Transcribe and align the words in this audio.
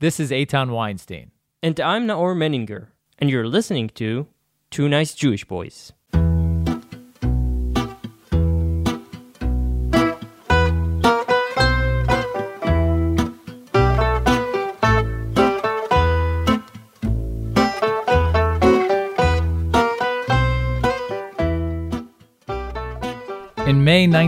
This 0.00 0.18
is 0.18 0.30
Eitan 0.30 0.70
Weinstein. 0.70 1.30
And 1.62 1.78
I'm 1.78 2.06
Naor 2.06 2.34
Meningher, 2.34 2.86
and 3.18 3.28
you're 3.28 3.46
listening 3.46 3.90
to 3.96 4.28
Two 4.70 4.88
Nice 4.88 5.12
Jewish 5.12 5.44
Boys. 5.44 5.92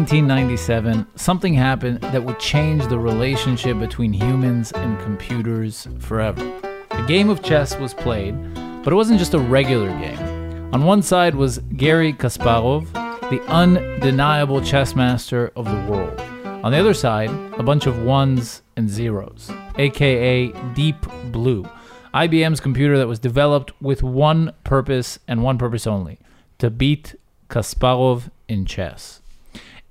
1997, 0.02 1.06
something 1.14 1.54
happened 1.54 2.00
that 2.00 2.24
would 2.24 2.40
change 2.40 2.84
the 2.88 2.98
relationship 2.98 3.78
between 3.78 4.12
humans 4.12 4.72
and 4.72 4.98
computers 4.98 5.86
forever. 6.00 6.42
A 6.90 7.06
game 7.06 7.28
of 7.28 7.40
chess 7.44 7.78
was 7.78 7.94
played, 7.94 8.34
but 8.82 8.92
it 8.92 8.96
wasn't 8.96 9.20
just 9.20 9.34
a 9.34 9.38
regular 9.38 9.90
game. 10.00 10.74
On 10.74 10.82
one 10.84 11.02
side 11.02 11.36
was 11.36 11.58
Garry 11.76 12.12
Kasparov, 12.12 12.92
the 13.30 13.40
undeniable 13.46 14.60
chess 14.60 14.96
master 14.96 15.52
of 15.54 15.66
the 15.66 15.88
world. 15.88 16.18
On 16.64 16.72
the 16.72 16.80
other 16.80 16.94
side, 16.94 17.30
a 17.56 17.62
bunch 17.62 17.86
of 17.86 18.02
ones 18.02 18.62
and 18.76 18.90
zeros, 18.90 19.52
aka 19.78 20.48
Deep 20.74 20.96
Blue, 21.30 21.64
IBM's 22.12 22.58
computer 22.58 22.98
that 22.98 23.06
was 23.06 23.20
developed 23.20 23.70
with 23.80 24.02
one 24.02 24.52
purpose 24.64 25.20
and 25.28 25.44
one 25.44 25.58
purpose 25.58 25.86
only 25.86 26.18
to 26.58 26.70
beat 26.70 27.14
Kasparov 27.48 28.30
in 28.48 28.66
chess. 28.66 29.21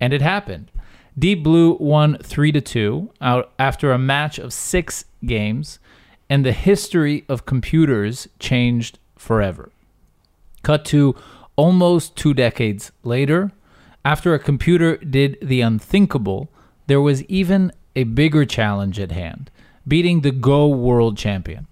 And 0.01 0.11
it 0.11 0.21
happened. 0.21 0.71
Deep 1.17 1.43
Blue 1.43 1.77
won 1.79 2.17
3 2.17 2.51
to 2.51 2.59
2 2.59 3.11
out 3.21 3.53
after 3.59 3.91
a 3.91 3.97
match 3.97 4.39
of 4.39 4.51
6 4.51 5.05
games 5.25 5.79
and 6.29 6.45
the 6.45 6.53
history 6.53 7.23
of 7.29 7.45
computers 7.45 8.27
changed 8.39 8.97
forever. 9.17 9.71
Cut 10.63 10.83
to 10.85 11.15
almost 11.55 12.15
2 12.15 12.33
decades 12.33 12.91
later, 13.03 13.51
after 14.03 14.33
a 14.33 14.39
computer 14.39 14.97
did 14.97 15.37
the 15.41 15.61
unthinkable, 15.61 16.49
there 16.87 17.01
was 17.01 17.23
even 17.25 17.71
a 17.95 18.03
bigger 18.03 18.45
challenge 18.45 18.99
at 18.99 19.11
hand, 19.11 19.51
beating 19.87 20.21
the 20.21 20.31
Go 20.31 20.67
world 20.67 21.17
champion. 21.17 21.67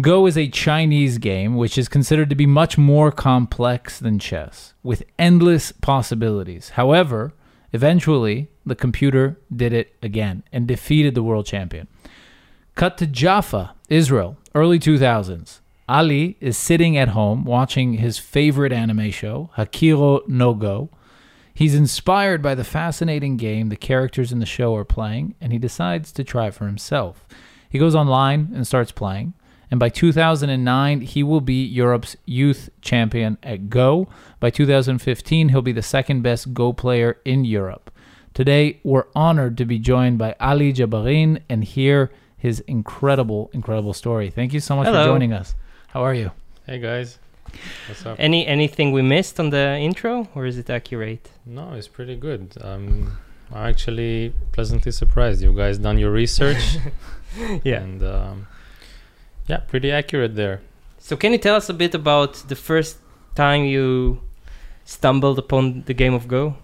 Go 0.00 0.26
is 0.26 0.38
a 0.38 0.48
Chinese 0.48 1.18
game 1.18 1.54
which 1.54 1.76
is 1.76 1.88
considered 1.88 2.30
to 2.30 2.34
be 2.34 2.46
much 2.46 2.78
more 2.78 3.12
complex 3.12 3.98
than 3.98 4.18
chess, 4.18 4.72
with 4.82 5.04
endless 5.18 5.70
possibilities. 5.70 6.70
However, 6.70 7.34
eventually, 7.72 8.48
the 8.64 8.74
computer 8.74 9.38
did 9.54 9.72
it 9.72 9.94
again 10.02 10.42
and 10.52 10.66
defeated 10.66 11.14
the 11.14 11.22
world 11.22 11.46
champion. 11.46 11.88
Cut 12.74 12.96
to 12.98 13.06
Jaffa, 13.06 13.74
Israel, 13.88 14.38
early 14.54 14.78
2000s. 14.78 15.60
Ali 15.88 16.36
is 16.40 16.56
sitting 16.56 16.96
at 16.96 17.08
home 17.08 17.44
watching 17.44 17.94
his 17.94 18.18
favorite 18.18 18.72
anime 18.72 19.10
show, 19.10 19.50
Hikaru 19.56 20.26
no 20.28 20.54
Go. 20.54 20.90
He's 21.52 21.74
inspired 21.74 22.40
by 22.40 22.54
the 22.54 22.64
fascinating 22.64 23.36
game 23.36 23.68
the 23.68 23.76
characters 23.76 24.32
in 24.32 24.38
the 24.38 24.46
show 24.46 24.74
are 24.74 24.84
playing, 24.84 25.34
and 25.40 25.52
he 25.52 25.58
decides 25.58 26.12
to 26.12 26.24
try 26.24 26.50
for 26.50 26.66
himself. 26.66 27.26
He 27.68 27.78
goes 27.78 27.94
online 27.94 28.50
and 28.54 28.66
starts 28.66 28.92
playing 28.92 29.34
and 29.72 29.80
by 29.80 29.88
2009 29.88 31.00
he 31.00 31.22
will 31.22 31.40
be 31.40 31.64
Europe's 31.64 32.14
youth 32.26 32.68
champion 32.82 33.38
at 33.42 33.70
Go. 33.70 34.06
By 34.38 34.50
2015 34.50 35.48
he'll 35.48 35.62
be 35.62 35.72
the 35.72 35.82
second 35.82 36.20
best 36.22 36.52
Go 36.52 36.74
player 36.74 37.16
in 37.24 37.46
Europe. 37.46 37.90
Today 38.34 38.80
we're 38.84 39.06
honored 39.16 39.56
to 39.56 39.64
be 39.64 39.78
joined 39.78 40.18
by 40.18 40.36
Ali 40.38 40.74
Jabarin 40.74 41.40
and 41.48 41.64
hear 41.64 42.12
his 42.36 42.60
incredible 42.68 43.50
incredible 43.54 43.94
story. 43.94 44.28
Thank 44.28 44.52
you 44.52 44.60
so 44.60 44.76
much 44.76 44.86
Hello. 44.88 45.04
for 45.04 45.08
joining 45.08 45.32
us. 45.32 45.54
How 45.88 46.02
are 46.02 46.14
you? 46.14 46.32
Hey 46.66 46.78
guys, 46.78 47.18
what's 47.88 48.04
up? 48.04 48.16
Any 48.18 48.46
anything 48.46 48.92
we 48.92 49.00
missed 49.00 49.40
on 49.40 49.48
the 49.50 49.78
intro, 49.78 50.28
or 50.34 50.44
is 50.44 50.58
it 50.58 50.68
accurate? 50.68 51.30
No, 51.46 51.72
it's 51.72 51.88
pretty 51.88 52.16
good. 52.16 52.54
Um, 52.60 53.16
I'm 53.50 53.66
actually 53.70 54.34
pleasantly 54.52 54.92
surprised. 54.92 55.40
You 55.42 55.54
guys 55.54 55.78
done 55.78 55.96
your 55.98 56.10
research, 56.10 56.76
Yeah. 57.64 57.80
and 57.80 58.02
um, 58.02 58.46
yeah, 59.46 59.58
pretty 59.58 59.90
accurate 59.90 60.34
there. 60.36 60.60
So 60.98 61.16
can 61.16 61.32
you 61.32 61.38
tell 61.38 61.56
us 61.56 61.68
a 61.68 61.74
bit 61.74 61.94
about 61.94 62.34
the 62.48 62.56
first 62.56 62.98
time 63.34 63.64
you 63.64 64.20
stumbled 64.84 65.38
upon 65.38 65.82
the 65.86 65.94
game 65.94 66.14
of 66.14 66.28
Go? 66.28 66.56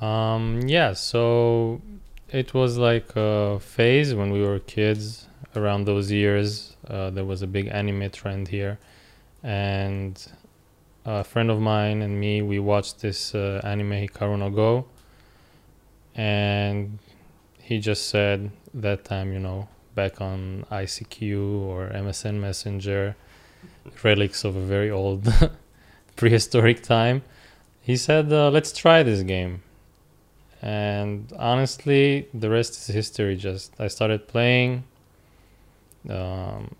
Um, 0.00 0.62
yeah, 0.66 0.94
so 0.94 1.80
it 2.28 2.54
was 2.54 2.78
like 2.78 3.14
a 3.16 3.60
phase 3.60 4.14
when 4.14 4.30
we 4.30 4.42
were 4.42 4.58
kids. 4.58 5.26
Around 5.56 5.86
those 5.86 6.12
years, 6.12 6.76
uh, 6.86 7.10
there 7.10 7.24
was 7.24 7.42
a 7.42 7.46
big 7.48 7.66
anime 7.66 8.08
trend 8.10 8.46
here, 8.46 8.78
and 9.42 10.24
a 11.04 11.24
friend 11.24 11.50
of 11.50 11.58
mine 11.60 12.02
and 12.02 12.20
me 12.20 12.40
we 12.40 12.60
watched 12.60 13.00
this 13.00 13.34
uh, 13.34 13.60
anime 13.64 13.90
Hikaru 13.90 14.38
no 14.38 14.50
Go, 14.50 14.86
and 16.14 17.00
he 17.58 17.80
just 17.80 18.10
said 18.10 18.52
that 18.74 19.04
time, 19.04 19.32
you 19.32 19.40
know, 19.40 19.66
back 20.00 20.20
on 20.20 20.64
ICQ 20.70 21.22
or 21.68 21.78
MSN 22.04 22.36
Messenger, 22.46 23.16
relics 24.02 24.44
of 24.44 24.56
a 24.56 24.64
very 24.74 24.90
old 24.90 25.22
prehistoric 26.16 26.82
time. 26.82 27.22
He 27.80 27.96
said, 27.96 28.32
uh, 28.32 28.50
"Let's 28.56 28.72
try 28.72 29.02
this 29.02 29.22
game." 29.22 29.54
and 30.62 31.32
honestly 31.38 32.28
the 32.34 32.50
rest 32.50 32.72
is 32.72 32.86
history 32.94 33.34
just 33.34 33.72
i 33.80 33.88
started 33.88 34.28
playing 34.28 34.84
um, 36.10 36.74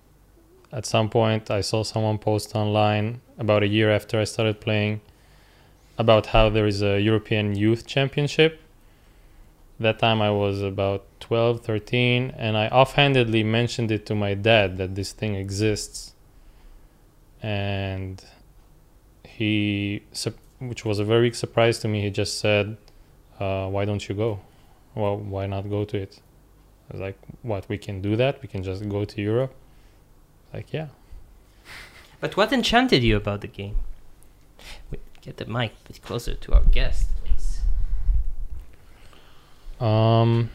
at 0.72 0.84
some 0.84 1.08
point 1.08 1.50
i 1.50 1.62
saw 1.62 1.82
someone 1.82 2.18
post 2.18 2.54
online 2.54 3.20
about 3.38 3.62
a 3.62 3.66
year 3.66 3.90
after 3.90 4.20
i 4.20 4.24
started 4.24 4.60
playing 4.60 5.00
about 5.96 6.26
how 6.26 6.50
there 6.50 6.66
is 6.66 6.82
a 6.82 7.00
european 7.00 7.56
youth 7.56 7.86
championship 7.86 8.60
that 9.80 9.98
time 9.98 10.22
i 10.22 10.30
was 10.30 10.62
about 10.62 11.04
12 11.20 11.60
13 11.62 12.34
and 12.36 12.56
i 12.56 12.68
offhandedly 12.68 13.42
mentioned 13.42 13.90
it 13.90 14.06
to 14.06 14.14
my 14.14 14.34
dad 14.34 14.76
that 14.76 14.94
this 14.94 15.12
thing 15.12 15.34
exists 15.34 16.14
and 17.42 18.24
he 19.24 20.02
which 20.58 20.84
was 20.84 20.98
a 20.98 21.04
very 21.04 21.28
big 21.28 21.34
surprise 21.34 21.78
to 21.78 21.88
me 21.88 22.02
he 22.02 22.10
just 22.10 22.38
said 22.38 22.76
uh, 23.40 23.66
why 23.68 23.86
don't 23.86 24.06
you 24.08 24.14
go? 24.14 24.38
Well, 24.94 25.16
why 25.16 25.46
not 25.46 25.68
go 25.70 25.84
to 25.84 25.96
it? 25.96 26.20
I 26.90 26.92
was 26.92 27.00
like, 27.00 27.18
what? 27.42 27.68
We 27.68 27.78
can 27.78 28.02
do 28.02 28.14
that? 28.16 28.42
We 28.42 28.48
can 28.48 28.62
just 28.62 28.86
go 28.88 29.04
to 29.04 29.22
Europe? 29.22 29.54
Like, 30.52 30.72
yeah. 30.72 30.88
But 32.20 32.36
what 32.36 32.52
enchanted 32.52 33.02
you 33.02 33.16
about 33.16 33.40
the 33.40 33.46
game? 33.48 33.76
Get 35.22 35.38
the 35.38 35.46
mic 35.46 35.72
closer 36.02 36.34
to 36.34 36.52
our 36.52 36.64
guest. 36.64 37.08
Um, 39.80 40.50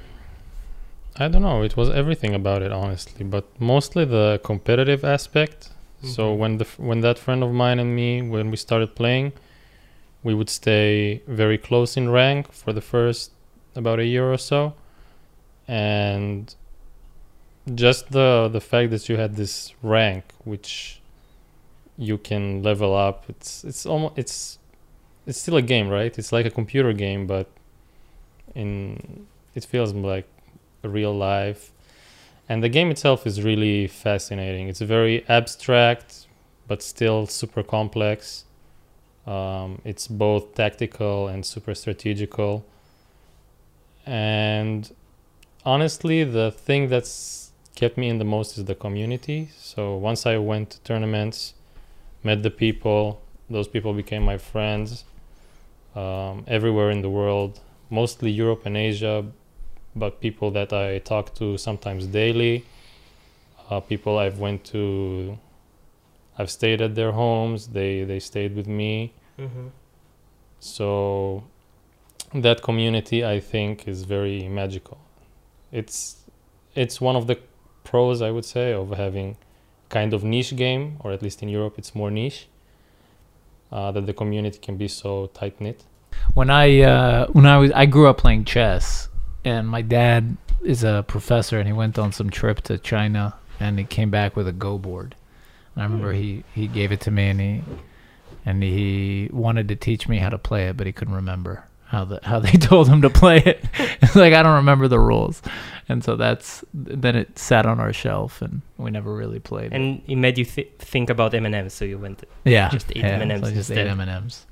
I 1.18 1.28
don't 1.28 1.42
know. 1.42 1.64
It 1.64 1.76
was 1.78 1.90
everything 1.90 2.34
about 2.36 2.62
it, 2.62 2.72
honestly, 2.72 3.24
but 3.26 3.46
mostly 3.60 4.06
the 4.06 4.40
competitive 4.44 5.04
aspect. 5.04 5.70
So 6.04 6.34
Mhm. 6.34 6.38
when 6.38 6.58
the 6.58 6.66
when 6.78 7.02
that 7.02 7.18
friend 7.18 7.42
of 7.44 7.52
mine 7.52 7.80
and 7.80 7.96
me, 7.96 8.22
when 8.22 8.52
we 8.52 8.58
started 8.58 8.96
playing, 8.96 9.34
we 10.24 10.34
would 10.36 10.50
stay 10.50 11.22
very 11.28 11.58
close 11.58 11.98
in 11.98 12.10
rank 12.10 12.52
for 12.52 12.74
the 12.74 12.82
first 12.82 13.32
about 13.76 14.00
a 14.00 14.06
year 14.06 14.32
or 14.32 14.38
so, 14.38 14.74
and 15.68 16.54
just 17.74 18.12
the 18.12 18.50
the 18.52 18.62
fact 18.62 18.92
that 18.92 19.10
you 19.10 19.18
had 19.18 19.36
this 19.36 19.74
rank, 19.82 20.24
which 20.44 21.00
you 21.98 22.18
can 22.18 22.62
level 22.62 22.94
up. 22.94 23.24
It's 23.30 23.64
it's 23.64 23.86
almost 23.86 24.14
it's 24.18 24.60
it's 25.26 25.40
still 25.40 25.58
a 25.58 25.62
game, 25.62 25.90
right? 25.90 26.16
It's 26.20 26.32
like 26.32 26.46
a 26.46 26.52
computer 26.52 26.94
game, 26.94 27.26
but 27.26 27.48
in 28.54 29.28
it 29.54 29.66
feels 29.66 29.94
like 29.94 30.28
real 30.84 31.16
life. 31.16 31.72
And 32.48 32.64
the 32.64 32.70
game 32.70 32.92
itself 32.92 33.26
is 33.26 33.42
really 33.42 33.88
fascinating. 33.88 34.68
It's 34.68 34.82
very 34.82 35.28
abstract 35.28 36.28
but 36.68 36.82
still 36.82 37.26
super 37.28 37.64
complex. 37.64 38.46
Um, 39.26 39.82
it's 39.84 40.08
both 40.08 40.54
tactical 40.56 41.28
and 41.28 41.46
super 41.46 41.74
strategical. 41.74 42.66
And 44.06 44.92
honestly 45.66 46.24
the 46.24 46.52
thing 46.52 46.90
that's 46.90 47.52
kept 47.76 47.98
me 47.98 48.08
in 48.08 48.20
the 48.20 48.26
most 48.26 48.58
is 48.58 48.66
the 48.66 48.76
community. 48.76 49.50
So 49.58 49.96
once 49.96 50.26
i 50.26 50.38
went 50.38 50.70
to 50.72 50.80
tournaments 50.82 51.56
met 52.24 52.42
the 52.44 52.50
people 52.50 53.22
those 53.50 53.68
people 53.68 53.94
became 53.94 54.24
my 54.24 54.38
friends 54.38 55.06
um, 55.96 56.44
everywhere 56.48 56.90
in 56.90 57.02
the 57.02 57.10
world 57.10 57.60
mostly 58.02 58.30
Europe 58.44 58.64
and 58.66 58.76
Asia, 58.78 59.16
but 59.96 60.12
people 60.20 60.50
that 60.52 60.72
I 60.74 61.00
talk 61.00 61.34
to 61.36 61.58
sometimes 61.58 62.02
daily, 62.22 62.56
uh, 63.70 63.80
people 63.80 64.14
I've 64.18 64.40
went 64.40 64.64
to, 64.74 65.38
I've 66.38 66.52
stayed 66.60 66.82
at 66.82 66.94
their 67.00 67.14
homes. 67.22 67.60
They 67.78 68.04
they 68.12 68.20
stayed 68.32 68.54
with 68.60 68.68
me. 68.82 68.94
Mm-hmm. 69.40 69.68
So 70.60 71.44
that 72.34 72.62
community, 72.62 73.20
I 73.36 73.40
think, 73.40 73.88
is 73.88 74.04
very 74.16 74.40
magical. 74.62 74.98
It's 75.72 75.98
it's 76.76 77.00
one 77.00 77.16
of 77.16 77.26
the 77.28 77.38
pros, 77.84 78.22
I 78.22 78.32
would 78.36 78.46
say, 78.56 78.74
of 78.74 78.90
having 79.06 79.38
kind 79.90 80.14
of 80.14 80.24
niche 80.24 80.56
game, 80.56 80.98
or 81.02 81.12
at 81.12 81.22
least 81.22 81.42
in 81.44 81.50
Europe, 81.50 81.76
it's 81.78 81.94
more 81.96 82.12
niche. 82.12 82.48
Uh, 83.72 83.92
that 83.92 84.06
the 84.06 84.14
community 84.14 84.60
can 84.60 84.78
be 84.78 84.88
so 84.88 85.28
tight 85.34 85.60
knit. 85.60 85.84
When 86.34 86.50
I 86.50 86.82
uh, 86.82 87.28
when 87.28 87.46
I 87.46 87.58
was 87.58 87.72
I 87.72 87.86
grew 87.86 88.08
up 88.08 88.18
playing 88.18 88.46
chess, 88.46 89.10
and 89.44 89.68
my 89.68 89.82
dad 89.82 90.38
is 90.64 90.84
a 90.84 91.06
professor, 91.08 91.60
and 91.60 91.68
he 91.68 91.74
went 91.74 91.98
on 92.00 92.12
some 92.12 92.30
trip 92.30 92.62
to 92.64 92.78
China, 92.78 93.36
and 93.60 93.78
he 93.80 93.86
came 93.86 94.10
back 94.10 94.36
with 94.36 94.48
a 94.48 94.52
Go 94.52 94.78
board. 94.78 95.16
And 95.76 95.84
I 95.84 95.86
remember 95.86 96.14
he 96.14 96.44
he 96.54 96.68
gave 96.68 96.92
it 96.92 97.02
to 97.02 97.12
me, 97.12 97.30
and 97.30 97.40
he 97.40 97.64
and 98.46 98.64
he 98.64 99.30
wanted 99.32 99.68
to 99.70 99.76
teach 99.76 100.08
me 100.08 100.18
how 100.18 100.30
to 100.30 100.38
play 100.38 100.68
it, 100.68 100.78
but 100.78 100.88
he 100.88 100.94
couldn't 100.94 101.14
remember 101.16 101.64
how 101.88 102.04
the 102.04 102.20
how 102.24 102.40
they 102.40 102.52
told 102.58 102.88
him 102.88 103.02
to 103.04 103.10
play 103.10 103.38
it. 103.38 103.64
it's 104.02 104.16
like 104.24 104.34
I 104.34 104.44
don't 104.44 104.56
remember 104.56 104.88
the 104.88 105.00
rules, 105.00 105.42
and 105.88 106.04
so 106.04 106.16
that's 106.16 106.64
then 106.74 107.16
it 107.16 107.38
sat 107.38 107.66
on 107.66 107.80
our 107.80 107.94
shelf, 107.94 108.42
and 108.42 108.62
we 108.78 108.92
never 108.92 109.14
really 109.14 109.40
played. 109.40 109.68
it. 109.68 109.74
And 109.74 110.02
it 110.08 110.16
made 110.16 110.38
you 110.38 110.46
th- 110.46 110.74
think 110.80 111.10
about 111.10 111.34
M&M's, 111.34 111.74
so 111.74 111.86
you 111.86 111.98
went. 111.98 112.24
Yeah, 112.44 112.70
Just 112.70 112.90
ate 112.92 112.98
yeah, 112.98 113.20
M&Ms 113.20 113.42
so 113.42 113.48
I 113.48 113.54
just 113.54 113.72
ate. 113.72 113.88
M 113.88 114.00
and 114.00 114.10
M's, 114.10 114.46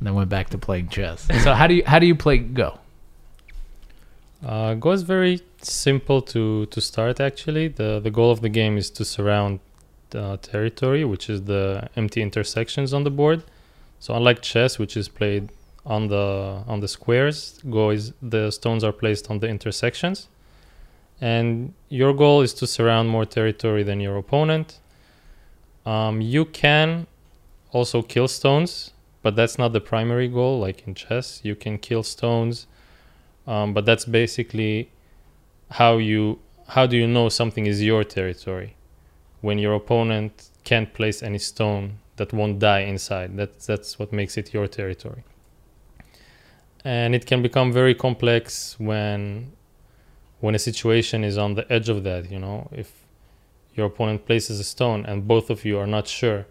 and 0.00 0.06
then 0.06 0.14
went 0.14 0.30
back 0.30 0.48
to 0.50 0.58
playing 0.58 0.88
chess. 0.88 1.28
so 1.44 1.52
how 1.52 1.66
do 1.66 1.74
you 1.74 1.82
how 1.86 1.98
do 1.98 2.06
you 2.06 2.16
play 2.16 2.38
Go? 2.38 2.78
Uh, 4.44 4.74
Go 4.74 4.92
is 4.92 5.02
very 5.02 5.40
simple 5.60 6.22
to 6.22 6.66
to 6.66 6.80
start. 6.80 7.20
Actually, 7.20 7.68
the 7.68 8.00
the 8.00 8.10
goal 8.10 8.30
of 8.30 8.40
the 8.40 8.48
game 8.48 8.78
is 8.78 8.90
to 8.90 9.04
surround 9.04 9.60
uh, 10.14 10.38
territory, 10.38 11.04
which 11.04 11.28
is 11.28 11.42
the 11.42 11.88
empty 11.96 12.22
intersections 12.22 12.94
on 12.94 13.04
the 13.04 13.10
board. 13.10 13.44
So 13.98 14.14
unlike 14.14 14.40
chess, 14.40 14.78
which 14.78 14.96
is 14.96 15.08
played 15.08 15.50
on 15.84 16.08
the 16.08 16.64
on 16.66 16.80
the 16.80 16.88
squares, 16.88 17.60
Go 17.68 17.90
is 17.90 18.14
the 18.22 18.50
stones 18.50 18.82
are 18.82 18.92
placed 18.92 19.30
on 19.30 19.40
the 19.40 19.48
intersections, 19.48 20.28
and 21.20 21.74
your 21.90 22.14
goal 22.14 22.40
is 22.40 22.54
to 22.54 22.66
surround 22.66 23.10
more 23.10 23.26
territory 23.26 23.82
than 23.82 24.00
your 24.00 24.16
opponent. 24.16 24.80
Um, 25.84 26.22
you 26.22 26.46
can 26.46 27.06
also 27.72 28.00
kill 28.02 28.28
stones, 28.28 28.92
but 29.22 29.36
that's 29.36 29.58
not 29.58 29.72
the 29.72 29.80
primary 29.80 30.28
goal. 30.28 30.60
Like 30.60 30.86
in 30.86 30.94
chess, 30.94 31.40
you 31.42 31.54
can 31.54 31.78
kill 31.78 32.02
stones 32.02 32.66
um, 33.46 33.74
but 33.74 33.84
that's 33.84 34.04
basically 34.04 34.90
how 35.70 35.98
you 35.98 36.38
how 36.68 36.86
do 36.86 36.96
you 36.96 37.06
know 37.06 37.28
something 37.28 37.66
is 37.66 37.82
your 37.82 38.04
territory 38.04 38.76
when 39.40 39.58
your 39.58 39.74
opponent 39.74 40.50
can't 40.64 40.92
place 40.94 41.22
any 41.22 41.38
stone 41.38 41.98
that 42.16 42.32
won't 42.32 42.58
die 42.58 42.80
inside 42.80 43.36
that's 43.36 43.66
that's 43.66 43.98
what 43.98 44.12
makes 44.12 44.36
it 44.36 44.52
your 44.54 44.66
territory 44.66 45.24
and 46.84 47.14
it 47.14 47.26
can 47.26 47.42
become 47.42 47.72
very 47.72 47.94
complex 47.94 48.78
when 48.78 49.52
when 50.40 50.54
a 50.54 50.58
situation 50.58 51.24
is 51.24 51.36
on 51.36 51.54
the 51.54 51.70
edge 51.72 51.88
of 51.88 52.04
that 52.04 52.30
you 52.30 52.38
know 52.38 52.68
if 52.72 52.92
your 53.74 53.86
opponent 53.86 54.26
places 54.26 54.60
a 54.60 54.64
stone 54.64 55.04
and 55.06 55.26
both 55.26 55.50
of 55.50 55.64
you 55.64 55.78
are 55.78 55.86
not 55.86 56.06
sure 56.06 56.46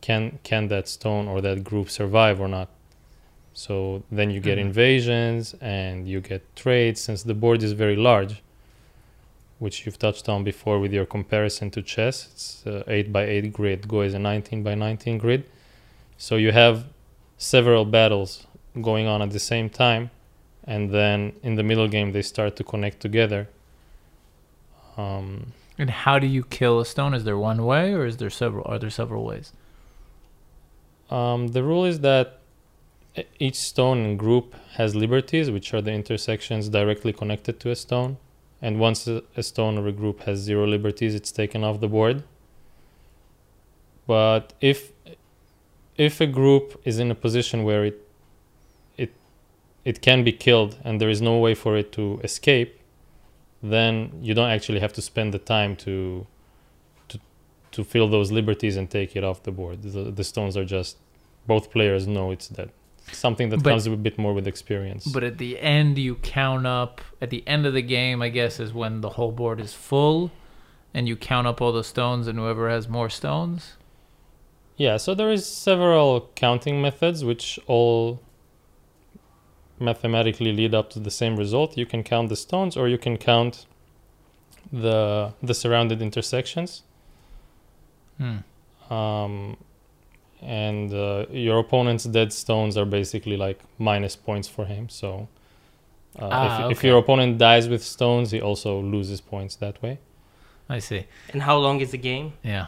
can 0.00 0.38
can 0.42 0.68
that 0.68 0.88
stone 0.88 1.26
or 1.28 1.40
that 1.40 1.64
group 1.64 1.90
survive 1.90 2.40
or 2.40 2.48
not 2.48 2.68
so 3.52 4.02
then 4.12 4.30
you 4.30 4.40
get 4.40 4.56
Mhm. 4.58 4.66
invasions 4.68 5.54
and 5.60 6.06
you 6.08 6.20
get 6.20 6.42
trades 6.54 7.00
since 7.00 7.24
the 7.24 7.34
board 7.34 7.60
is 7.64 7.72
very 7.72 7.96
large, 7.96 8.40
which 9.58 9.84
you've 9.84 9.98
touched 9.98 10.28
on 10.28 10.44
before 10.44 10.78
with 10.78 10.92
your 10.92 11.04
comparison 11.04 11.68
to 11.72 11.82
chess. 11.82 12.28
It's 12.32 12.64
uh, 12.66 12.84
8 12.86 13.12
by 13.12 13.24
8 13.24 13.52
grid. 13.52 13.88
Go 13.88 14.02
is 14.02 14.14
a 14.14 14.18
19 14.20 14.62
by 14.62 14.76
19 14.76 15.18
grid. 15.18 15.42
So 16.16 16.36
you 16.36 16.52
have 16.52 16.84
several 17.36 17.84
battles 17.84 18.46
going 18.80 19.08
on 19.08 19.22
at 19.22 19.30
the 19.32 19.40
same 19.40 19.68
time, 19.68 20.10
and 20.64 20.90
then 20.90 21.32
in 21.42 21.56
the 21.56 21.64
middle 21.64 21.88
game 21.88 22.12
they 22.12 22.22
start 22.22 22.54
to 22.56 22.62
connect 22.62 23.00
together. 23.00 23.48
Um, 24.96 25.52
And 25.78 25.90
how 25.90 26.18
do 26.20 26.26
you 26.26 26.44
kill 26.44 26.78
a 26.80 26.84
stone? 26.84 27.12
Is 27.14 27.24
there 27.24 27.38
one 27.38 27.64
way, 27.64 27.92
or 27.92 28.04
is 28.06 28.16
there 28.16 28.30
several? 28.30 28.64
Are 28.66 28.78
there 28.78 28.90
several 28.90 29.24
ways? 29.24 29.52
Um, 31.10 31.48
the 31.48 31.62
rule 31.62 31.84
is 31.84 32.00
that 32.00 32.38
each 33.38 33.56
stone 33.56 33.98
and 33.98 34.18
group 34.18 34.54
has 34.74 34.94
liberties, 34.94 35.50
which 35.50 35.72
are 35.74 35.80
the 35.80 35.92
intersections 35.92 36.68
directly 36.68 37.12
connected 37.12 37.58
to 37.60 37.70
a 37.70 37.76
stone. 37.76 38.18
And 38.60 38.78
once 38.78 39.06
a, 39.06 39.42
stone 39.42 39.78
or 39.78 39.86
a 39.86 39.92
group 39.92 40.20
has 40.22 40.40
zero 40.40 40.66
liberties, 40.66 41.14
it's 41.14 41.30
taken 41.30 41.62
off 41.62 41.80
the 41.80 41.88
board. 41.88 42.24
But 44.06 44.52
if 44.60 44.92
if 45.96 46.20
a 46.20 46.26
group 46.26 46.80
is 46.84 46.98
in 46.98 47.10
a 47.10 47.14
position 47.14 47.62
where 47.62 47.84
it 47.84 48.08
it 48.96 49.12
it 49.84 50.00
can 50.00 50.24
be 50.24 50.32
killed 50.32 50.76
and 50.84 51.00
there 51.00 51.10
is 51.10 51.20
no 51.20 51.38
way 51.38 51.54
for 51.54 51.76
it 51.76 51.92
to 51.92 52.20
escape, 52.24 52.80
then 53.62 54.10
you 54.22 54.34
don't 54.34 54.50
actually 54.50 54.80
have 54.80 54.92
to 54.94 55.02
spend 55.02 55.34
the 55.34 55.38
time 55.38 55.76
to 55.76 56.26
to 57.78 57.84
fill 57.84 58.08
those 58.08 58.32
liberties 58.32 58.76
and 58.76 58.90
take 58.90 59.14
it 59.14 59.22
off 59.22 59.44
the 59.44 59.52
board. 59.52 59.76
The, 59.82 60.10
the 60.10 60.24
stones 60.24 60.56
are 60.56 60.64
just 60.64 60.96
both 61.46 61.70
players 61.70 62.08
know 62.08 62.32
it's 62.32 62.48
dead. 62.48 62.70
Something 63.12 63.50
that 63.50 63.62
But- 63.62 63.70
comes 63.70 63.86
a 63.86 63.90
bit 63.96 64.18
more 64.18 64.34
with 64.34 64.48
experience. 64.48 65.06
But 65.06 65.22
at 65.30 65.38
the 65.38 65.52
end, 65.60 65.96
you 65.96 66.16
count 66.16 66.66
up. 66.66 67.00
At 67.24 67.30
the 67.30 67.42
end 67.46 67.66
of 67.66 67.72
the 67.78 67.86
game, 67.98 68.20
I 68.20 68.30
guess, 68.30 68.58
is 68.58 68.70
when 68.74 69.00
the 69.00 69.10
whole 69.10 69.30
board 69.30 69.60
is 69.60 69.72
full, 69.74 70.32
and 70.92 71.06
you 71.08 71.14
count 71.16 71.46
up 71.46 71.60
all 71.62 71.72
the 71.72 71.84
stones, 71.84 72.26
and 72.26 72.36
whoever 72.36 72.68
has 72.68 72.88
more 72.88 73.08
stones. 73.08 73.76
Yeah, 74.76 74.96
so 74.96 75.14
there 75.14 75.30
is 75.30 75.46
several 75.46 76.30
counting 76.34 76.82
methods 76.82 77.24
which 77.24 77.58
all 77.68 78.20
mathematically 79.80 80.52
lead 80.52 80.74
up 80.74 80.90
to 80.90 80.98
the 81.00 81.10
same 81.10 81.36
result. 81.36 81.78
You 81.78 81.86
can 81.86 82.02
count 82.02 82.28
the 82.28 82.36
stones 82.36 82.76
or 82.76 82.88
you 82.88 82.98
can 82.98 83.16
count 83.16 83.66
the 84.72 85.32
the 85.42 85.54
surrounded 85.54 86.02
intersections. 86.02 86.82
Hmm. 88.18 88.92
Um, 88.92 89.56
and 90.40 90.92
uh, 90.92 91.26
your 91.30 91.58
opponent's 91.58 92.04
dead 92.04 92.32
stones 92.32 92.76
are 92.76 92.84
basically 92.84 93.36
like 93.36 93.60
minus 93.78 94.16
points 94.16 94.48
for 94.48 94.64
him. 94.66 94.88
So 94.88 95.28
uh, 96.18 96.28
Ah, 96.30 96.66
if, 96.66 96.78
if 96.78 96.84
your 96.84 96.98
opponent 96.98 97.38
dies 97.38 97.68
with 97.68 97.82
stones, 97.82 98.30
he 98.30 98.40
also 98.40 98.80
loses 98.80 99.20
points 99.20 99.56
that 99.56 99.82
way. 99.82 99.98
I 100.68 100.78
see. 100.80 101.06
And 101.32 101.42
how 101.42 101.56
long 101.56 101.80
is 101.80 101.90
the 101.92 101.98
game? 101.98 102.34
Yeah. 102.42 102.66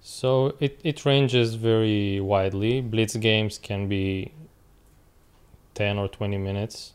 So 0.00 0.54
it, 0.60 0.80
it 0.84 1.04
ranges 1.04 1.54
very 1.54 2.20
widely. 2.20 2.80
Blitz 2.80 3.16
games 3.16 3.58
can 3.58 3.88
be 3.88 4.32
10 5.74 5.98
or 5.98 6.08
20 6.08 6.38
minutes, 6.38 6.92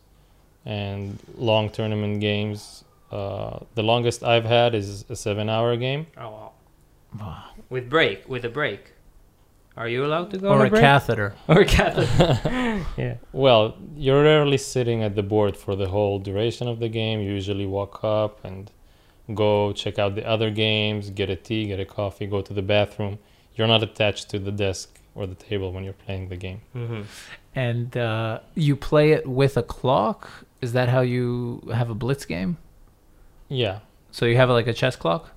and 0.66 1.20
long 1.38 1.70
tournament 1.70 2.20
games, 2.22 2.84
uh, 3.12 3.60
the 3.76 3.84
longest 3.84 4.24
I've 4.24 4.46
had 4.46 4.74
is 4.74 5.06
a 5.10 5.16
seven 5.16 5.48
hour 5.50 5.76
game. 5.78 6.08
Oh 6.18 6.30
wow. 6.32 6.52
Wow. 7.20 7.43
With 7.70 7.89
break, 7.89 8.27
with 8.27 8.46
a 8.46 8.50
break. 8.50 8.93
Are 9.75 9.88
you 9.88 10.05
allowed 10.05 10.29
to 10.32 10.38
go 10.38 10.50
Or 10.50 10.55
on 10.60 10.62
a 10.62 10.65
a 10.65 10.70
break? 10.70 10.82
catheter. 10.82 11.34
or 11.48 11.62
a 11.62 11.65
catheter. 11.65 12.86
yeah. 12.98 13.15
Well, 13.32 13.75
you're 13.96 14.22
rarely 14.24 14.58
sitting 14.58 15.01
at 15.03 15.15
the 15.15 15.24
board 15.24 15.58
for 15.58 15.75
the 15.75 15.89
whole 15.89 16.20
duration 16.20 16.67
of 16.67 16.79
the 16.79 16.89
game. 16.89 17.20
You 17.22 17.32
usually 17.32 17.65
walk 17.65 18.03
up 18.03 18.43
and 18.46 18.70
go 19.34 19.74
check 19.74 19.98
out 19.98 20.13
the 20.15 20.27
other 20.27 20.51
games, 20.51 21.10
get 21.10 21.29
a 21.29 21.36
tea, 21.36 21.65
get 21.65 21.79
a 21.79 21.86
coffee, 21.86 22.27
go 22.27 22.41
to 22.41 22.53
the 22.53 22.62
bathroom. 22.62 23.17
You're 23.55 23.67
not 23.67 23.82
attached 23.82 24.29
to 24.32 24.39
the 24.39 24.51
desk 24.51 25.00
or 25.15 25.25
the 25.25 25.36
table 25.36 25.72
when 25.72 25.84
you're 25.84 25.93
playing 26.05 26.29
the 26.29 26.38
game. 26.38 26.62
hmm 26.74 27.01
And 27.55 27.96
uh, 27.98 28.39
you 28.55 28.75
play 28.75 29.12
it 29.12 29.27
with 29.27 29.58
a 29.58 29.63
clock. 29.63 30.29
Is 30.62 30.74
that 30.74 30.89
how 30.89 31.01
you 31.01 31.62
have 31.74 31.89
a 31.89 31.96
blitz 31.96 32.25
game? 32.25 32.58
Yeah, 33.50 33.79
So 34.12 34.25
you 34.25 34.36
have 34.38 34.50
like 34.50 34.67
a 34.67 34.74
chess 34.74 34.96
clock, 34.96 35.32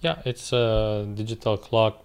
Yeah, 0.00 0.16
it's 0.24 0.52
a 0.52 1.06
digital 1.14 1.56
clock. 1.56 2.02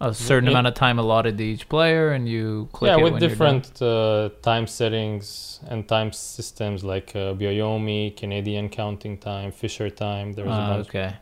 a 0.00 0.14
certain 0.14 0.46
It- 0.48 0.52
amount 0.52 0.68
of 0.68 0.74
time 0.74 0.96
allotted 1.00 1.36
to 1.38 1.44
each 1.44 1.68
player, 1.68 2.12
and 2.12 2.28
you 2.28 2.68
click 2.72 2.88
yeah, 2.90 2.98
it 2.98 3.02
with 3.02 3.14
when 3.14 3.20
you're 3.22 3.30
done. 3.30 3.60
different 3.60 3.82
uh, 3.82 4.28
time 4.42 4.66
settings 4.68 5.58
and 5.68 5.88
time 5.88 6.12
systems 6.12 6.84
like 6.84 7.10
uh, 7.16 7.34
byoyomi, 7.34 8.16
Canadian 8.16 8.68
counting 8.68 9.18
time, 9.18 9.50
Fischer 9.50 9.90
time. 9.90 10.34
There's 10.34 10.46
a 10.46 10.52
Ah, 10.52 10.68
bunch. 10.76 10.88
okay. 10.88 11.14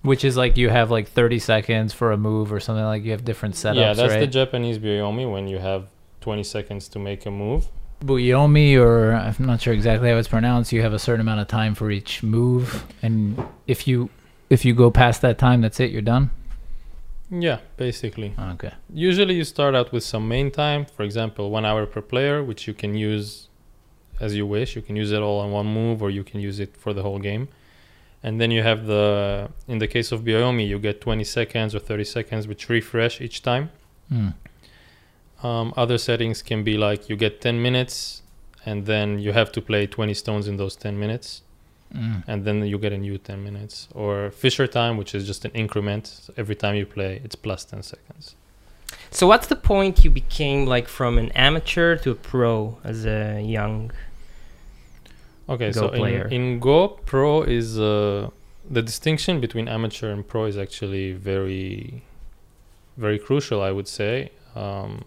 Which 0.00 0.24
is 0.24 0.34
like 0.34 0.56
you 0.56 0.70
have 0.70 0.90
like 0.90 1.08
30 1.08 1.38
seconds 1.38 1.92
for 1.92 2.10
a 2.10 2.16
move 2.16 2.50
or 2.54 2.58
something 2.58 2.86
like 2.86 3.04
you 3.04 3.10
have 3.10 3.22
different 3.22 3.54
setups, 3.54 3.74
yeah, 3.76 3.92
that's 3.92 4.14
the? 4.14 4.26
Japanese 4.26 4.78
byoyomi 4.78 5.30
when 5.30 5.46
you 5.46 5.58
have 5.58 5.88
20 6.22 6.42
seconds 6.42 6.88
to 6.88 6.98
make 6.98 7.26
a 7.26 7.30
move. 7.30 7.66
Buyomi, 8.02 8.78
or 8.80 9.12
I'm 9.12 9.34
not 9.40 9.60
sure 9.60 9.74
exactly 9.74 10.08
how 10.08 10.16
it's 10.16 10.26
pronounced. 10.26 10.72
You 10.72 10.80
have 10.80 10.94
a 10.94 10.98
certain 10.98 11.20
amount 11.20 11.42
of 11.42 11.48
time 11.48 11.74
for 11.74 11.90
each 11.90 12.22
move, 12.22 12.86
and 13.02 13.44
if 13.66 13.86
you 13.86 14.08
if 14.50 14.64
you 14.64 14.74
go 14.74 14.90
past 14.90 15.22
that 15.22 15.38
time, 15.38 15.62
that's 15.62 15.80
it. 15.80 15.90
You're 15.90 16.02
done. 16.02 16.30
Yeah, 17.30 17.60
basically. 17.76 18.34
Okay. 18.38 18.72
Usually 18.92 19.36
you 19.36 19.44
start 19.44 19.76
out 19.76 19.92
with 19.92 20.02
some 20.02 20.26
main 20.26 20.50
time, 20.50 20.84
for 20.84 21.04
example, 21.04 21.50
one 21.50 21.64
hour 21.64 21.86
per 21.86 22.02
player, 22.02 22.42
which 22.42 22.66
you 22.66 22.74
can 22.74 22.94
use 22.96 23.48
as 24.18 24.34
you 24.34 24.44
wish. 24.46 24.74
You 24.74 24.82
can 24.82 24.96
use 24.96 25.12
it 25.12 25.22
all 25.22 25.38
on 25.38 25.52
one 25.52 25.66
move 25.66 26.02
or 26.02 26.10
you 26.10 26.24
can 26.24 26.40
use 26.40 26.58
it 26.58 26.76
for 26.76 26.92
the 26.92 27.02
whole 27.02 27.20
game. 27.20 27.48
And 28.22 28.40
then 28.40 28.50
you 28.50 28.62
have 28.62 28.86
the, 28.86 29.48
in 29.68 29.78
the 29.78 29.86
case 29.86 30.10
of 30.12 30.22
byoyomi, 30.22 30.66
you 30.66 30.78
get 30.78 31.00
20 31.00 31.22
seconds 31.24 31.74
or 31.74 31.78
30 31.78 32.04
seconds, 32.04 32.48
which 32.48 32.68
refresh 32.68 33.20
each 33.20 33.42
time. 33.42 33.70
Hmm. 34.08 34.30
Um, 35.42 35.72
other 35.76 35.96
settings 35.96 36.42
can 36.42 36.64
be 36.64 36.76
like 36.76 37.08
you 37.08 37.16
get 37.16 37.40
10 37.40 37.62
minutes 37.62 38.22
and 38.66 38.84
then 38.84 39.20
you 39.20 39.32
have 39.32 39.50
to 39.52 39.62
play 39.62 39.86
20 39.86 40.12
stones 40.14 40.48
in 40.48 40.56
those 40.56 40.76
10 40.76 40.98
minutes. 40.98 41.42
Mm. 41.94 42.22
and 42.28 42.44
then 42.44 42.64
you 42.64 42.78
get 42.78 42.92
a 42.92 42.98
new 42.98 43.18
10 43.18 43.42
minutes 43.42 43.88
or 43.94 44.30
Fischer 44.30 44.68
time 44.68 44.96
which 44.96 45.12
is 45.12 45.26
just 45.26 45.44
an 45.44 45.50
increment 45.62 46.06
so 46.06 46.32
every 46.36 46.54
time 46.54 46.74
you 46.76 46.86
play 46.86 47.20
it's 47.24 47.34
plus 47.34 47.64
10 47.64 47.82
seconds 47.82 48.36
So 49.10 49.26
what's 49.26 49.48
the 49.48 49.56
point 49.56 50.04
you 50.04 50.10
became 50.10 50.66
like 50.74 50.86
from 50.88 51.18
an 51.18 51.30
amateur 51.48 51.96
to 52.02 52.08
a 52.12 52.14
pro 52.30 52.78
as 52.84 53.04
a 53.06 53.40
young? 53.56 53.90
okay 55.48 55.70
Go 55.72 55.80
so 55.80 55.88
player. 55.88 56.26
in, 56.26 56.32
in 56.52 56.60
go 56.60 56.88
pro 57.10 57.42
is 57.42 57.78
uh, 57.78 58.30
the 58.76 58.82
distinction 58.82 59.40
between 59.40 59.66
amateur 59.68 60.10
and 60.12 60.22
pro 60.26 60.44
is 60.52 60.56
actually 60.56 61.06
very 61.12 62.02
very 62.96 63.18
crucial 63.18 63.60
i 63.62 63.70
would 63.76 63.88
say 63.88 64.30
um, 64.54 65.04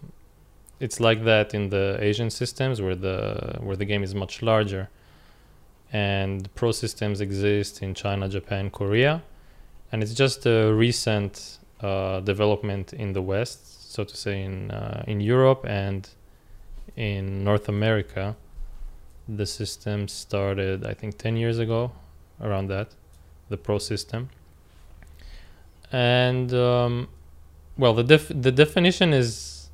it's 0.80 0.98
like 1.00 1.20
that 1.24 1.54
in 1.54 1.70
the 1.70 1.96
asian 2.08 2.30
systems 2.30 2.74
where 2.84 2.94
the 3.06 3.56
where 3.66 3.76
the 3.76 3.84
game 3.92 4.02
is 4.08 4.14
much 4.14 4.42
larger 4.42 4.88
and 5.94 6.52
pro 6.56 6.72
systems 6.72 7.20
exist 7.20 7.80
in 7.80 7.94
china 7.94 8.28
japan 8.28 8.68
korea. 8.68 9.22
And 9.92 10.02
it's 10.02 10.12
just 10.12 10.44
a 10.44 10.74
recent 10.74 11.58
uh, 11.80 12.18
development 12.20 12.92
in 12.92 13.12
the 13.12 13.22
west 13.22 13.92
so 13.92 14.02
to 14.02 14.16
say 14.16 14.42
in 14.42 14.72
uh, 14.72 15.04
in 15.06 15.20
europe 15.20 15.64
and 15.66 16.10
in 16.96 17.44
north 17.44 17.68
america. 17.68 18.36
The 19.28 19.46
system 19.46 20.08
started 20.08 20.84
i 20.84 20.94
think 20.94 21.16
10 21.16 21.36
years 21.36 21.58
ago 21.58 21.92
around 22.40 22.66
that 22.68 22.88
the 23.48 23.56
pro 23.56 23.78
system. 23.78 24.30
And 25.92 26.52
um, 26.52 27.08
well 27.78 27.94
the 27.94 28.02
def- 28.02 28.32
the 28.34 28.50
definition 28.50 29.12
is 29.12 29.70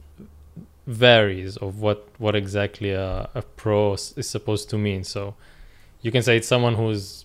varies 0.86 1.56
of 1.56 1.80
what 1.80 2.08
what 2.18 2.34
exactly 2.34 2.90
a, 2.90 3.30
a 3.34 3.42
pro 3.42 3.94
is 3.94 4.28
supposed 4.28 4.68
to 4.70 4.76
mean. 4.76 5.02
So 5.04 5.34
you 6.02 6.10
can 6.10 6.22
say 6.22 6.36
it's 6.36 6.48
someone 6.48 6.74
who's 6.74 7.24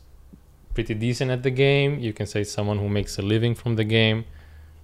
pretty 0.74 0.94
decent 0.94 1.32
at 1.32 1.44
the 1.44 1.52
game. 1.52 2.00
You 2.00 2.14
can 2.14 2.28
say 2.28 2.42
it's 2.42 2.52
someone 2.52 2.78
who 2.78 2.90
makes 2.90 3.18
a 3.18 3.22
living 3.22 3.56
from 3.56 3.76
the 3.76 3.84
game. 3.84 4.26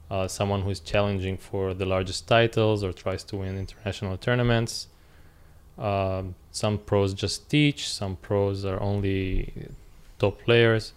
Uh, 0.10 0.27
someone 0.27 0.62
who's 0.62 0.79
challenging 0.79 1.38
for 1.38 1.74
the 1.74 1.86
largest 1.86 2.27
titles 2.27 2.83
or 2.83 2.91
tries 2.91 3.24
to 3.24 3.38
win 3.38 3.57
international 3.57 4.17
tournaments. 4.17 4.88
Um, 5.77 6.36
some 6.51 6.77
pros 6.77 7.13
just 7.13 7.50
teach. 7.50 7.89
Some 7.89 8.17
pros 8.17 8.65
are 8.65 8.81
only 8.81 9.69
top 10.19 10.41
players. 10.41 10.93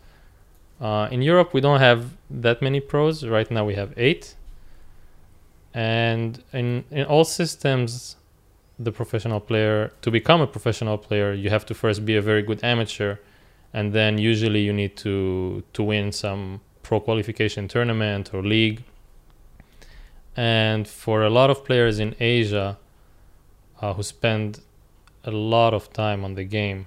Uh, 0.81 1.09
in 1.13 1.23
europe 1.23 1.55
we 1.55 1.61
don't 1.61 1.79
have 1.79 2.17
that 2.29 2.61
many 2.61 2.81
pros. 2.81 3.25
Right 3.25 3.51
now 3.51 3.65
we 3.65 3.75
have 3.75 3.95
eight. 3.97 4.35
And 5.73 6.43
in 6.53 6.85
in 6.91 7.05
all 7.07 7.25
systems 7.25 8.17
the 8.79 8.91
professional 8.93 9.41
player 9.41 9.93
to 10.03 10.11
become 10.11 10.41
a 10.41 10.47
professional 10.47 10.99
player 10.99 11.33
you 11.33 11.51
have 11.51 11.65
to 11.67 11.75
first 11.75 12.05
be 12.05 12.17
a 12.17 12.23
very 12.23 12.43
good 12.43 12.63
amateur 12.65 13.17
and 13.73 13.93
then 13.93 14.19
usually 14.19 14.61
you 14.61 14.73
need 14.73 14.97
to 14.97 15.63
to 15.73 15.83
win 15.83 16.11
some 16.13 16.61
pro 16.83 16.99
qualification 17.01 17.69
tournament 17.69 18.33
or 18.35 18.43
league 18.43 18.83
and 20.37 20.89
for 20.89 21.23
a 21.23 21.31
lot 21.31 21.51
of 21.51 21.65
players 21.65 21.99
in 21.99 22.15
asia 22.21 22.77
uh, 23.81 23.93
who 23.95 24.03
spend 24.03 24.61
a 25.25 25.31
lot 25.31 25.73
of 25.73 25.93
time 25.93 26.25
on 26.25 26.35
the 26.35 26.45
game 26.45 26.87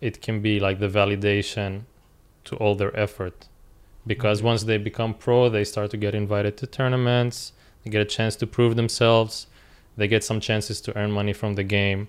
it 0.00 0.22
can 0.22 0.40
be 0.40 0.58
like 0.58 0.78
the 0.80 0.88
validation 0.88 1.82
to 2.44 2.56
all 2.56 2.74
their 2.74 2.94
effort 2.98 3.46
because 4.06 4.40
Mhm. 4.40 4.44
once 4.44 4.62
they 4.64 4.78
become 4.78 5.12
pro 5.12 5.48
they 5.50 5.64
start 5.64 5.90
to 5.90 5.96
get 5.98 6.14
invited 6.14 6.56
to 6.56 6.66
tournaments 6.66 7.52
they 7.84 7.90
get 7.90 8.00
a 8.00 8.04
chance 8.16 8.34
to 8.36 8.46
prove 8.46 8.76
themselves 8.76 9.46
they 9.96 10.08
get 10.08 10.24
some 10.24 10.40
chances 10.40 10.80
to 10.82 10.96
earn 10.96 11.12
money 11.12 11.32
from 11.32 11.54
the 11.54 11.64
game. 11.64 12.08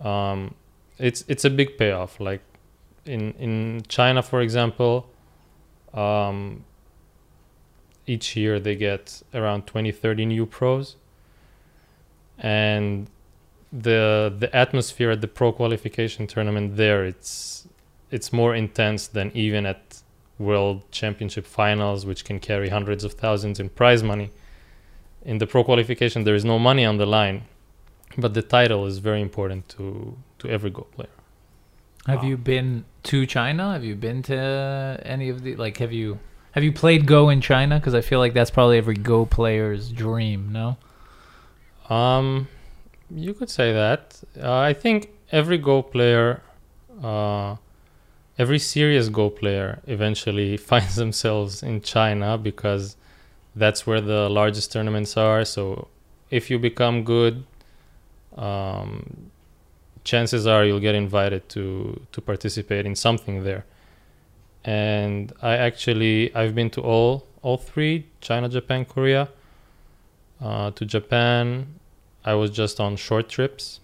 Um, 0.00 0.54
it's 0.98 1.24
it's 1.28 1.44
a 1.44 1.50
big 1.50 1.76
payoff. 1.78 2.20
Like 2.20 2.42
in 3.06 3.32
in 3.32 3.82
china 3.88 4.22
for 4.22 4.40
example 4.40 5.08
um, 5.94 6.64
each 8.06 8.36
year 8.36 8.60
they 8.60 8.76
get 8.76 9.22
around 9.34 9.66
20 9.66 9.92
30 9.92 10.26
new 10.26 10.46
pros. 10.46 10.96
And 12.38 13.08
the 13.72 14.34
the 14.36 14.54
atmosphere 14.54 15.10
at 15.10 15.20
the 15.20 15.28
pro 15.28 15.52
qualification 15.52 16.26
tournament 16.26 16.76
there 16.76 17.04
it's 17.04 17.68
it's 18.10 18.32
more 18.32 18.54
intense 18.54 19.06
than 19.06 19.30
even 19.32 19.64
at 19.64 20.02
world 20.38 20.82
championship 20.90 21.46
finals 21.46 22.04
which 22.04 22.24
can 22.24 22.40
carry 22.40 22.68
hundreds 22.68 23.04
of 23.04 23.12
thousands 23.12 23.60
in 23.60 23.68
prize 23.68 24.02
money 24.02 24.30
in 25.24 25.38
the 25.38 25.46
pro 25.46 25.62
qualification 25.64 26.24
there 26.24 26.34
is 26.34 26.44
no 26.44 26.58
money 26.58 26.84
on 26.84 26.96
the 26.98 27.06
line 27.06 27.42
but 28.18 28.34
the 28.34 28.42
title 28.42 28.86
is 28.86 28.98
very 28.98 29.20
important 29.20 29.68
to 29.68 30.16
to 30.38 30.48
every 30.48 30.70
go 30.70 30.82
player 30.96 31.14
Have 32.06 32.22
Wow. 32.22 32.28
you 32.30 32.36
been 32.38 32.84
to 33.10 33.26
China? 33.26 33.64
Have 33.74 33.84
you 33.84 33.94
been 33.94 34.22
to 34.22 34.36
any 35.14 35.28
of 35.32 35.42
the 35.44 35.52
like? 35.64 35.76
Have 35.84 35.92
you 35.92 36.18
have 36.56 36.64
you 36.64 36.72
played 36.72 37.02
Go 37.06 37.20
in 37.34 37.40
China? 37.40 37.74
Because 37.78 37.94
I 37.94 38.00
feel 38.00 38.18
like 38.24 38.32
that's 38.38 38.50
probably 38.50 38.78
every 38.78 38.96
Go 39.12 39.26
player's 39.26 39.84
dream. 40.04 40.40
No. 40.60 40.76
Um, 41.88 42.48
you 43.10 43.34
could 43.34 43.50
say 43.50 43.72
that. 43.72 44.20
Uh, 44.42 44.58
I 44.70 44.72
think 44.72 45.10
every 45.30 45.58
Go 45.58 45.82
player, 45.82 46.42
uh, 47.02 47.56
every 48.38 48.58
serious 48.58 49.08
Go 49.08 49.30
player, 49.30 49.80
eventually 49.86 50.56
finds 50.70 50.96
themselves 50.96 51.62
in 51.62 51.82
China 51.82 52.38
because 52.38 52.96
that's 53.54 53.86
where 53.86 54.00
the 54.00 54.28
largest 54.28 54.72
tournaments 54.72 55.16
are. 55.16 55.44
So 55.44 55.88
if 56.30 56.50
you 56.50 56.58
become 56.58 57.04
good, 57.04 57.44
um, 58.36 59.30
chances 60.04 60.46
are 60.46 60.64
you'll 60.64 60.80
get 60.80 60.94
invited 60.94 61.48
to 61.50 62.00
to 62.12 62.20
participate 62.20 62.86
in 62.86 62.94
something 62.94 63.44
there. 63.44 63.64
And 64.64 65.32
I 65.42 65.56
actually 65.56 66.34
I've 66.34 66.54
been 66.54 66.70
to 66.70 66.80
all 66.80 67.26
all 67.42 67.56
three 67.56 68.06
China, 68.20 68.48
Japan, 68.48 68.84
Korea. 68.84 69.28
Uh, 70.40 70.70
to 70.70 70.86
Japan, 70.86 71.74
I 72.24 72.34
was 72.34 72.50
just 72.50 72.80
on 72.80 72.96
short 72.96 73.28
trips 73.28 73.80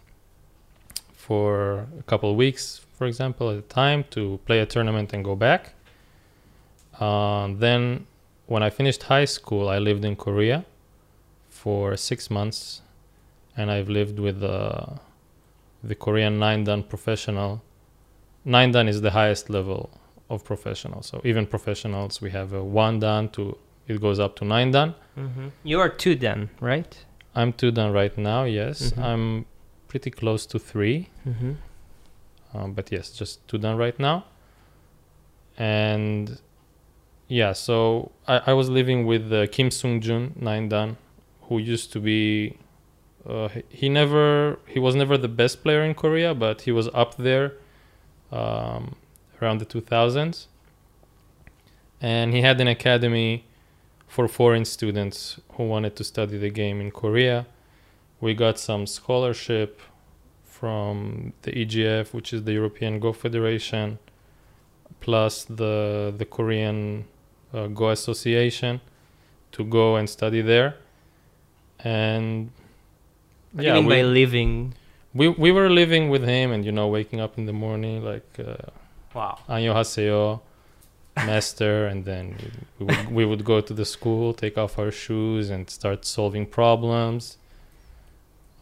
for 1.13 1.87
a 1.99 2.03
couple 2.05 2.31
of 2.31 2.37
weeks, 2.37 2.81
for 2.97 3.07
example, 3.07 3.51
at 3.51 3.59
a 3.59 3.63
time 3.63 4.05
to 4.11 4.41
play 4.47 4.61
a 4.61 4.67
tournament 4.67 5.13
and 5.13 5.23
go 5.25 5.37
back. 5.37 5.75
Uh, 6.99 7.49
then, 7.59 8.07
when 8.47 8.63
I 8.63 8.71
finished 8.71 9.05
high 9.05 9.25
school, 9.27 9.69
I 9.69 9.79
lived 9.79 10.05
in 10.05 10.17
Korea 10.17 10.65
for 11.49 11.97
six 11.97 12.31
months, 12.31 12.83
and 13.57 13.71
I've 13.71 13.89
lived 13.89 14.19
with 14.19 14.41
the 14.41 14.99
the 15.83 15.95
Korean 15.95 16.39
nine 16.39 16.65
dan 16.65 16.83
professional. 16.83 17.63
Nine 18.45 18.73
dan 18.73 18.89
is 18.89 19.01
the 19.01 19.11
highest 19.11 19.51
level 19.51 19.91
of 20.29 20.45
professional. 20.45 21.03
So 21.03 21.21
even 21.25 21.47
professionals, 21.47 22.21
we 22.21 22.31
have 22.31 22.53
a 22.53 22.63
one 22.63 22.99
dan 23.01 23.29
to 23.31 23.57
it 23.89 24.01
goes 24.01 24.19
up 24.19 24.35
to 24.37 24.45
nine 24.45 24.71
dan. 24.73 24.95
Mm-hmm. 25.17 25.49
You 25.65 25.81
are 25.81 25.89
two 25.89 26.15
dan, 26.17 26.51
right? 26.61 27.05
I'm 27.35 27.53
two 27.53 27.71
dan 27.71 27.93
right 27.93 28.17
now. 28.19 28.45
Yes, 28.45 28.93
Mhm. 28.93 29.03
I'm 29.05 29.45
pretty 29.89 30.11
close 30.11 30.47
to 30.47 30.59
three, 30.59 31.09
Mm-hmm. 31.27 31.53
um, 32.55 32.73
but 32.75 32.91
yes, 32.91 33.11
just 33.11 33.47
two 33.49 33.59
dan 33.59 33.77
right 33.77 33.99
now. 33.99 34.25
And 35.59 36.39
yeah, 37.29 37.53
so 37.53 38.13
I, 38.29 38.43
I 38.47 38.53
was 38.53 38.69
living 38.69 39.05
with 39.05 39.33
uh, 39.33 39.47
Kim 39.49 39.71
Sung 39.71 40.01
Jun 40.01 40.33
nine 40.37 40.69
dan, 40.69 40.97
who 41.43 41.59
used 41.59 41.93
to 41.93 42.01
be. 42.01 42.59
Uh, 43.29 43.49
he, 43.69 43.89
never 43.89 44.61
he 44.67 44.79
was 44.79 44.95
never 44.95 45.19
the 45.19 45.29
best 45.29 45.65
player 45.65 45.83
in 45.83 45.95
Korea, 45.95 46.33
but 46.35 46.63
he 46.63 46.71
was 46.71 46.89
up 46.95 47.17
there 47.17 47.55
um, 48.31 48.95
around 49.43 49.59
the 49.59 49.67
2000s. 49.67 50.47
And 52.01 52.33
he 52.33 52.43
had 52.43 52.61
an 52.61 52.69
academy 52.69 53.47
for 54.07 54.29
foreign 54.29 54.65
students 54.65 55.41
who 55.55 55.65
wanted 55.67 55.97
to 55.97 56.05
study 56.05 56.39
the 56.39 56.51
game 56.51 56.81
in 56.81 56.93
Korea. 56.93 57.47
We 58.21 58.35
got 58.35 58.61
some 58.61 58.87
scholarship 58.87 59.81
from 60.45 61.33
the 61.43 61.51
EGF, 61.51 62.15
which 62.15 62.33
is 62.33 62.45
the 62.45 62.53
European 62.53 63.01
Go 63.01 63.13
Federation, 63.13 63.99
plus 65.01 65.45
the 65.45 66.15
the 66.17 66.25
Korean 66.25 67.07
uh, 67.54 67.68
Go 67.68 67.90
Association, 67.90 68.82
to 69.52 69.64
go 69.64 69.96
and 69.96 70.10
study 70.10 70.42
there. 70.42 70.76
And 71.84 72.52
What 73.54 73.62
do 73.62 73.68
you 73.68 73.74
mean 73.74 73.90
by 73.90 74.02
living? 74.04 74.74
we 75.14 75.28
we 75.28 75.52
were 75.52 75.70
living 75.70 76.10
with 76.10 76.24
him, 76.24 76.52
and 76.54 76.64
you 76.64 76.72
know, 76.72 76.88
waking 76.88 77.20
up 77.20 77.38
in 77.38 77.46
the 77.46 77.54
morning 77.54 78.04
like. 78.04 78.28
Uh, 78.40 78.56
Wow. 79.14 79.40
안녕하세요, 79.50 80.40
master, 81.28 81.86
and 81.88 82.06
then 82.06 82.38
we 82.80 82.86
would, 82.86 83.12
we 83.12 83.26
would 83.26 83.44
go 83.44 83.60
to 83.60 83.74
the 83.74 83.84
school, 83.84 84.34
take 84.34 84.58
off 84.58 84.80
our 84.80 84.90
shoes, 84.90 85.50
and 85.50 85.70
start 85.70 86.06
solving 86.06 86.46
problems. 86.46 87.36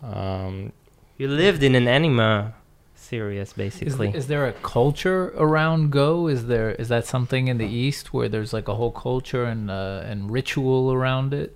Um, 0.01 0.71
You 1.17 1.27
lived 1.27 1.61
in 1.61 1.75
an 1.75 1.87
anima 1.87 2.55
series, 3.04 3.48
Is, 3.48 3.52
basically. 3.64 4.08
is 4.20 4.26
there 4.26 4.46
a 4.46 4.52
culture 4.76 5.32
around 5.36 5.80
Go? 5.90 6.28
Is 6.28 6.40
there 6.46 6.70
is 6.82 6.88
that 6.88 7.04
something 7.14 7.48
in 7.48 7.58
the 7.58 7.70
East 7.84 8.04
where 8.14 8.28
there's 8.34 8.52
like 8.58 8.68
a 8.74 8.76
whole 8.80 8.94
culture 9.08 9.44
and 9.44 9.70
uh, 9.70 10.10
and 10.10 10.30
ritual 10.38 10.92
around 10.92 11.32
it? 11.42 11.50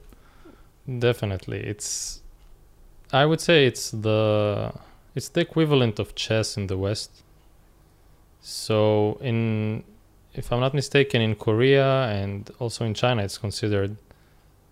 definitely, 1.08 1.60
it's. 1.72 2.22
I 3.22 3.24
would 3.30 3.40
say 3.40 3.66
it's 3.66 3.90
the 3.90 4.72
it's 5.14 5.28
the 5.28 5.40
equivalent 5.40 5.98
of 5.98 6.14
chess 6.14 6.56
in 6.56 6.66
the 6.68 6.78
West. 6.86 7.10
So 8.40 9.18
in, 9.20 9.82
if 10.34 10.52
I'm 10.52 10.60
not 10.60 10.74
mistaken, 10.74 11.20
in 11.20 11.34
Korea 11.34 11.88
and 12.20 12.50
also 12.60 12.84
in 12.84 12.94
China, 12.94 13.22
it's 13.22 13.38
considered 13.38 13.96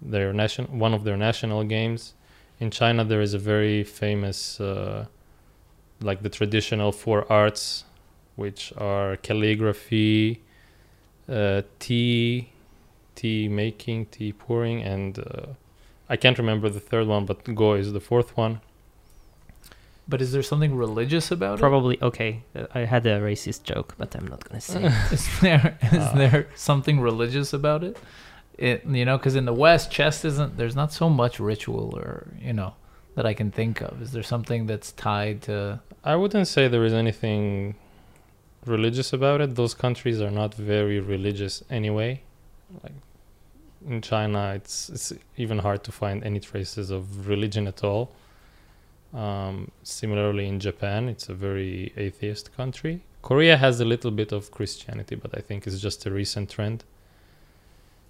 their 0.00 0.32
national 0.32 0.68
one 0.68 0.94
of 0.94 1.04
their 1.04 1.16
national 1.16 1.64
games. 1.64 2.14
In 2.60 2.70
China, 2.70 3.04
there 3.04 3.20
is 3.20 3.34
a 3.34 3.38
very 3.38 3.84
famous, 3.84 4.60
uh, 4.60 5.06
like 6.00 6.22
the 6.22 6.28
traditional 6.28 6.92
four 6.92 7.30
arts, 7.32 7.84
which 8.36 8.72
are 8.76 9.16
calligraphy, 9.16 10.42
uh, 11.28 11.62
tea, 11.78 12.50
tea 13.14 13.48
making, 13.48 14.06
tea 14.06 14.32
pouring, 14.32 14.82
and 14.82 15.18
uh, 15.18 15.46
I 16.08 16.16
can't 16.16 16.38
remember 16.38 16.68
the 16.68 16.80
third 16.80 17.06
one, 17.06 17.24
but 17.26 17.42
Go 17.54 17.74
is 17.74 17.92
the 17.92 18.00
fourth 18.00 18.36
one. 18.36 18.60
But 20.08 20.22
is 20.22 20.30
there 20.30 20.42
something 20.42 20.76
religious 20.76 21.32
about 21.32 21.58
it? 21.58 21.60
Probably 21.60 21.98
okay. 22.00 22.42
I 22.74 22.80
had 22.80 23.04
a 23.06 23.18
racist 23.20 23.64
joke, 23.64 23.94
but 23.98 24.14
I'm 24.14 24.28
not 24.28 24.44
gonna 24.48 24.60
say. 24.60 24.84
it. 24.84 24.92
it? 25.10 25.12
Is 25.12 25.40
there 25.40 25.78
is 25.82 25.98
Uh. 25.98 26.14
there 26.14 26.46
something 26.54 27.00
religious 27.00 27.52
about 27.52 27.82
it? 27.82 27.96
It 28.56 28.86
you 28.86 29.04
know 29.04 29.18
because 29.18 29.34
in 29.34 29.46
the 29.46 29.52
West, 29.52 29.90
chess 29.90 30.24
isn't. 30.24 30.56
There's 30.58 30.76
not 30.76 30.92
so 30.92 31.10
much 31.10 31.40
ritual 31.40 31.92
or 31.96 32.28
you 32.40 32.52
know 32.52 32.74
that 33.16 33.26
I 33.26 33.34
can 33.34 33.50
think 33.50 33.80
of. 33.80 34.00
Is 34.00 34.12
there 34.12 34.22
something 34.22 34.66
that's 34.66 34.92
tied 34.92 35.42
to? 35.42 35.80
I 36.04 36.14
wouldn't 36.14 36.46
say 36.46 36.68
there 36.68 36.84
is 36.84 36.92
anything 36.92 37.74
religious 38.64 39.12
about 39.12 39.40
it. 39.40 39.56
Those 39.56 39.74
countries 39.74 40.20
are 40.20 40.30
not 40.30 40.54
very 40.54 41.00
religious 41.00 41.64
anyway. 41.68 42.22
Like 42.82 42.92
in 43.88 44.02
China, 44.02 44.52
it's 44.54 44.88
it's 44.90 45.12
even 45.36 45.58
hard 45.58 45.82
to 45.84 45.92
find 45.92 46.22
any 46.24 46.40
traces 46.40 46.90
of 46.90 47.26
religion 47.26 47.66
at 47.66 47.82
all. 47.82 48.12
Um, 49.14 49.70
similarly, 49.82 50.46
in 50.46 50.60
Japan, 50.60 51.08
it's 51.08 51.28
a 51.28 51.34
very 51.34 51.92
atheist 51.96 52.54
country. 52.56 53.02
Korea 53.22 53.56
has 53.56 53.80
a 53.80 53.84
little 53.84 54.10
bit 54.10 54.30
of 54.30 54.50
Christianity, 54.50 55.14
but 55.14 55.36
I 55.36 55.40
think 55.40 55.66
it's 55.66 55.80
just 55.80 56.04
a 56.06 56.10
recent 56.10 56.50
trend. 56.50 56.84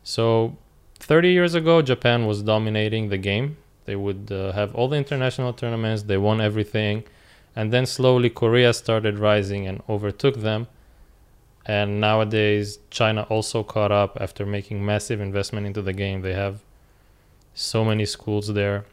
So, 0.03 0.57
30 0.99 1.31
years 1.31 1.55
ago, 1.55 1.81
Japan 1.81 2.27
was 2.27 2.43
dominating 2.43 3.09
the 3.09 3.19
game. 3.19 3.57
They 3.87 3.97
would 3.97 4.31
uh, 4.31 4.53
have 4.53 4.75
all 4.75 4.89
the 4.89 4.97
international 4.97 5.53
tournaments, 5.53 6.03
they 6.03 6.19
won 6.19 6.41
everything 6.41 7.05
and 7.57 7.73
then 7.73 7.87
slowly 7.87 8.29
Korea 8.29 8.75
started 8.75 9.19
rising 9.19 9.67
and 9.67 9.83
overtook 9.89 10.37
them. 10.37 10.69
And 11.65 12.01
nowadays, 12.01 12.79
China 12.91 13.23
also 13.23 13.65
caught 13.65 13.91
up 13.91 14.19
after 14.21 14.45
making 14.47 14.85
massive 14.85 15.21
investment 15.21 15.67
into 15.67 15.83
the 15.83 15.95
game. 15.95 16.21
They 16.21 16.35
have 16.35 16.61
so 17.55 17.85
many 17.85 18.05
schools 18.05 18.53
there, 18.53 18.85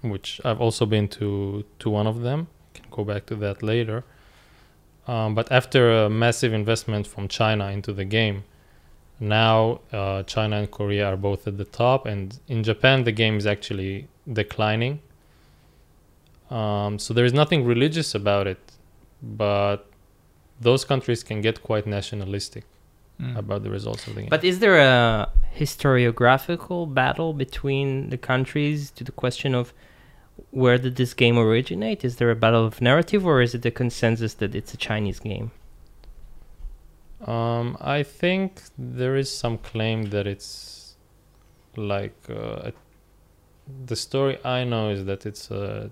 which 0.00 0.40
I've 0.44 0.60
also 0.60 0.86
been 0.86 1.08
to 1.08 1.64
to 1.80 1.90
one 1.90 2.06
of 2.06 2.22
them. 2.22 2.46
Can 2.72 2.86
go 2.90 3.04
back 3.04 3.26
to 3.26 3.34
that 3.36 3.62
later. 3.62 4.04
Um, 5.06 5.34
but 5.34 5.50
after 5.50 6.04
a 6.04 6.08
massive 6.08 6.52
investment 6.52 7.06
from 7.06 7.28
China 7.28 7.66
into 7.70 7.92
the 7.92 8.04
game, 8.04 8.44
now 9.20 9.80
uh, 9.92 10.22
China 10.24 10.56
and 10.56 10.70
Korea 10.70 11.06
are 11.12 11.16
both 11.16 11.46
at 11.46 11.56
the 11.58 11.64
top, 11.64 12.06
and 12.06 12.38
in 12.48 12.62
Japan 12.62 13.04
the 13.04 13.12
game 13.12 13.36
is 13.36 13.46
actually 13.46 14.08
declining. 14.32 15.00
Um, 16.50 16.98
so 16.98 17.12
there 17.12 17.24
is 17.24 17.32
nothing 17.34 17.64
religious 17.64 18.14
about 18.14 18.46
it, 18.46 18.60
but 19.22 19.86
those 20.60 20.84
countries 20.84 21.22
can 21.22 21.40
get 21.40 21.62
quite 21.62 21.86
nationalistic 21.86 22.64
Mm. 23.20 23.36
about 23.36 23.64
the 23.64 23.70
results 23.70 24.06
of 24.06 24.14
the 24.14 24.20
game. 24.20 24.30
But 24.30 24.44
is 24.44 24.60
there 24.60 24.78
a 24.78 25.28
historiographical 25.56 26.94
battle 26.94 27.32
between 27.32 28.10
the 28.10 28.16
countries 28.16 28.92
to 28.92 29.02
the 29.02 29.10
question 29.10 29.56
of 29.56 29.72
where 30.52 30.78
did 30.78 30.94
this 30.94 31.14
game 31.14 31.36
originate? 31.36 32.04
Is 32.04 32.16
there 32.16 32.30
a 32.30 32.36
battle 32.36 32.64
of 32.64 32.80
narrative, 32.80 33.26
or 33.26 33.42
is 33.42 33.56
it 33.56 33.66
a 33.66 33.72
consensus 33.72 34.34
that 34.34 34.54
it's 34.54 34.72
a 34.72 34.76
Chinese 34.76 35.18
game? 35.18 35.50
Um, 37.26 37.76
I 37.80 38.04
think 38.04 38.62
there 38.78 39.16
is 39.16 39.30
some 39.30 39.58
claim 39.58 40.10
that 40.10 40.26
it's 40.26 40.94
like 41.76 42.16
uh, 42.30 42.70
the 43.86 43.96
story 43.96 44.38
I 44.44 44.64
know 44.64 44.90
is 44.90 45.04
that 45.06 45.26
it's 45.26 45.50
a 45.50 45.90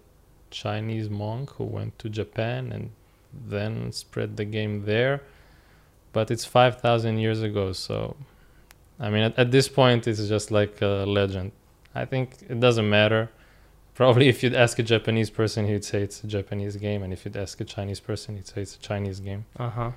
Chinese 0.50 1.10
monk 1.10 1.50
who 1.50 1.64
went 1.64 1.98
to 1.98 2.08
Japan 2.08 2.72
and 2.72 2.90
then 3.48 3.92
spread 3.92 4.36
the 4.36 4.44
game 4.44 4.84
there, 4.84 5.22
but 6.12 6.30
it's 6.30 6.44
five 6.44 6.80
thousand 6.80 7.18
years 7.18 7.42
ago. 7.42 7.72
So, 7.72 8.16
I 9.00 9.10
mean, 9.10 9.22
at, 9.22 9.38
at 9.38 9.50
this 9.50 9.68
point, 9.68 10.06
it's 10.06 10.26
just 10.28 10.50
like 10.50 10.80
a 10.80 11.04
legend. 11.06 11.52
I 11.94 12.04
think 12.04 12.36
it 12.48 12.60
doesn't 12.60 12.88
matter. 12.88 13.30
Probably, 13.94 14.28
if 14.28 14.42
you'd 14.42 14.54
ask 14.54 14.78
a 14.78 14.82
Japanese 14.82 15.30
person, 15.30 15.66
he'd 15.66 15.84
say 15.84 16.02
it's 16.02 16.22
a 16.22 16.26
Japanese 16.26 16.76
game, 16.76 17.02
and 17.02 17.12
if 17.12 17.24
you'd 17.24 17.36
ask 17.36 17.60
a 17.60 17.64
Chinese 17.64 17.98
person, 17.98 18.36
he'd 18.36 18.46
say 18.46 18.62
it's 18.62 18.76
a 18.76 18.78
Chinese 18.78 19.20
game. 19.20 19.46
Uh 19.58 19.70
huh. 19.70 19.90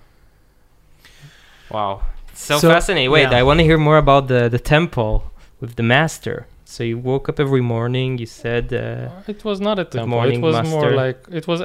Wow, 1.70 2.02
so, 2.34 2.58
So- 2.58 2.70
fascinating. 2.70 3.12
Wait, 3.12 3.30
yeah. 3.32 3.40
I 3.40 3.44
want 3.44 3.60
to 3.60 3.64
hear 3.64 3.78
more 3.78 3.98
about 3.98 4.28
the 4.28 4.50
the 4.50 4.60
temple 4.60 5.14
with 5.62 5.76
the 5.76 5.84
master. 5.84 6.48
So 6.66 6.84
you 6.84 6.98
woke 7.00 7.30
up 7.30 7.40
every 7.40 7.62
morning. 7.62 8.18
You 8.20 8.28
said, 8.28 8.72
uh, 8.74 9.10
It 9.34 9.44
was 9.44 9.60
not 9.60 9.80
a 9.80 9.86
temple. 9.86 10.22
it 10.24 10.40
was 10.40 10.70
more 10.70 10.92
like 10.92 11.20
it 11.32 11.48
was 11.48 11.62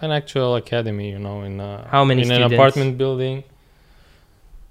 an 0.00 0.10
actual 0.10 0.56
academy, 0.56 1.10
you 1.10 1.18
know, 1.18 1.42
in 1.42 1.60
a, 1.60 1.86
How 1.90 2.04
many 2.04 2.22
in 2.22 2.30
an 2.32 2.52
apartment 2.52 2.98
building. 2.98 3.44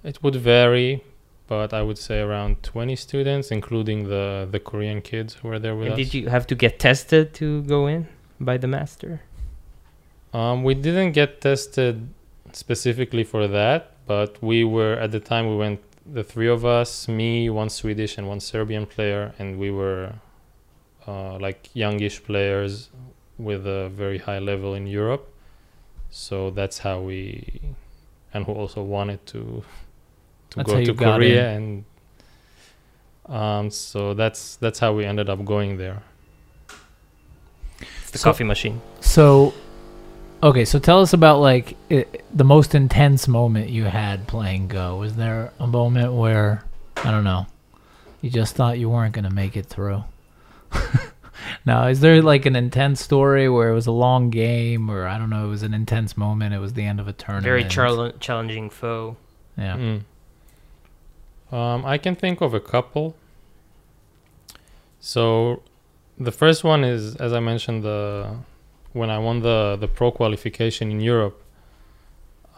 It 0.03 0.21
would 0.23 0.35
vary, 0.35 1.03
but 1.47 1.73
I 1.73 1.81
would 1.83 1.97
say 1.97 2.19
around 2.19 2.63
20 2.63 2.95
students, 2.97 3.49
including 3.51 4.09
the 4.09 4.47
the 4.51 4.59
Korean 4.59 5.01
kids 5.01 5.35
who 5.35 5.47
were 5.49 5.59
there 5.59 5.75
with 5.75 5.87
and 5.87 5.93
us. 5.93 5.99
did 6.01 6.13
you 6.13 6.29
have 6.29 6.45
to 6.47 6.55
get 6.55 6.79
tested 6.79 7.33
to 7.35 7.61
go 7.63 7.87
in 7.87 8.07
by 8.39 8.57
the 8.57 8.67
master? 8.67 9.21
Um, 10.33 10.63
we 10.63 10.73
didn't 10.73 11.11
get 11.13 11.39
tested 11.41 12.09
specifically 12.53 13.23
for 13.23 13.47
that, 13.47 13.90
but 14.11 14.31
we 14.51 14.59
were 14.75 14.95
at 15.05 15.11
the 15.15 15.23
time 15.31 15.43
we 15.53 15.57
went 15.65 15.79
the 16.19 16.23
three 16.31 16.51
of 16.57 16.61
us, 16.79 16.89
me, 17.07 17.31
one 17.61 17.69
Swedish 17.69 18.13
and 18.17 18.25
one 18.33 18.41
Serbian 18.51 18.85
player, 18.95 19.23
and 19.39 19.47
we 19.63 19.69
were 19.81 20.05
uh, 21.07 21.33
like 21.45 21.59
youngish 21.83 22.17
players 22.29 22.73
with 23.47 23.63
a 23.79 23.81
very 24.01 24.19
high 24.27 24.41
level 24.51 24.71
in 24.79 24.85
Europe. 24.99 25.25
So 26.09 26.35
that's 26.57 26.77
how 26.85 26.97
we, 27.09 27.23
and 28.33 28.39
who 28.45 28.53
also 28.61 28.81
wanted 28.95 29.19
to 29.33 29.41
to 30.49 30.55
That's 30.57 30.71
go 30.71 30.83
to 30.89 30.93
Korea, 30.93 31.43
and 31.55 31.67
um, 33.39 33.65
so 33.71 33.99
that's 34.21 34.41
that's 34.63 34.79
how 34.83 34.91
we 34.97 35.03
ended 35.11 35.27
up 35.33 35.39
going 35.53 35.71
there. 35.83 35.99
It's 38.01 38.11
the 38.11 38.17
So- 38.17 38.29
coffee 38.29 38.47
machine. 38.53 38.77
So, 38.99 39.53
okay, 40.43 40.65
so 40.65 40.79
tell 40.79 41.01
us 41.01 41.13
about 41.13 41.39
like 41.39 41.75
i 41.89 42.05
the 42.33 42.43
most 42.43 42.75
intense 42.75 43.27
moment 43.27 43.69
you 43.69 43.85
had 43.85 44.27
playing 44.27 44.67
Go. 44.67 44.97
Was 44.97 45.15
there 45.15 45.51
a 45.59 45.67
moment 45.67 46.13
where 46.13 46.63
I 46.97 47.11
don't 47.11 47.23
know, 47.23 47.47
you 48.21 48.29
just 48.29 48.55
thought 48.55 48.79
you 48.79 48.89
weren't 48.89 49.13
gonna 49.13 49.29
make 49.29 49.55
it 49.57 49.65
through? 49.65 50.03
now, 51.65 51.87
is 51.87 51.99
there 51.99 52.21
like 52.21 52.45
an 52.45 52.55
intense 52.55 53.01
story 53.01 53.49
where 53.49 53.69
it 53.69 53.73
was 53.73 53.87
a 53.87 53.91
long 53.91 54.29
game, 54.29 54.89
or 54.89 55.07
I 55.07 55.17
don't 55.17 55.29
know, 55.29 55.45
it 55.45 55.49
was 55.49 55.63
an 55.63 55.73
intense 55.73 56.15
moment? 56.15 56.53
It 56.53 56.59
was 56.59 56.73
the 56.73 56.85
end 56.85 56.99
of 56.99 57.07
a 57.07 57.13
tournament. 57.13 57.43
Very 57.43 57.65
chal- 57.65 58.13
challenging 58.19 58.69
foe. 58.69 59.17
Yeah. 59.57 59.77
Mm. 59.77 60.03
Um, 61.55 61.85
I 61.85 61.97
can 61.97 62.15
think 62.15 62.39
of 62.41 62.53
a 62.53 62.61
couple. 62.61 63.15
So, 65.01 65.63
the 66.17 66.31
first 66.31 66.63
one 66.63 66.83
is, 66.83 67.15
as 67.17 67.33
I 67.33 67.39
mentioned, 67.39 67.83
the 67.83 68.37
when 68.93 69.09
I 69.09 69.19
won 69.19 69.41
the 69.41 69.77
the 69.79 69.87
pro 69.87 70.11
qualification 70.11 70.91
in 70.91 70.99
Europe. 70.99 71.41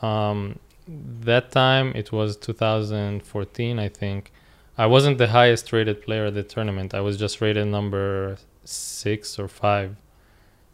Um, 0.02 0.60
that 0.88 1.52
time 1.52 1.94
it 1.96 2.12
was 2.12 2.36
2014, 2.38 3.80
I 3.80 3.88
think. 3.88 4.32
I 4.78 4.88
wasn't 4.88 5.18
the 5.18 5.28
highest 5.28 5.72
rated 5.72 6.02
player 6.02 6.26
at 6.26 6.34
the 6.34 6.44
tournament. 6.44 6.94
I 6.94 7.02
was 7.02 7.18
just 7.18 7.40
rated 7.42 7.68
number 7.68 8.38
six 8.66 9.38
or 9.40 9.48
five, 9.48 9.96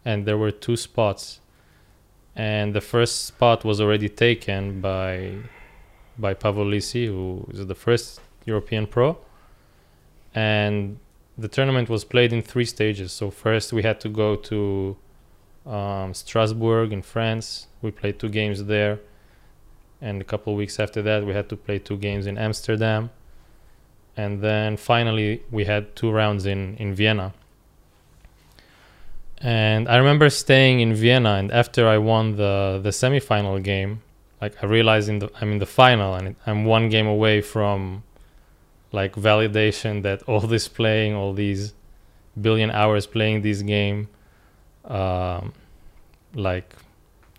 and 0.06 0.26
there 0.26 0.38
were 0.38 0.52
two 0.52 0.78
spots. 0.78 1.42
And 2.36 2.74
the 2.74 2.82
first 2.82 3.26
spot 3.26 3.66
was 3.66 3.82
already 3.82 4.10
taken 4.10 4.82
by 4.82 5.38
by 6.18 6.34
Pavol 6.34 6.66
Lisy, 6.66 7.08
who 7.08 7.46
is 7.52 7.66
the 7.68 7.76
first 7.76 8.22
European 8.46 8.88
pro. 8.88 9.18
And 10.34 11.00
the 11.38 11.48
tournament 11.48 11.90
was 11.90 12.04
played 12.04 12.32
in 12.34 12.42
three 12.42 12.66
stages. 12.66 13.12
So 13.12 13.32
first 13.32 13.74
we 13.74 13.84
had 13.84 14.00
to 14.02 14.10
go 14.10 14.36
to 14.36 14.98
um, 15.70 16.14
Strasbourg 16.14 16.92
in 16.92 17.02
France. 17.02 17.68
We 17.82 17.92
played 17.92 18.20
two 18.20 18.30
games 18.30 18.66
there, 18.66 19.00
and 20.02 20.22
a 20.22 20.26
couple 20.26 20.56
weeks 20.56 20.80
after 20.80 21.02
that 21.04 21.26
we 21.26 21.34
had 21.34 21.48
to 21.50 21.56
play 21.56 21.80
two 21.80 21.98
games 21.98 22.26
in 22.26 22.38
Amsterdam, 22.38 23.12
and 24.18 24.42
then 24.42 24.78
finally 24.78 25.44
we 25.52 25.66
had 25.66 25.96
two 25.96 26.12
rounds 26.12 26.46
in 26.46 26.76
in 26.78 26.94
Vienna. 26.94 27.34
And 29.42 29.88
I 29.88 29.96
remember 29.96 30.30
staying 30.30 30.82
in 30.82 30.94
Vienna, 30.94 31.36
and 31.36 31.52
after 31.52 31.88
I 31.88 31.98
won 31.98 32.36
the 32.36 32.80
the 32.82 32.90
semifinal 32.90 33.64
game, 33.64 34.02
like 34.42 34.62
I 34.62 34.66
realized 34.66 35.08
in 35.08 35.20
the 35.20 35.30
I'm 35.40 35.52
in 35.54 35.60
the 35.60 35.66
final 35.66 36.16
and 36.16 36.36
I'm 36.46 36.66
one 36.66 36.90
game 36.90 37.08
away 37.08 37.42
from 37.42 38.04
like 38.92 39.14
validation 39.16 40.02
that 40.04 40.24
all 40.24 40.42
this 40.42 40.68
playing, 40.68 41.14
all 41.14 41.34
these 41.34 41.74
billion 42.40 42.72
hours 42.72 43.06
playing 43.06 43.42
this 43.42 43.62
game, 43.62 44.10
um, 44.86 45.54
like 46.34 46.76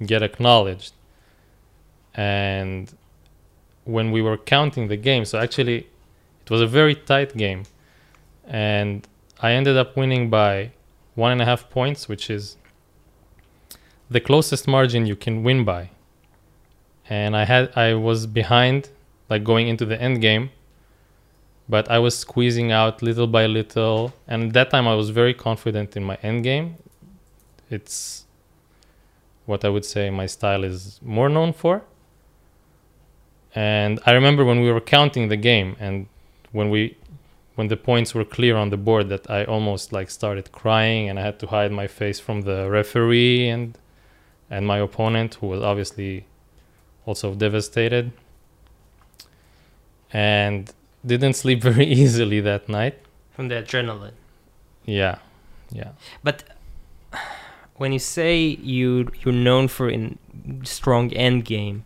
get 0.04 0.22
acknowledged. 0.22 0.92
and 2.14 2.92
when 3.84 4.10
we 4.12 4.20
were 4.22 4.36
counting 4.36 4.88
the 4.88 4.96
game, 4.96 5.24
so 5.24 5.38
actually 5.38 5.78
it 6.42 6.50
was 6.50 6.60
a 6.60 6.66
very 6.66 6.94
tight 6.94 7.36
game, 7.36 7.64
and 8.46 9.06
I 9.40 9.52
ended 9.52 9.76
up 9.76 9.96
winning 9.96 10.30
by 10.30 10.72
one 11.14 11.32
and 11.32 11.40
a 11.42 11.44
half 11.44 11.70
points, 11.70 12.08
which 12.08 12.30
is 12.30 12.56
the 14.10 14.20
closest 14.20 14.66
margin 14.68 15.06
you 15.06 15.16
can 15.16 15.42
win 15.42 15.64
by. 15.64 15.90
And 17.08 17.36
I 17.36 17.44
had 17.44 17.76
I 17.76 17.94
was 17.94 18.26
behind, 18.26 18.90
like 19.28 19.44
going 19.44 19.68
into 19.68 19.84
the 19.84 20.00
end 20.00 20.20
game, 20.20 20.50
but 21.68 21.90
I 21.90 21.98
was 21.98 22.16
squeezing 22.18 22.70
out 22.72 23.02
little 23.02 23.26
by 23.26 23.46
little. 23.46 24.12
And 24.28 24.48
at 24.48 24.52
that 24.54 24.70
time, 24.70 24.86
I 24.86 24.94
was 24.94 25.10
very 25.10 25.34
confident 25.34 25.96
in 25.96 26.04
my 26.04 26.18
end 26.22 26.44
game. 26.44 26.76
It's 27.70 28.24
what 29.46 29.64
I 29.64 29.68
would 29.68 29.84
say 29.84 30.10
my 30.10 30.26
style 30.26 30.64
is 30.64 31.00
more 31.02 31.28
known 31.28 31.52
for. 31.52 31.82
And 33.54 33.98
I 34.06 34.12
remember 34.12 34.44
when 34.44 34.60
we 34.60 34.70
were 34.70 34.80
counting 34.80 35.28
the 35.28 35.36
game 35.36 35.76
and 35.80 36.06
when 36.52 36.70
we 36.70 36.96
when 37.56 37.68
the 37.68 37.76
points 37.76 38.14
were 38.14 38.24
clear 38.24 38.56
on 38.56 38.70
the 38.70 38.76
board 38.76 39.08
that 39.08 39.28
I 39.28 39.44
almost 39.44 39.92
like 39.92 40.08
started 40.10 40.52
crying 40.52 41.08
and 41.08 41.18
I 41.18 41.22
had 41.22 41.38
to 41.40 41.46
hide 41.48 41.72
my 41.72 41.88
face 41.88 42.18
from 42.20 42.42
the 42.42 42.70
referee 42.70 43.48
and 43.48 43.76
and 44.48 44.66
my 44.66 44.78
opponent 44.78 45.34
who 45.34 45.48
was 45.48 45.62
obviously 45.62 46.26
also 47.06 47.34
devastated 47.34 48.12
and 50.12 50.72
didn't 51.04 51.34
sleep 51.34 51.62
very 51.70 51.86
easily 51.86 52.40
that 52.40 52.68
night. 52.68 52.96
From 53.32 53.48
the 53.48 53.56
adrenaline. 53.56 54.12
Yeah. 54.84 55.18
Yeah. 55.70 55.92
But 56.22 56.44
when 57.80 57.92
you 57.92 57.98
say 57.98 58.36
you 58.74 59.08
you're 59.20 59.42
known 59.48 59.66
for 59.66 59.88
in 59.88 60.18
strong 60.64 61.10
end 61.14 61.46
game, 61.46 61.82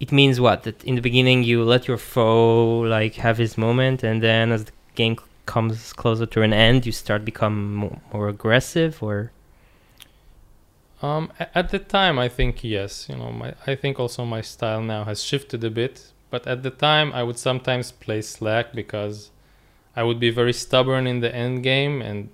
it 0.00 0.12
means 0.12 0.38
what? 0.38 0.64
That 0.64 0.84
in 0.84 0.96
the 0.96 1.00
beginning 1.00 1.44
you 1.44 1.64
let 1.64 1.88
your 1.88 1.96
foe 1.96 2.80
like 2.80 3.14
have 3.14 3.38
his 3.38 3.56
moment, 3.56 4.02
and 4.02 4.22
then 4.22 4.52
as 4.52 4.66
the 4.66 4.72
game 4.94 5.16
comes 5.46 5.94
closer 5.94 6.26
to 6.26 6.42
an 6.42 6.52
end, 6.52 6.84
you 6.84 6.92
start 6.92 7.24
become 7.24 7.74
more, 7.74 7.98
more 8.12 8.28
aggressive, 8.28 9.02
or 9.02 9.32
Um, 11.00 11.32
at 11.54 11.70
the 11.70 11.78
time, 11.78 12.18
I 12.18 12.28
think 12.28 12.62
yes. 12.62 13.08
You 13.08 13.16
know, 13.16 13.32
my 13.32 13.54
I 13.66 13.74
think 13.76 13.98
also 13.98 14.26
my 14.26 14.42
style 14.42 14.82
now 14.82 15.04
has 15.04 15.22
shifted 15.22 15.64
a 15.64 15.70
bit. 15.70 16.12
But 16.30 16.46
at 16.46 16.62
the 16.62 16.74
time, 16.88 17.08
I 17.14 17.22
would 17.22 17.38
sometimes 17.38 17.92
play 18.04 18.20
slack 18.20 18.74
because 18.74 19.30
I 19.96 20.02
would 20.02 20.20
be 20.20 20.30
very 20.40 20.52
stubborn 20.52 21.06
in 21.06 21.20
the 21.20 21.34
end 21.34 21.62
game 21.62 22.02
and 22.02 22.28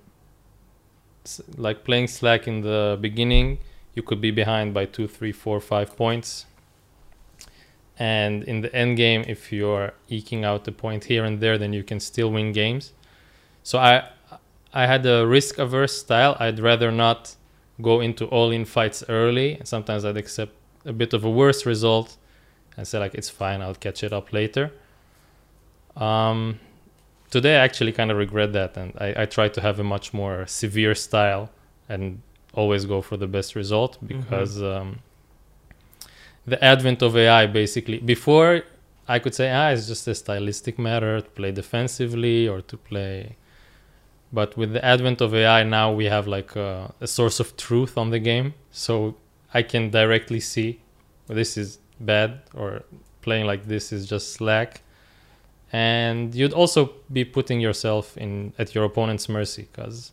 like 1.57 1.83
playing 1.83 2.07
slack 2.07 2.47
in 2.47 2.61
the 2.61 2.97
beginning, 2.99 3.59
you 3.95 4.03
could 4.03 4.21
be 4.21 4.31
behind 4.31 4.73
by 4.73 4.85
two, 4.85 5.07
three, 5.07 5.31
four, 5.31 5.59
five 5.59 5.95
points. 5.95 6.45
And 7.97 8.43
in 8.43 8.61
the 8.61 8.73
end 8.75 8.97
game, 8.97 9.23
if 9.27 9.51
you're 9.51 9.93
eking 10.09 10.43
out 10.43 10.65
the 10.65 10.71
point 10.71 11.05
here 11.05 11.23
and 11.23 11.39
there, 11.39 11.57
then 11.57 11.71
you 11.71 11.83
can 11.83 11.99
still 11.99 12.31
win 12.31 12.51
games. 12.51 12.93
So 13.63 13.79
I, 13.79 14.09
I 14.73 14.85
had 14.85 15.05
a 15.05 15.25
risk 15.25 15.57
averse 15.57 15.97
style. 15.97 16.35
I'd 16.39 16.59
rather 16.59 16.91
not 16.91 17.35
go 17.81 18.01
into 18.01 18.25
all 18.25 18.51
in 18.51 18.65
fights 18.65 19.03
early. 19.07 19.61
Sometimes 19.63 20.03
I'd 20.03 20.17
accept 20.17 20.53
a 20.85 20.93
bit 20.93 21.13
of 21.13 21.23
a 21.23 21.29
worse 21.29 21.65
result 21.65 22.17
and 22.77 22.85
say, 22.85 22.99
like, 22.99 23.15
it's 23.15 23.29
fine, 23.29 23.61
I'll 23.61 23.75
catch 23.75 24.03
it 24.03 24.11
up 24.11 24.33
later. 24.33 24.73
Um, 25.95 26.59
today, 27.37 27.55
I 27.61 27.63
actually 27.69 27.93
kind 27.99 28.09
of 28.11 28.17
regret 28.25 28.51
that. 28.53 28.71
And 28.81 28.89
I, 29.05 29.23
I 29.23 29.25
try 29.37 29.47
to 29.57 29.61
have 29.67 29.77
a 29.79 29.87
much 29.95 30.07
more 30.13 30.37
severe 30.47 30.95
style 30.95 31.45
and 31.93 32.03
always 32.53 32.83
go 32.93 33.01
for 33.01 33.17
the 33.23 33.29
best 33.37 33.55
result 33.55 33.91
because 34.13 34.53
um, 34.61 34.99
the 36.51 36.59
advent 36.63 37.01
of 37.01 37.11
AI 37.17 37.45
basically, 37.47 37.99
before 37.99 38.63
I 39.07 39.17
could 39.19 39.35
say, 39.39 39.47
ah, 39.51 39.69
it's 39.73 39.87
just 39.87 40.07
a 40.07 40.15
stylistic 40.15 40.75
matter 40.79 41.13
to 41.21 41.29
play 41.39 41.51
defensively 41.51 42.47
or 42.47 42.61
to 42.71 42.77
play 42.77 43.35
but 44.33 44.57
with 44.57 44.73
the 44.73 44.83
advent 44.83 45.21
of 45.21 45.33
AI 45.33 45.63
now 45.63 45.91
we 45.99 46.05
have 46.05 46.27
like 46.27 46.55
a, 46.55 46.93
a 46.99 47.07
source 47.07 47.39
of 47.39 47.55
truth 47.57 47.97
on 47.97 48.09
the 48.09 48.19
game 48.19 48.53
so 48.71 49.15
I 49.53 49.61
can 49.63 49.89
directly 49.89 50.41
see 50.41 50.81
this 51.27 51.57
is 51.57 51.79
bad 51.99 52.41
or 52.53 52.83
playing 53.21 53.45
like 53.45 53.65
this 53.67 53.93
is 53.93 54.07
just 54.07 54.33
slack 54.33 54.81
and 55.71 56.33
you'd 56.35 56.53
also 56.53 56.93
be 57.11 57.25
putting 57.25 57.59
yourself 57.59 58.17
in 58.17 58.53
at 58.57 58.73
your 58.75 58.83
opponent's 58.83 59.27
mercy 59.27 59.67
because 59.71 60.11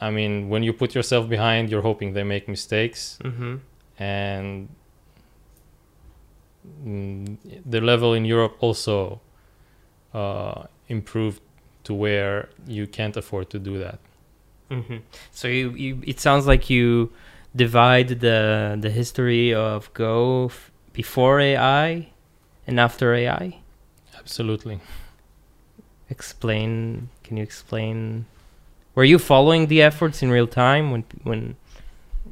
I 0.00 0.10
mean 0.10 0.48
when 0.48 0.62
you 0.62 0.72
put 0.72 0.94
yourself 0.94 1.28
behind 1.28 1.70
you're 1.70 1.82
hoping 1.82 2.12
they 2.12 2.24
make 2.24 2.48
mistakes 2.48 3.18
mm-hmm. 3.24 3.56
and 3.98 4.68
mm, 6.84 7.36
the 7.64 7.80
level 7.80 8.14
in 8.14 8.24
Europe 8.24 8.56
also 8.60 9.20
uh, 10.14 10.64
improved 10.88 11.40
to 11.84 11.94
where 11.94 12.48
you 12.66 12.86
can't 12.86 13.16
afford 13.16 13.48
to 13.50 13.58
do 13.58 13.78
that. 13.78 13.98
Mm-hmm. 14.70 14.98
So 15.30 15.48
you, 15.48 15.70
you, 15.70 16.02
it 16.06 16.20
sounds 16.20 16.46
like 16.46 16.68
you 16.68 17.10
divide 17.56 18.20
the 18.20 18.76
the 18.78 18.90
history 18.90 19.54
of 19.54 19.92
Go 19.94 20.46
f- 20.46 20.70
before 20.92 21.40
AI 21.40 22.10
and 22.66 22.78
after 22.78 23.14
AI. 23.14 23.60
Absolutely. 24.18 24.80
Explain. 26.10 27.10
Can 27.22 27.36
you 27.36 27.42
explain? 27.42 28.26
Were 28.94 29.04
you 29.04 29.18
following 29.18 29.68
the 29.68 29.82
efforts 29.82 30.22
in 30.22 30.30
real 30.30 30.46
time 30.46 30.90
when 30.90 31.04
when? 31.22 31.56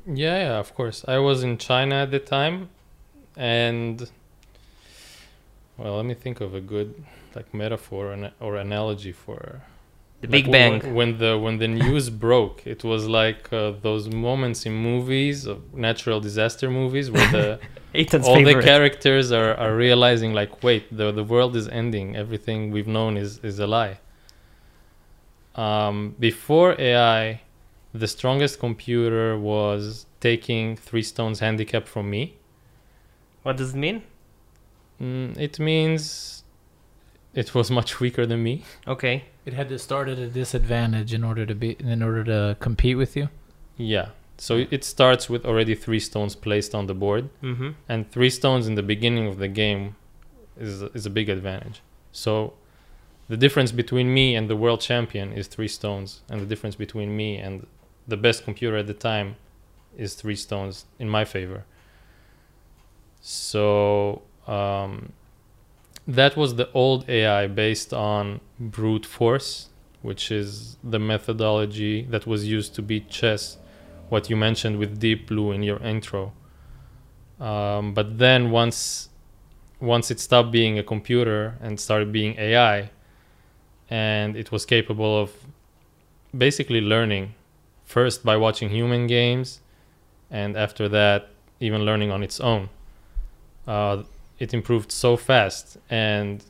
Yeah, 0.07 0.39
yeah, 0.39 0.59
of 0.59 0.75
course. 0.75 1.05
I 1.07 1.19
was 1.19 1.43
in 1.43 1.59
China 1.59 1.97
at 1.97 2.11
the 2.11 2.19
time, 2.19 2.71
and 3.37 4.11
well, 5.77 5.97
let 5.97 6.05
me 6.05 6.15
think 6.15 6.41
of 6.41 6.55
a 6.55 6.61
good 6.61 7.05
like 7.35 7.53
metaphor 7.53 8.31
or 8.41 8.57
analogy 8.57 9.13
for 9.13 9.63
The 10.21 10.29
Big 10.29 10.47
w- 10.47 10.81
Bang. 10.81 10.95
When 10.95 11.19
the 11.19 11.39
when 11.39 11.59
the 11.59 11.69
news 11.69 12.09
broke, 12.11 12.67
it 12.67 12.83
was 12.83 13.07
like 13.07 13.53
uh, 13.53 13.73
those 13.83 14.09
moments 14.09 14.65
in 14.67 14.75
movies 14.75 15.47
of 15.47 15.75
natural 15.75 16.21
disaster 16.21 16.71
movies 16.71 17.11
where 17.11 17.31
the 17.31 17.61
all 18.25 18.43
the 18.43 18.61
characters 18.63 19.33
are, 19.33 19.55
are 19.55 19.75
realizing 19.75 20.35
like 20.35 20.63
wait 20.63 20.85
the 20.95 21.13
the 21.13 21.25
world 21.25 21.57
is 21.57 21.69
ending 21.69 22.17
everything 22.17 22.71
we've 22.71 22.87
known 22.87 23.17
is 23.17 23.39
is 23.39 23.59
a 23.59 23.67
lie 23.67 23.99
um, 25.55 26.15
before 26.19 26.79
ai 26.79 27.41
the 27.95 28.07
strongest 28.07 28.59
computer 28.59 29.39
was 29.39 30.07
taking 30.21 30.77
three 30.77 31.03
stones 31.03 31.41
handicap 31.41 31.87
from 31.87 32.11
me 32.11 32.37
what 33.43 33.57
does 33.57 33.75
it 33.75 33.79
mean? 33.79 34.03
mm, 35.01 35.39
it 35.39 35.59
means 35.59 36.45
it 37.43 37.55
was 37.55 37.71
much 37.71 37.91
weaker 38.01 38.25
than 38.27 38.41
me 38.43 38.55
Okay. 38.95 39.17
It 39.49 39.53
had 39.55 39.69
to 39.69 39.79
start 39.79 40.09
at 40.09 40.19
a 40.19 40.27
disadvantage 40.43 41.11
in 41.19 41.23
order 41.31 41.45
to 41.47 41.55
be 41.55 41.71
in 41.95 42.03
order 42.03 42.23
to 42.33 42.41
compete 42.67 42.97
with 43.03 43.13
you. 43.19 43.27
yeah 43.97 44.09
so 44.47 44.53
it- 44.63 44.69
it 44.77 44.83
starts 44.85 45.25
with 45.33 45.43
already 45.51 45.75
three 45.85 46.01
stones 46.11 46.35
placed 46.47 46.73
on 46.79 46.85
the 46.91 46.95
board 47.05 47.25
Mm-hmm. 47.51 47.71
and 47.93 47.99
three 48.17 48.31
stones 48.41 48.63
in 48.71 48.75
the 48.81 48.87
beginning 48.95 49.27
of 49.33 49.37
the 49.45 49.51
game 49.63 49.83
is 50.67 50.75
is 50.99 51.05
a 51.07 51.11
big 51.19 51.29
advantage. 51.39 51.79
So 52.25 52.33
the 53.33 53.37
difference 53.45 53.73
between 53.83 54.09
me 54.19 54.27
and 54.39 54.45
the 54.53 54.59
world 54.63 54.81
champion 54.91 55.27
is 55.41 55.45
three 55.55 55.69
stones, 55.79 56.09
and 56.31 56.37
the 56.43 56.49
difference 56.53 56.77
between 56.85 57.09
me 57.23 57.31
and 57.45 57.53
the 58.13 58.17
best 58.27 58.39
computer 58.49 58.77
at 58.83 58.87
the 58.93 58.99
time 59.11 59.29
is 60.05 60.11
three 60.23 60.37
stones 60.47 60.75
in 61.03 61.09
my 61.17 61.25
favor. 61.35 61.61
So 63.21 64.23
um, 64.47 65.13
that 66.07 66.37
was 66.37 66.55
the 66.55 66.71
old 66.73 67.09
AI 67.09 67.47
based 67.47 67.93
on 67.93 68.41
brute 68.61 69.05
force, 69.05 69.69
which 70.03 70.31
is 70.31 70.77
the 70.83 70.99
methodology 70.99 72.03
that 72.03 72.27
was 72.27 72.47
used 72.47 72.75
to 72.77 72.83
beat 72.83 73.11
chess. 73.11 73.59
What 74.09 74.31
you 74.31 74.37
mentioned 74.37 74.79
with 74.79 75.01
Deep 75.01 75.27
Blue 75.27 75.51
in 75.51 75.65
your 75.65 75.79
intro. 75.79 76.33
Um, 77.41 77.93
but 77.93 78.19
then 78.19 78.51
once 78.51 79.09
once 79.81 80.11
it 80.11 80.19
stopped 80.19 80.51
being 80.51 80.79
a 80.79 80.83
computer 80.83 81.57
and 81.61 81.79
started 81.79 82.11
being 82.11 82.35
AI, 82.39 82.91
and 83.91 84.37
it 84.37 84.51
was 84.51 84.65
capable 84.65 85.21
of 85.21 85.33
basically 86.37 86.81
learning 86.81 87.35
first 87.85 88.25
by 88.25 88.37
watching 88.37 88.71
human 88.71 89.07
games, 89.07 89.61
and 90.31 90.57
after 90.57 90.89
that 90.89 91.29
even 91.61 91.83
learning 91.83 92.11
on 92.11 92.23
its 92.23 92.41
own. 92.41 92.69
Uh, 93.67 94.03
it 94.39 94.53
improved 94.55 94.93
so 94.93 95.17
fast, 95.17 95.79
and 95.89 96.45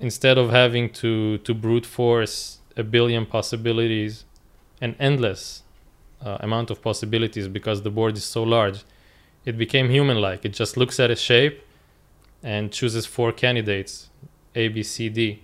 instead 0.00 0.38
of 0.38 0.50
having 0.50 0.90
to 0.90 1.38
to 1.38 1.54
brute 1.54 1.86
force 1.86 2.58
a 2.76 2.82
billion 2.82 3.24
possibilities, 3.26 4.24
an 4.80 4.94
endless 4.98 5.62
uh, 6.24 6.38
amount 6.40 6.70
of 6.70 6.82
possibilities 6.82 7.48
because 7.48 7.82
the 7.82 7.90
board 7.90 8.16
is 8.16 8.24
so 8.24 8.42
large 8.42 8.84
it 9.44 9.56
became 9.56 9.88
human 9.88 10.20
like 10.20 10.44
it 10.44 10.52
just 10.52 10.76
looks 10.76 10.98
at 11.00 11.10
a 11.10 11.16
shape 11.16 11.62
and 12.42 12.72
chooses 12.72 13.06
four 13.06 13.32
candidates 13.32 14.10
a 14.54 14.68
b 14.68 14.82
c 14.82 15.08
d. 15.08 15.42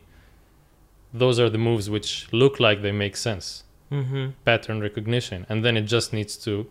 Those 1.14 1.38
are 1.38 1.50
the 1.50 1.58
moves 1.58 1.88
which 1.88 2.32
look 2.32 2.58
like 2.58 2.82
they 2.82 2.92
make 2.92 3.16
sense. 3.16 3.64
Mm-hmm. 3.90 4.30
pattern 4.46 4.80
recognition. 4.80 5.44
And 5.50 5.62
then 5.62 5.76
it 5.76 5.82
just 5.82 6.14
needs 6.14 6.38
to 6.38 6.66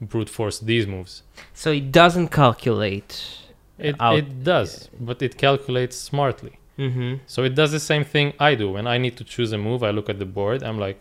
brute 0.00 0.28
force 0.30 0.58
these 0.58 0.86
moves. 0.86 1.22
So 1.54 1.70
it 1.70 1.92
doesn't 1.92 2.28
calculate. 2.28 3.38
It 3.78 3.96
Out- 4.00 4.18
it 4.18 4.44
does, 4.44 4.88
but 4.98 5.22
it 5.22 5.36
calculates 5.36 5.96
smartly. 5.96 6.58
Mm-hmm. 6.78 7.16
So 7.26 7.44
it 7.44 7.54
does 7.54 7.72
the 7.72 7.80
same 7.80 8.04
thing 8.04 8.32
I 8.38 8.54
do. 8.54 8.72
When 8.72 8.86
I 8.86 8.96
need 8.98 9.16
to 9.18 9.24
choose 9.24 9.52
a 9.52 9.58
move, 9.58 9.82
I 9.82 9.90
look 9.90 10.08
at 10.08 10.18
the 10.18 10.24
board. 10.24 10.62
I'm 10.62 10.78
like, 10.78 10.98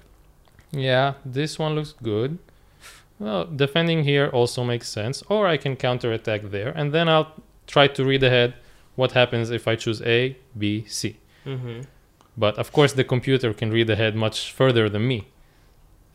yeah, 0.72 1.14
this 1.26 1.58
one 1.58 1.76
looks 1.76 1.94
good. 2.04 2.38
Well, 3.18 3.46
defending 3.46 4.04
here 4.04 4.28
also 4.28 4.64
makes 4.64 4.90
sense. 4.90 5.24
Or 5.30 5.48
I 5.48 5.58
can 5.58 5.76
counterattack 5.76 6.52
there. 6.52 6.70
And 6.70 6.94
then 6.94 7.08
I'll 7.10 7.34
try 7.68 7.88
to 7.88 8.04
read 8.04 8.24
ahead 8.24 8.56
what 8.96 9.14
happens 9.14 9.50
if 9.52 9.68
I 9.68 9.76
choose 9.76 10.02
A, 10.02 10.38
B, 10.58 10.86
C. 10.88 11.18
Mm-hmm. 11.46 11.82
But 12.38 12.58
of 12.58 12.72
course, 12.72 12.94
the 12.94 13.04
computer 13.04 13.54
can 13.54 13.72
read 13.72 13.90
ahead 13.90 14.16
much 14.16 14.52
further 14.52 14.90
than 14.90 15.08
me. 15.08 15.28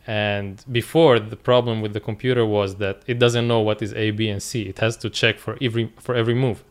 And 0.07 0.63
before, 0.71 1.19
the 1.19 1.35
problem 1.35 1.81
with 1.81 1.93
the 1.93 1.99
computer 1.99 2.45
was 2.45 2.75
that 2.75 3.01
it 3.07 3.17
doesn't 3.19 3.47
know 3.47 3.59
what 3.59 3.81
is 3.81 3.91
A, 3.93 4.11
B, 4.11 4.29
and 4.29 4.41
C. 4.41 4.63
It 4.63 4.79
has 4.79 4.95
to 4.97 5.09
check 5.09 5.39
for 5.39 5.57
every 5.61 5.91
for 5.99 6.13
every 6.15 6.35
move, 6.35 6.63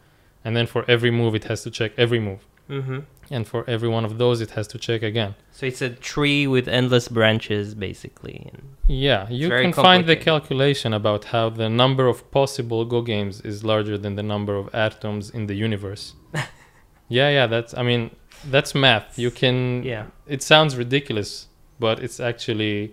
and 0.45 0.57
then 0.57 0.67
for 0.67 0.85
every 0.89 1.11
move, 1.11 1.35
it 1.35 1.45
has 1.45 1.63
to 1.65 1.71
check 1.71 1.93
every 1.99 2.21
move, 2.21 2.43
Mm-hmm. 2.71 3.01
and 3.31 3.47
for 3.47 3.69
every 3.69 3.89
one 3.89 4.05
of 4.07 4.17
those, 4.19 4.41
it 4.41 4.51
has 4.53 4.67
to 4.69 4.79
check 4.79 5.03
again. 5.03 5.35
So 5.53 5.67
it's 5.67 5.83
a 5.83 5.91
tree 5.91 6.47
with 6.47 6.67
endless 6.69 7.09
branches, 7.09 7.75
basically. 7.75 8.51
And 8.53 8.63
Yeah, 8.87 9.29
you 9.29 9.49
can 9.51 9.73
find 9.73 10.07
the 10.07 10.17
calculation 10.17 10.93
about 10.95 11.25
how 11.25 11.51
the 11.51 11.69
number 11.69 12.07
of 12.07 12.31
possible 12.31 12.85
Go 12.85 13.03
games 13.03 13.41
is 13.43 13.65
larger 13.65 13.99
than 13.99 14.15
the 14.15 14.23
number 14.23 14.55
of 14.57 14.67
atoms 14.75 15.29
in 15.31 15.47
the 15.47 15.55
universe. 15.55 16.15
yeah, 17.09 17.29
yeah, 17.31 17.47
that's. 17.47 17.73
I 17.77 17.83
mean, 17.83 18.11
that's 18.51 18.75
math. 18.75 19.19
You 19.19 19.31
can. 19.31 19.83
yeah, 19.83 20.05
it 20.27 20.43
sounds 20.43 20.77
ridiculous, 20.77 21.49
but 21.79 21.99
it's 22.05 22.21
actually 22.21 22.93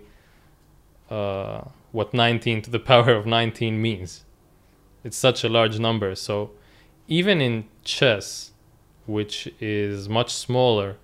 uh, 1.12 1.68
what 1.92 2.14
19 2.14 2.62
to 2.62 2.70
the 2.70 2.78
power 2.92 3.10
of 3.10 3.26
19 3.26 3.80
means. 3.80 4.24
It's 5.04 5.16
such 5.16 5.44
a 5.44 5.48
large 5.48 5.78
number. 5.78 6.14
So 6.14 6.52
even 7.06 7.40
in 7.40 7.64
chess, 7.84 8.52
which 9.06 9.48
is 9.60 10.08
much 10.08 10.32
smaller, 10.32 10.96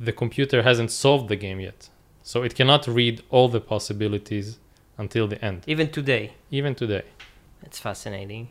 the 0.00 0.12
computer 0.12 0.62
hasn't 0.62 0.90
solved 0.90 1.28
the 1.28 1.36
game 1.36 1.60
yet. 1.60 1.90
So 2.22 2.42
it 2.42 2.54
cannot 2.54 2.86
read 2.86 3.22
all 3.30 3.48
the 3.48 3.60
possibilities 3.60 4.58
until 4.96 5.26
the 5.28 5.42
end, 5.44 5.64
even 5.66 5.90
today. 5.90 6.32
even 6.50 6.74
today. 6.74 7.02
It's 7.62 7.78
fascinating. 7.78 8.48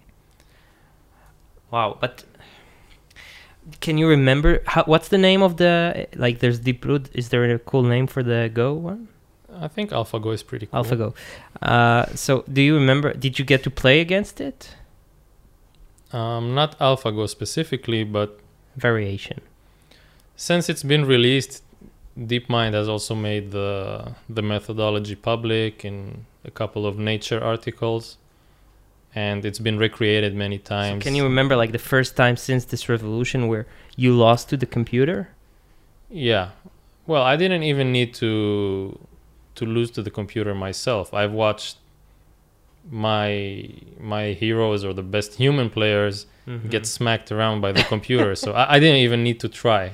Wow, 1.72 1.98
but 2.00 2.24
can 3.82 3.98
you 3.98 4.08
remember 4.08 4.62
how, 4.66 4.84
what's 4.86 5.10
the 5.10 5.18
name 5.18 5.42
of 5.42 5.58
the 5.58 6.08
like? 6.16 6.40
There's 6.40 6.60
Deep 6.60 6.86
Root. 6.86 7.10
Is 7.13 7.30
there 7.30 7.44
a 7.54 7.60
cool 7.60 7.84
name 7.84 8.08
for 8.08 8.24
the 8.24 8.50
Go 8.54 8.74
one? 8.74 9.10
I 9.62 9.67
think 9.67 9.91
AlphaGo 9.91 10.34
is 10.34 10.43
pretty 10.43 10.65
cool. 10.67 10.84
AlphaGo. 10.84 11.13
Uh, 11.62 12.06
so 12.15 12.43
do 12.52 12.62
you 12.62 12.76
remember? 12.76 13.13
Did 13.13 13.39
you 13.39 13.46
get 13.46 13.63
to 13.63 13.70
play 13.72 14.00
against 14.00 14.39
it? 14.41 14.76
Um, 16.12 16.56
not 16.56 16.78
AlphaGo 16.80 17.28
specifically, 17.28 18.04
but 18.04 18.39
Variation. 18.76 19.41
since 20.36 20.70
it's 20.70 20.84
been 20.84 21.04
released 21.06 21.63
deepmind 22.17 22.74
has 22.74 22.88
also 22.88 23.13
made 23.15 23.52
the 23.52 24.13
the 24.30 24.41
methodology 24.41 25.15
public 25.15 25.84
in 25.86 26.26
a 26.46 26.52
couple 26.52 26.86
of 26.86 26.98
nature 26.98 27.43
articles 27.43 28.17
and 29.15 29.46
it's 29.46 29.60
been 29.60 29.78
recreated 29.80 30.34
many 30.36 30.58
So 30.58 30.63
times 30.76 31.04
can 31.04 31.15
you 31.15 31.24
remember 31.24 31.56
like 31.56 31.72
the 31.72 31.80
first 31.93 32.15
time 32.15 32.36
since 32.38 32.65
this 32.65 32.88
revolution 32.89 33.48
where 33.48 33.65
you 33.96 34.13
lost 34.15 34.50
to 34.50 34.58
the 34.58 34.65
computer? 34.78 35.30
yeah 36.10 36.50
well 37.08 37.24
i 37.24 37.36
didn't 37.36 37.63
even 37.63 37.91
need 37.91 38.13
to 38.15 38.98
to 39.58 39.65
lose 39.65 39.89
to 39.98 40.02
the 40.08 40.12
computer 40.20 40.54
myself 40.56 41.06
i've 41.13 41.32
watched 41.46 41.78
my 42.89 43.70
my 44.00 44.26
heroes 44.43 44.84
or 44.86 44.93
the 44.93 45.04
best 45.04 45.36
human 45.36 45.70
players 45.70 46.26
Mm-hmm. 46.48 46.70
get 46.70 46.86
smacked 46.86 47.30
around 47.30 47.60
by 47.60 47.74
the 47.74 47.84
computer 47.84 48.34
so 48.34 48.54
I, 48.54 48.76
I 48.76 48.80
didn't 48.80 49.02
even 49.08 49.22
need 49.22 49.38
to 49.41 49.50
try 49.50 49.91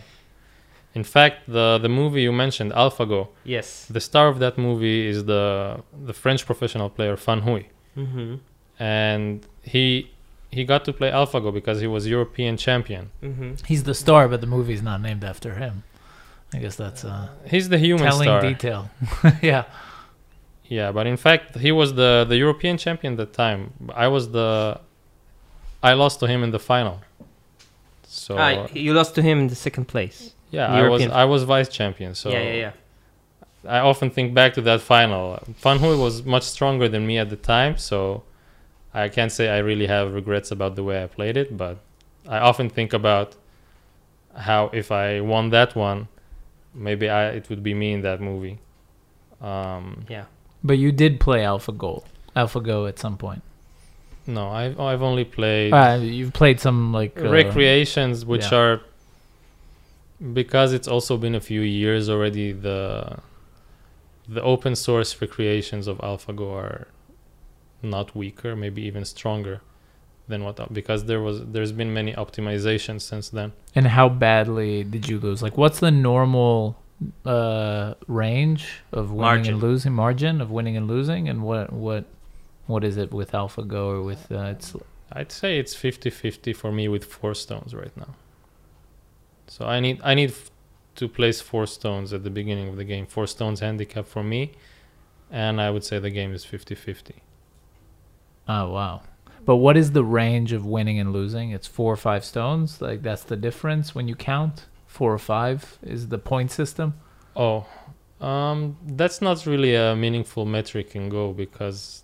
in 0.93 1.03
fact 1.03 1.37
the 1.47 1.79
the 1.81 1.89
movie 1.89 2.21
you 2.21 2.31
mentioned 2.31 2.71
alphago 2.73 3.29
yes. 3.43 3.87
The 3.95 3.99
star 4.09 4.27
of 4.27 4.37
that 4.43 4.55
movie 4.67 5.07
is 5.13 5.25
the 5.25 5.43
the 6.09 6.13
French 6.13 6.41
professional 6.45 6.89
player 6.97 7.17
Fan 7.17 7.39
Hui, 7.47 7.63
Mm-hmm. 7.97 8.35
and 8.79 9.47
he 9.63 10.11
he 10.51 10.63
got 10.63 10.81
to 10.85 10.93
play 10.93 11.09
AlphaGo 11.09 11.51
because 11.59 11.77
he 11.81 11.87
was 11.95 12.01
European 12.17 12.53
champion. 12.57 13.03
Mm-hmm. 13.23 13.51
He's 13.65 13.83
the 13.91 13.95
star, 13.95 14.27
but 14.31 14.39
the 14.45 14.51
movie's 14.55 14.83
not 14.83 15.01
named 15.01 15.23
after 15.23 15.51
him. 15.55 15.75
I 16.53 16.59
guess 16.59 16.75
that's 16.75 17.03
a 17.03 17.29
He's 17.45 17.69
the 17.69 17.77
human 17.77 18.05
telling 18.05 18.25
star. 18.25 18.41
detail. 18.41 18.89
yeah. 19.41 19.65
Yeah, 20.65 20.91
but 20.91 21.07
in 21.07 21.17
fact 21.17 21.57
he 21.57 21.71
was 21.71 21.93
the 21.93 22.25
the 22.27 22.37
European 22.37 22.77
champion 22.77 23.13
at 23.13 23.17
the 23.17 23.25
time. 23.25 23.73
I 23.93 24.07
was 24.07 24.31
the 24.31 24.79
I 25.81 25.93
lost 25.93 26.19
to 26.21 26.27
him 26.27 26.43
in 26.43 26.51
the 26.51 26.59
final. 26.59 27.01
So 28.03 28.37
ah, 28.37 28.67
you 28.73 28.93
lost 28.93 29.15
to 29.15 29.21
him 29.21 29.39
in 29.39 29.47
the 29.47 29.55
second 29.55 29.85
place. 29.87 30.33
yeah, 30.51 30.67
I 30.67 30.87
was 30.87 31.01
I 31.07 31.25
was 31.25 31.43
vice 31.43 31.69
champion. 31.69 32.15
So 32.15 32.29
yeah, 32.29 32.43
yeah, 32.43 32.53
yeah. 32.53 32.71
I 33.65 33.79
often 33.79 34.09
think 34.09 34.33
back 34.33 34.53
to 34.55 34.61
that 34.61 34.81
final. 34.81 35.39
Fan 35.55 35.79
Hui 35.79 35.97
was 35.97 36.23
much 36.23 36.43
stronger 36.43 36.87
than 36.89 37.07
me 37.07 37.17
at 37.17 37.29
the 37.29 37.37
time, 37.37 37.77
so 37.77 38.23
I 38.93 39.09
can't 39.09 39.31
say 39.31 39.49
I 39.49 39.59
really 39.59 39.87
have 39.87 40.13
regrets 40.13 40.51
about 40.51 40.75
the 40.75 40.83
way 40.83 41.01
I 41.03 41.07
played 41.07 41.37
it, 41.37 41.57
but 41.57 41.77
I 42.27 42.39
often 42.39 42.69
think 42.69 42.93
about 42.93 43.35
how 44.35 44.69
if 44.73 44.91
I 44.91 45.21
won 45.21 45.49
that 45.49 45.75
one, 45.75 46.07
maybe 46.73 47.09
I 47.09 47.29
it 47.29 47.49
would 47.49 47.63
be 47.63 47.73
me 47.73 47.93
in 47.93 48.01
that 48.01 48.21
movie. 48.21 48.59
Um, 49.41 50.05
Yeah. 50.09 50.25
But 50.63 50.77
you 50.77 50.91
did 50.91 51.19
play 51.19 51.41
AlphaGo, 51.41 52.03
AlphaGo 52.35 52.87
at 52.87 52.97
some 52.99 53.17
point. 53.17 53.41
no, 54.25 54.49
I've 54.49 54.79
I've 54.79 55.01
only 55.01 55.25
played 55.25 55.73
Uh, 55.73 55.99
you've 56.01 56.33
played 56.33 56.59
some 56.59 56.93
like 56.93 57.19
uh, 57.19 57.29
recreations, 57.29 58.25
which 58.25 58.51
yeah. 58.51 58.57
are 58.59 58.81
because 60.33 60.71
it's 60.71 60.87
also 60.87 61.17
been 61.17 61.35
a 61.35 61.41
few 61.41 61.61
years 61.61 62.09
already. 62.09 62.53
The 62.53 63.19
the 64.27 64.41
open 64.41 64.75
source 64.75 65.21
recreations 65.21 65.87
of 65.87 65.97
AlphaGo 65.97 66.47
are 66.55 66.87
not 67.81 68.15
weaker, 68.15 68.55
maybe 68.55 68.81
even 68.83 69.03
stronger 69.03 69.59
than 70.27 70.43
what 70.43 70.73
because 70.73 71.05
there 71.05 71.21
was 71.21 71.45
there's 71.45 71.71
been 71.71 71.93
many 71.93 72.13
optimizations 72.13 73.01
since 73.01 73.29
then. 73.29 73.53
And 73.75 73.87
how 73.87 74.09
badly 74.09 74.83
did 74.83 75.07
you 75.07 75.19
lose? 75.19 75.41
Like, 75.43 75.57
what's 75.57 75.79
the 75.79 75.91
normal 75.91 76.77
uh, 77.25 77.95
range 78.07 78.81
of 78.91 79.11
winning 79.11 79.21
Margin. 79.21 79.53
and 79.55 79.63
losing? 79.63 79.93
Margin 79.93 80.41
of 80.41 80.51
winning 80.51 80.77
and 80.77 80.87
losing, 80.87 81.27
and 81.27 81.43
what 81.43 81.73
what 81.73 82.05
what 82.67 82.83
is 82.83 82.97
it 82.97 83.11
with 83.11 83.31
AlphaGo 83.31 83.73
or 83.73 84.01
with 84.01 84.31
uh, 84.31 84.53
it's 84.55 84.75
I'd 85.11 85.31
say 85.31 85.59
it's 85.59 85.75
50-50 85.75 86.55
for 86.55 86.71
me 86.71 86.87
with 86.87 87.05
four 87.05 87.35
stones 87.35 87.75
right 87.75 87.95
now. 87.95 88.15
So 89.47 89.65
I 89.65 89.79
need 89.79 89.99
I 90.03 90.13
need 90.15 90.33
to 90.95 91.07
place 91.07 91.41
four 91.41 91.67
stones 91.67 92.13
at 92.13 92.23
the 92.23 92.29
beginning 92.29 92.69
of 92.69 92.77
the 92.77 92.83
game. 92.83 93.05
Four 93.05 93.27
stones 93.27 93.59
handicap 93.59 94.07
for 94.07 94.23
me, 94.23 94.53
and 95.29 95.59
I 95.61 95.69
would 95.69 95.83
say 95.83 95.99
the 95.99 96.09
game 96.09 96.33
is 96.33 96.45
50-50. 96.45 97.11
oh 98.47 98.69
wow. 98.69 99.01
But 99.45 99.57
what 99.57 99.75
is 99.77 99.91
the 99.91 100.03
range 100.03 100.51
of 100.53 100.65
winning 100.65 100.99
and 100.99 101.11
losing? 101.11 101.51
It's 101.51 101.67
four 101.67 101.91
or 101.93 101.97
five 101.97 102.23
stones. 102.23 102.81
Like 102.81 103.01
that's 103.01 103.23
the 103.23 103.35
difference 103.35 103.93
when 103.95 104.07
you 104.07 104.15
count. 104.15 104.65
Four 104.87 105.13
or 105.13 105.19
five 105.19 105.77
is 105.81 106.07
the 106.09 106.17
point 106.19 106.51
system. 106.51 106.93
Oh, 107.35 107.65
um, 108.21 108.77
that's 108.85 109.21
not 109.21 109.45
really 109.45 109.75
a 109.75 109.95
meaningful 109.95 110.45
metric 110.45 110.95
in 110.95 111.09
Go 111.09 111.33
because 111.33 112.03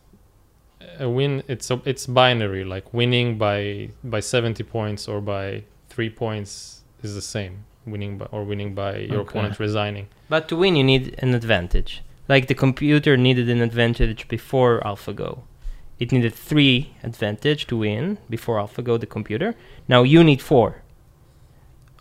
a 0.99 1.08
win 1.08 1.43
it's 1.47 1.69
a, 1.71 1.82
it's 1.86 2.08
binary. 2.08 2.63
Like 2.63 2.93
winning 2.93 3.38
by 3.38 3.89
by 4.04 4.19
seventy 4.19 4.63
points 4.63 5.08
or 5.08 5.21
by 5.21 5.63
three 5.89 6.10
points 6.10 6.82
is 7.04 7.13
the 7.15 7.21
same. 7.21 7.65
Winning 7.86 8.17
by 8.17 8.25
or 8.32 8.43
winning 8.43 8.73
by 8.73 8.97
your 8.97 9.19
Okay. 9.21 9.30
opponent 9.30 9.60
resigning. 9.60 10.08
But 10.30 10.47
to 10.49 10.56
win, 10.56 10.75
you 10.75 10.84
need 10.84 11.15
an 11.19 11.34
advantage. 11.34 12.02
Like 12.28 12.47
the 12.47 12.56
computer 12.56 13.15
needed 13.17 13.49
an 13.49 13.62
advantage 13.62 14.28
before 14.28 14.82
AlphaGo. 14.82 15.41
It 15.99 16.12
needed 16.13 16.33
three 16.33 16.93
advantage 17.03 17.67
to 17.67 17.77
win 17.77 18.17
before 18.29 18.57
AlphaGo, 18.57 18.99
the 18.99 19.05
computer. 19.05 19.55
Now 19.88 20.03
you 20.03 20.23
need 20.23 20.41
four 20.41 20.81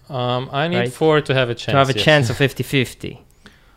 Um, 0.09 0.49
I 0.53 0.69
need 0.69 0.79
Right. 0.79 0.93
four 0.93 1.21
to 1.21 1.35
have 1.35 1.51
a 1.51 1.55
chance. 1.55 1.73
to 1.75 1.79
have 1.79 1.91
a 1.91 1.99
yes. 1.99 2.05
chance 2.05 2.31
of 2.31 2.37
50-50. 2.47 3.19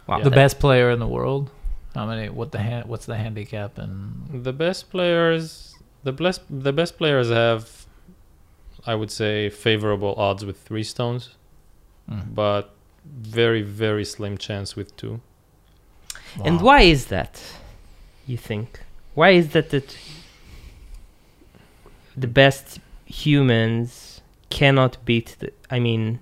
Wow. 0.07 0.17
Yeah. 0.17 0.23
The 0.23 0.31
best 0.31 0.59
player 0.59 0.89
in 0.89 0.99
the 0.99 1.07
world. 1.17 1.49
How 1.95 2.05
many? 2.05 2.29
What 2.29 2.51
the 2.53 2.59
hand? 2.59 2.85
What's 2.91 3.05
the 3.05 3.17
handicap? 3.17 3.77
And 3.77 4.43
The 4.49 4.53
best 4.53 4.89
players, 4.89 5.75
the 6.03 6.13
best 6.13 6.41
the 6.49 6.71
best 6.71 6.97
players 6.97 7.27
have, 7.29 7.61
I 8.91 8.93
would 8.95 9.11
say, 9.11 9.49
favorable 9.49 10.13
odds 10.27 10.45
with 10.45 10.57
three 10.67 10.83
stones, 10.93 11.23
mm, 12.09 12.33
but 12.33 12.63
very 13.05 13.61
very 13.85 14.05
slim 14.05 14.37
chance 14.37 14.69
with 14.77 14.89
two. 15.01 15.19
And 16.45 16.61
why 16.61 16.81
is 16.95 17.01
that? 17.07 17.33
You 18.25 18.37
think? 18.37 18.69
Why 19.13 19.31
is 19.31 19.49
that 19.49 19.71
that 19.71 19.97
the 22.15 22.27
best 22.27 22.79
humans 23.05 24.21
cannot 24.49 25.03
beat 25.05 25.35
the 25.39 25.51
I 25.69 25.79
mean 25.79 26.19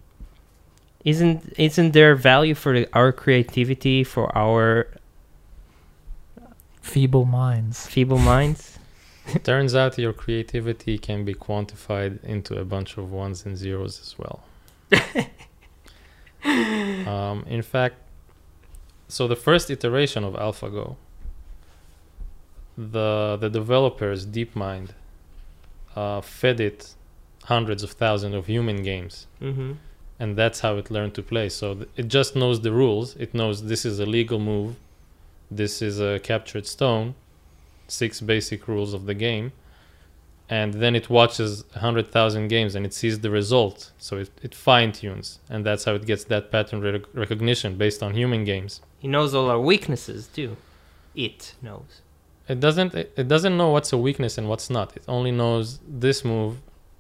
isn't 1.06 1.54
isn't 1.58 1.92
there 1.92 2.16
value 2.16 2.56
for 2.56 2.74
the, 2.74 2.88
our 2.94 3.12
creativity 3.12 4.04
for 4.04 4.36
our 4.38 4.88
feeble 6.82 7.26
minds? 7.26 7.88
feeble 7.88 8.20
minds? 8.20 8.78
Turns 9.44 9.76
out 9.76 9.98
your 9.98 10.14
creativity 10.14 10.98
can 10.98 11.24
be 11.24 11.34
quantified 11.34 12.24
into 12.24 12.60
a 12.60 12.66
bunch 12.66 12.98
of 12.98 13.12
ones 13.12 13.46
and 13.46 13.56
zeros 13.56 14.02
as 14.02 14.16
well. 14.18 14.44
um, 17.08 17.46
in 17.48 17.62
fact, 17.62 17.96
so 19.08 19.28
the 19.28 19.36
first 19.36 19.70
iteration 19.70 20.24
of 20.24 20.34
AlphaGo, 20.34 20.96
the 22.92 23.38
the 23.42 23.50
developers 23.50 24.26
DeepMind 24.26 24.90
uh, 25.96 26.22
fed 26.22 26.60
it 26.60 26.96
hundreds 27.46 27.84
of 27.84 27.92
thousands 27.92 28.36
of 28.36 28.46
human 28.48 28.84
games, 28.84 29.28
Mm-hmm. 29.42 29.72
and 30.20 30.36
that's 30.38 30.60
how 30.62 30.76
it 30.78 30.90
learned 30.92 31.14
to 31.16 31.24
play. 31.24 31.50
So 31.50 31.68
th- 31.76 31.90
it 31.98 32.08
just 32.08 32.36
knows 32.36 32.62
the 32.62 32.72
rules. 32.72 33.16
It 33.18 33.34
knows 33.34 33.64
this 33.64 33.84
is 33.86 34.00
a 34.00 34.06
legal 34.06 34.40
move, 34.40 34.76
this 35.52 35.82
is 35.82 36.00
a 36.00 36.20
captured 36.20 36.68
stone, 36.68 37.16
six 37.88 38.22
basic 38.22 38.68
rules 38.68 38.94
of 38.94 39.06
the 39.08 39.14
game, 39.16 39.52
and 40.50 40.76
then 40.76 40.96
it 40.96 41.10
watches 41.10 41.64
a 41.76 41.80
hundred 41.80 42.08
thousand 42.12 42.48
games 42.50 42.76
and 42.76 42.86
it 42.86 42.94
sees 42.94 43.20
the 43.20 43.30
result. 43.32 43.92
So 43.98 44.18
it, 44.18 44.30
it 44.44 44.54
fine 44.56 44.92
tunes, 44.94 45.40
and 45.50 45.66
that's 45.66 45.84
how 45.86 45.96
it 45.96 46.06
gets 46.06 46.24
that 46.26 46.52
pattern 46.52 46.82
rec- 46.82 47.14
recognition 47.14 47.78
based 47.78 48.02
on 48.04 48.14
human 48.14 48.44
games. 48.46 48.82
He 49.00 49.08
knows 49.08 49.34
all 49.34 49.50
our 49.50 49.60
weaknesses 49.60 50.28
too. 50.28 50.56
It 51.16 51.56
knows. 51.62 52.02
It 52.50 52.60
doesn't 52.60 52.96
it, 52.96 53.28
doesn't 53.28 53.56
know 53.56 53.70
what's 53.70 53.94
a 53.94 53.98
weakness 53.98 54.40
and 54.40 54.50
what's 54.50 54.72
not. 54.72 54.98
It 54.98 55.04
only 55.08 55.32
knows 55.32 55.80
this 55.88 56.26
move 56.26 56.58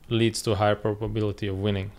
leads 0.07 0.43
to 0.43 0.51
a 0.51 0.55
higher 0.55 0.75
probability 0.75 1.47
of 1.47 1.57
winning. 1.57 1.91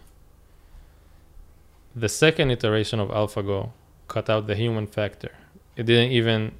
The 1.96 2.08
second 2.08 2.52
iteration 2.52 3.00
of 3.00 3.08
AlphaGo 3.08 3.70
cut 4.06 4.30
out 4.30 4.46
the 4.46 4.54
human 4.54 4.86
factor. 4.86 5.32
It 5.76 5.84
didn't 5.86 6.12
even 6.12 6.52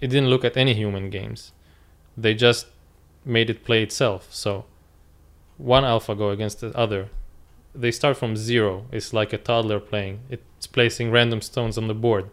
it 0.00 0.08
didn't 0.08 0.28
look 0.28 0.44
at 0.44 0.56
any 0.56 0.74
human 0.74 1.10
games. 1.10 1.52
They 2.16 2.34
just 2.34 2.66
made 3.24 3.48
it 3.48 3.64
play 3.64 3.84
itself. 3.84 4.26
So 4.30 4.64
one 5.58 5.84
AlphaGo 5.84 6.32
against 6.32 6.60
the 6.60 6.76
other, 6.76 7.08
they 7.72 7.92
start 7.92 8.16
from 8.16 8.36
zero. 8.36 8.86
It's 8.90 9.12
like 9.12 9.32
a 9.32 9.38
toddler 9.38 9.78
playing. 9.78 10.20
It's 10.28 10.66
placing 10.66 11.12
random 11.12 11.40
stones 11.40 11.78
on 11.78 11.86
the 11.86 11.94
board. 11.94 12.30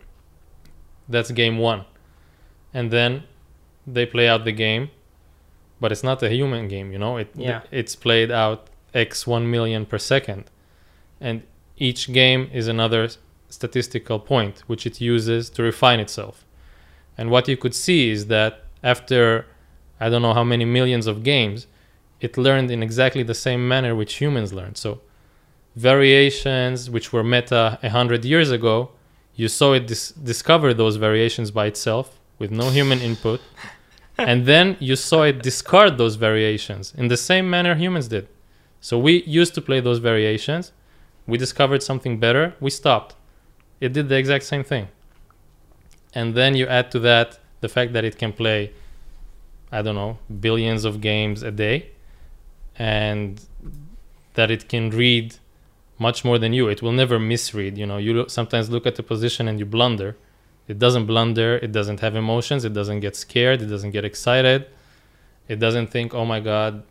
That's 1.08 1.30
game 1.30 1.60
one. 1.60 1.86
And 2.74 2.90
then 2.90 3.26
they 3.86 4.06
play 4.06 4.28
out 4.28 4.46
the 4.46 4.52
game, 4.52 4.90
but 5.80 5.92
it's 5.92 6.04
not 6.04 6.22
a 6.24 6.30
human 6.30 6.68
game, 6.68 6.92
you 6.92 7.00
know. 7.00 7.18
It 7.18 7.30
Yeah. 7.36 7.62
it's 7.72 7.96
played 7.96 8.32
out 8.32 8.68
x 8.94 9.26
one 9.28 9.50
million 9.50 9.86
per 9.86 9.98
second, 9.98 10.44
and 11.20 11.44
each 11.78 12.12
game 12.14 12.50
is 12.54 12.68
another 12.68 13.10
statistical 13.50 14.20
point 14.20 14.64
which 14.68 14.86
it 14.86 15.00
uses 15.02 15.50
to 15.52 15.64
refine 15.64 16.00
itself. 16.00 16.46
And 17.18 17.30
what 17.30 17.48
you 17.48 17.58
could 17.58 17.76
see 17.76 18.10
is 18.10 18.28
that 18.28 18.64
after 18.84 19.46
I 20.00 20.10
don't 20.10 20.22
know 20.22 20.34
how 20.34 20.44
many 20.44 20.66
millions 20.66 21.06
of 21.08 21.24
games, 21.24 21.68
it 22.20 22.38
learned 22.38 22.72
in 22.72 22.82
exactly 22.82 23.24
the 23.24 23.36
same 23.36 23.68
manner 23.68 23.96
which 23.96 24.16
humans 24.16 24.52
learn. 24.54 24.76
So 24.76 25.02
variations 25.76 26.90
which 26.90 27.12
were 27.14 27.24
meta 27.24 27.80
a 27.84 27.90
hundred 27.90 28.24
years 28.26 28.50
ago, 28.52 28.92
you 29.36 29.48
saw 29.48 29.74
it 29.74 29.88
dis- 29.88 30.12
discover 30.12 30.74
those 30.74 30.96
variations 30.98 31.52
by 31.52 31.66
itself 31.66 32.20
with 32.40 32.52
no 32.52 32.70
human 32.70 33.00
input, 33.00 33.42
and 34.18 34.46
then 34.46 34.78
you 34.80 34.96
saw 34.96 35.24
it 35.24 35.42
discard 35.42 35.98
those 35.98 36.16
variations 36.16 36.94
in 36.96 37.08
the 37.08 37.18
same 37.18 37.50
manner 37.50 37.76
humans 37.76 38.08
did. 38.08 38.28
So 38.82 39.00
we 39.00 39.24
used 39.24 39.54
to 39.56 39.62
play 39.62 39.80
those 39.80 40.00
variations, 40.00 40.72
we 41.26 41.38
discovered 41.38 41.82
something 41.82 42.20
better, 42.20 42.54
we 42.60 42.70
stopped. 42.70 43.16
It 43.80 43.94
did 43.94 44.10
the 44.10 44.18
exact 44.18 44.46
same 44.46 44.64
thing. 44.64 44.90
And 46.14 46.36
then 46.36 46.56
you 46.56 46.68
add 46.68 46.92
to 46.92 47.00
that 47.00 47.40
the 47.62 47.70
fact 47.70 47.94
that 47.94 48.04
it 48.04 48.18
can 48.18 48.34
play, 48.34 48.72
I 49.72 49.82
don't 49.82 49.96
know, 49.96 50.20
billions 50.40 50.86
of 50.86 51.02
games 51.02 51.44
a 51.44 51.52
day, 51.52 51.90
and 52.78 53.42
that 54.34 54.52
it 54.52 54.68
can 54.68 54.90
read 54.90 55.36
much 55.98 56.26
more 56.26 56.38
than 56.38 56.54
you. 56.54 56.68
It 56.68 56.82
will 56.82 56.92
never 56.92 57.20
misread. 57.20 57.78
You 57.78 57.86
know, 57.86 57.98
you 57.98 58.26
sometimes 58.28 58.70
look 58.70 58.86
at 58.86 58.96
the 58.96 59.04
position 59.04 59.48
and 59.48 59.60
you 59.60 59.66
blunder. 59.66 60.16
It 60.68 60.80
doesn't 60.80 61.06
blunder. 61.06 61.58
It 61.58 61.72
doesn't 61.72 62.00
have 62.00 62.16
emotions. 62.16 62.64
It 62.66 62.74
doesn't 62.74 63.02
get 63.02 63.16
scared. 63.16 63.62
It 63.62 63.68
doesn't 63.68 63.92
get 63.92 64.06
excited. 64.06 64.66
It 65.48 65.60
doesn't 65.60 65.88
think, 65.88 66.14
"Oh 66.14 66.26
my 66.26 66.40
God, 66.40 66.84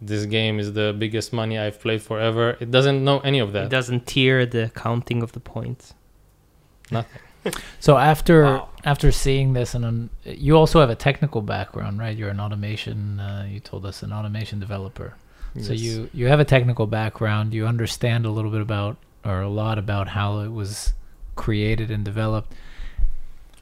this 0.00 0.24
game 0.26 0.58
is 0.58 0.72
the 0.72 0.94
biggest 0.98 1.32
money 1.32 1.58
I've 1.58 1.78
played 1.80 2.02
forever." 2.02 2.56
It 2.58 2.70
doesn't 2.70 3.04
know 3.04 3.20
any 3.20 3.38
of 3.38 3.52
that. 3.52 3.64
It 3.64 3.70
doesn't 3.70 4.06
tear 4.06 4.46
the 4.46 4.70
counting 4.74 5.22
of 5.22 5.32
the 5.32 5.40
points. 5.40 5.94
Nothing. 6.90 7.20
so 7.80 7.98
after 7.98 8.44
Wow. 8.44 8.68
after 8.84 9.10
seeing 9.12 9.52
this, 9.52 9.74
and 9.74 10.08
you 10.24 10.56
also 10.56 10.80
have 10.80 10.90
a 10.90 10.94
technical 10.94 11.42
background, 11.42 11.98
right? 11.98 12.16
You're 12.16 12.30
an 12.30 12.40
automation. 12.40 13.20
Uh, 13.20 13.46
you 13.50 13.60
told 13.60 13.84
us 13.84 14.02
an 14.02 14.12
automation 14.12 14.58
developer. 14.60 15.14
So 15.60 15.74
you 15.74 16.08
you 16.14 16.28
have 16.28 16.40
a 16.40 16.46
technical 16.46 16.86
background. 16.86 17.52
You 17.52 17.66
understand 17.66 18.24
a 18.24 18.30
little 18.30 18.50
bit 18.50 18.62
about 18.62 18.96
or 19.22 19.42
a 19.42 19.48
lot 19.50 19.76
about 19.78 20.08
how 20.08 20.38
it 20.40 20.50
was 20.50 20.94
created 21.36 21.90
and 21.90 22.02
developed. 22.04 22.54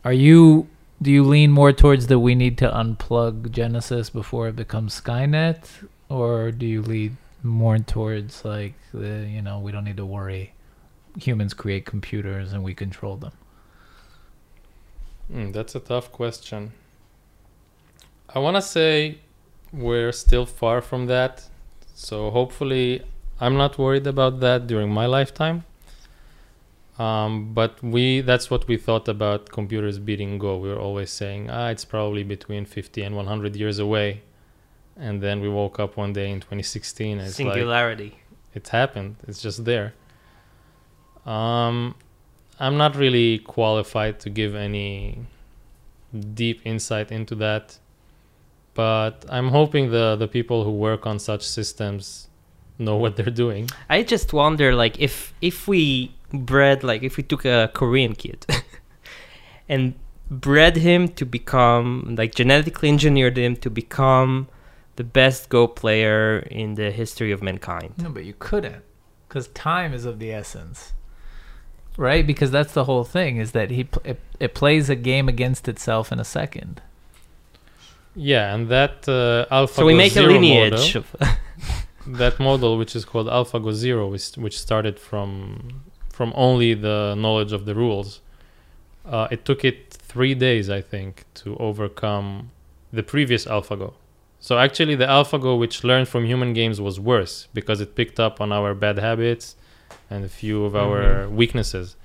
Are 0.05 0.13
you 0.13 0.69
do 1.03 1.11
you 1.11 1.25
lean 1.25 1.51
more 1.51 1.73
towards 1.73 2.07
the 2.07 2.19
we 2.19 2.35
need 2.35 2.59
to 2.59 2.71
unplug 2.71 3.51
Genesis 3.51 4.11
before 4.11 4.49
it 4.49 4.57
becomes 4.57 5.01
Skynet, 5.01 5.65
or 6.09 6.51
do 6.51 6.67
you 6.67 6.83
lean 6.83 7.17
more 7.43 7.79
towards 7.79 8.45
like 8.45 8.75
the 8.93 9.27
you 9.29 9.43
know 9.43 9.59
we 9.59 9.73
don't 9.73 9.85
need 9.85 9.97
to 9.97 10.07
worry, 10.07 10.53
humans 11.19 11.55
create 11.55 11.85
computers 11.85 12.53
and 12.53 12.63
we 12.63 12.75
control 12.75 13.17
them. 13.17 13.33
Mm, 15.33 15.53
that's 15.53 15.75
a 15.75 15.81
tough 15.81 16.11
question. 16.13 16.73
I 18.35 18.39
want 18.39 18.57
to 18.57 18.63
say 18.63 19.19
we're 19.73 20.13
still 20.13 20.47
far 20.47 20.81
from 20.81 21.07
that. 21.07 21.49
So 21.95 22.31
hopefully, 22.31 23.03
I'm 23.41 23.57
not 23.57 23.79
worried 23.79 24.07
about 24.07 24.41
that 24.41 24.67
during 24.67 24.91
my 24.91 25.07
lifetime. 25.07 25.65
Um, 27.01 27.55
but 27.55 27.83
we 27.83 28.21
that's 28.21 28.51
what 28.51 28.69
we 28.69 28.77
thought 28.77 29.09
about 29.09 29.49
computers 29.49 29.99
beating 29.99 30.37
Go. 30.39 30.59
We 30.59 30.69
were 30.69 30.79
always 30.79 31.11
saying, 31.11 31.49
ah, 31.49 31.69
it's 31.69 31.87
probably 31.87 32.25
between 32.25 32.67
50 32.67 33.03
and 33.03 33.17
100 33.17 33.57
years 33.57 33.79
away. 33.79 34.21
And 34.99 35.23
then 35.23 35.41
we 35.41 35.49
woke 35.49 35.81
up 35.81 35.97
one 35.97 36.13
day 36.13 36.31
in 36.31 36.41
2016 36.41 37.19
and 37.19 37.27
it's 37.27 37.41
like, 37.41 37.55
Singularity. 37.55 38.19
it's 38.55 38.69
happened. 38.69 39.17
It's 39.27 39.41
just 39.41 39.65
there. 39.65 39.95
Um, 41.25 41.95
I'm 42.59 42.77
not 42.77 42.97
really 42.97 43.39
qualified 43.39 44.21
to 44.21 44.29
give 44.29 44.55
any 44.55 45.21
deep 46.35 46.61
insight 46.67 47.11
into 47.11 47.35
that, 47.37 47.79
but 48.75 49.25
I'm 49.31 49.49
hoping 49.49 49.91
the 49.91 50.17
the 50.17 50.29
people 50.29 50.65
who 50.65 50.73
work 50.73 51.07
on 51.07 51.19
such 51.19 51.49
systems 51.49 52.29
know 52.79 52.97
what 52.97 53.17
they're 53.17 53.37
doing. 53.47 53.71
I 53.89 54.03
just 54.03 54.35
wonder, 54.35 54.75
like, 54.75 55.01
if 55.01 55.33
if 55.41 55.67
we 55.67 56.13
bred, 56.33 56.83
like, 56.85 57.03
if 57.03 57.17
we 57.17 57.23
took 57.23 57.45
a 57.45 57.71
Korean 57.75 58.15
kid 58.15 58.47
and 59.69 59.95
bred 60.31 60.77
him 60.77 61.09
to 61.09 61.25
become, 61.27 62.15
like, 62.19 62.35
genetically 62.35 62.89
engineered 62.89 63.37
him 63.37 63.57
to 63.57 63.71
become 63.71 64.49
the 64.97 65.05
best 65.05 65.49
Go 65.49 65.67
player 65.67 66.41
in 66.51 66.75
the 66.75 66.91
history 66.91 67.33
of 67.33 67.43
mankind. 67.43 67.95
No, 67.99 68.11
but 68.11 68.25
you 68.25 68.35
couldn't, 68.39 68.83
because 69.29 69.49
time 69.49 69.93
is 69.95 70.05
of 70.05 70.19
the 70.19 70.33
essence, 70.33 70.93
right? 71.97 72.27
Because 72.27 72.51
that's 72.51 72.73
the 72.75 72.85
whole 72.85 73.05
thing 73.05 73.39
is 73.39 73.53
that 73.53 73.71
he 73.71 73.85
pl- 73.85 74.03
it, 74.05 74.21
it 74.39 74.55
plays 74.55 74.91
a 74.91 74.97
game 74.97 75.29
against 75.29 75.69
itself 75.69 76.13
in 76.13 76.21
a 76.21 76.25
second. 76.25 76.83
Yeah, 78.15 78.55
and 78.55 78.69
that 78.69 79.09
uh, 79.09 79.47
AlphaGo 79.55 79.69
So 79.71 79.87
we 79.87 79.95
make 79.95 80.13
a 80.13 80.15
Zero 80.17 80.33
lineage. 80.33 80.95
model, 80.97 81.05
Of, 81.21 81.39
that 82.19 82.41
model, 82.41 82.77
which 82.77 82.97
is 82.97 83.05
called 83.05 83.29
AlphaGo 83.29 83.73
Zero, 83.73 84.09
which, 84.09 84.33
which 84.33 84.59
started 84.59 84.99
from 84.99 85.83
from 86.21 86.35
only 86.37 86.75
the 86.75 87.15
knowledge 87.17 87.51
of 87.51 87.65
the 87.65 87.75
rules. 87.75 88.21
Uh, 89.07 89.27
it 89.31 89.43
took 89.47 89.65
it 89.65 89.91
three 89.91 90.35
days, 90.35 90.69
I 90.69 90.83
think, 90.83 91.25
to 91.37 91.57
overcome 91.57 92.51
the 92.93 93.03
previous 93.03 93.47
AlphaGo. 93.47 93.95
So 94.39 94.59
actually, 94.59 94.97
the 94.97 95.07
AlphaGo, 95.07 95.59
which 95.59 95.83
learned 95.83 96.09
from 96.09 96.27
human 96.27 96.53
games, 96.53 96.79
was 96.79 97.01
worse 97.01 97.49
because 97.55 97.81
it 97.81 97.95
picked 97.95 98.21
up 98.21 98.39
on 98.39 98.53
our 98.53 98.75
bad 98.75 98.99
habits 98.99 99.57
and 100.11 100.23
a 100.23 100.29
few 100.29 100.67
of 100.67 100.77
our 100.77 101.27
weaknesses. 101.27 101.97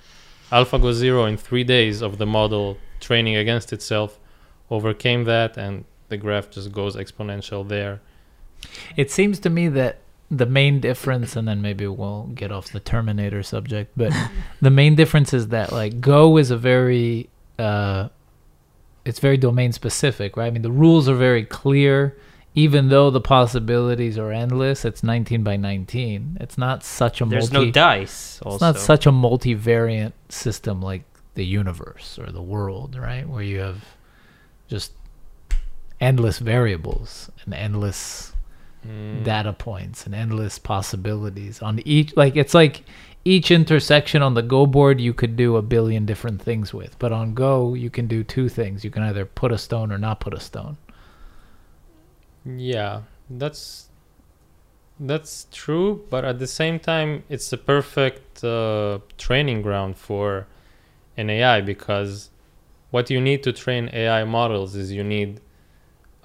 AlphaGo 0.49 0.93
Zero, 0.93 1.25
in 1.25 1.35
three 1.35 1.65
days 1.65 2.01
of 2.01 2.17
the 2.17 2.25
model 2.25 2.77
training 3.01 3.35
against 3.35 3.73
itself, 3.73 4.17
overcame 4.71 5.25
that, 5.25 5.57
and 5.57 5.83
the 6.07 6.15
graph 6.15 6.49
just 6.49 6.71
goes 6.71 6.95
exponential 6.95 7.67
there. 7.67 7.99
It 8.95 9.11
seems 9.11 9.39
to 9.39 9.49
me 9.49 9.67
that 9.67 9.97
the 10.31 10.45
main 10.45 10.79
difference, 10.79 11.35
and 11.35 11.47
then 11.47 11.61
maybe 11.61 11.87
we'll 11.87 12.23
get 12.33 12.51
off 12.51 12.71
the 12.71 12.79
Terminator 12.79 13.43
subject, 13.43 13.91
but 13.95 14.11
the 14.61 14.71
main 14.71 14.95
difference 14.95 15.33
is 15.33 15.49
that 15.49 15.71
like 15.71 16.01
Go 16.01 16.37
is 16.37 16.51
a 16.51 16.57
very, 16.57 17.29
uh, 17.59 18.09
it's 19.05 19.19
very 19.19 19.37
domain 19.37 19.71
specific, 19.71 20.35
right? 20.35 20.47
I 20.47 20.49
mean, 20.49 20.63
the 20.63 20.71
rules 20.71 21.07
are 21.07 21.15
very 21.15 21.45
clear. 21.45 22.17
Even 22.57 22.87
though 22.87 23.09
the 23.11 23.19
possibilities 23.19 24.17
are 24.17 24.31
endless, 24.31 24.85
it's 24.85 25.03
19 25.03 25.43
by 25.43 25.57
19. 25.57 26.37
It's 26.39 26.57
not 26.57 26.85
such 26.85 27.19
a 27.19 27.25
there's 27.25 27.51
multi. 27.51 27.65
no 27.65 27.71
dice. 27.71 28.41
Also, 28.43 28.55
It's 28.55 28.61
not 28.61 28.79
such 28.79 29.05
a 29.05 29.11
multivariant 29.11 30.13
system 30.29 30.81
like 30.81 31.03
the 31.33 31.45
universe 31.45 32.17
or 32.17 32.31
the 32.31 32.41
world, 32.41 32.95
right? 32.95 33.27
Where 33.27 33.43
you 33.43 33.59
have 33.59 33.83
just 34.69 34.93
endless 35.99 36.39
variables 36.39 37.29
and 37.43 37.53
endless 37.53 38.31
Mm. 38.85 39.23
data 39.23 39.51
points 39.53 40.05
and 40.05 40.13
endless 40.13 40.59
possibilities 40.59 41.61
on 41.61 41.79
each 41.85 42.15
like 42.15 42.35
it's 42.35 42.53
like 42.53 42.83
each 43.23 43.49
intersection 43.49 44.21
on 44.21 44.35
the 44.35 44.43
go 44.43 44.67
board 44.67 45.01
you 45.01 45.13
could 45.13 45.35
do 45.35 45.55
a 45.55 45.61
billion 45.63 46.05
different 46.05 46.41
things 46.41 46.73
with 46.73 46.97
but 46.99 47.11
on 47.11 47.33
go 47.33 47.73
you 47.73 47.89
can 47.89 48.05
do 48.05 48.23
two 48.23 48.47
things 48.47 48.83
you 48.83 48.91
can 48.91 49.01
either 49.01 49.25
put 49.25 49.51
a 49.51 49.57
stone 49.57 49.91
or 49.91 49.97
not 49.97 50.19
put 50.19 50.33
a 50.33 50.39
stone 50.39 50.77
Yeah, 52.45 53.01
that's 53.29 53.89
that's 54.99 55.47
true, 55.51 56.05
but 56.09 56.23
at 56.23 56.39
the 56.39 56.47
same 56.47 56.79
time, 56.79 57.23
it's 57.27 57.51
a 57.51 57.57
perfect 57.57 58.43
uh, 58.43 58.99
training 59.17 59.61
ground 59.61 59.97
for 59.97 60.47
an 61.17 61.29
AI 61.29 61.61
because 61.61 62.29
what 62.91 63.09
you 63.09 63.19
need 63.19 63.43
to 63.43 63.51
train 63.51 63.89
AI 63.91 64.23
models 64.23 64.75
is 64.75 64.91
you 64.91 65.03
need 65.03 65.41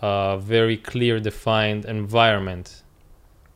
a 0.03 0.39
very 0.41 0.77
clear 0.77 1.21
defined 1.21 1.85
environment. 1.85 2.83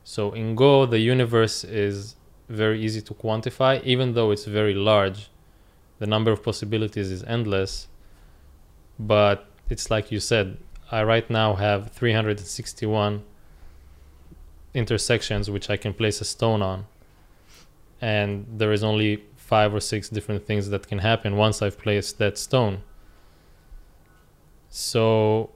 So 0.05 0.32
in 0.32 0.55
Go, 0.55 0.86
the 0.86 0.99
universe 0.99 1.64
is 1.64 2.16
very 2.49 2.84
easy 2.84 3.01
to 3.03 3.14
quantify, 3.14 3.82
even 3.84 4.12
though 4.12 4.30
it's 4.30 4.45
very 4.45 4.74
large. 4.74 5.30
The 5.99 6.07
number 6.07 6.30
of 6.30 6.42
possibilities 6.42 7.11
is 7.11 7.22
endless, 7.24 7.88
but 8.99 9.47
it's 9.70 9.90
like 9.90 10.12
you 10.12 10.20
said, 10.20 10.59
I 10.90 11.03
right 11.03 11.28
now 11.30 11.55
have 11.55 11.90
361 11.92 13.22
intersections 14.74 15.51
which 15.51 15.70
I 15.70 15.76
can 15.76 15.95
place 15.95 16.20
a 16.20 16.24
stone 16.24 16.61
on. 16.61 16.86
And 18.01 18.47
there 18.59 18.72
is 18.72 18.84
only 18.84 19.24
five 19.36 19.74
or 19.74 19.80
six 19.80 20.09
different 20.09 20.47
things 20.47 20.68
that 20.68 20.86
can 20.86 20.99
happen 20.99 21.36
once 21.36 21.62
I've 21.62 21.78
placed 21.78 22.18
that 22.18 22.36
stone. 22.36 22.82
So 24.68 25.53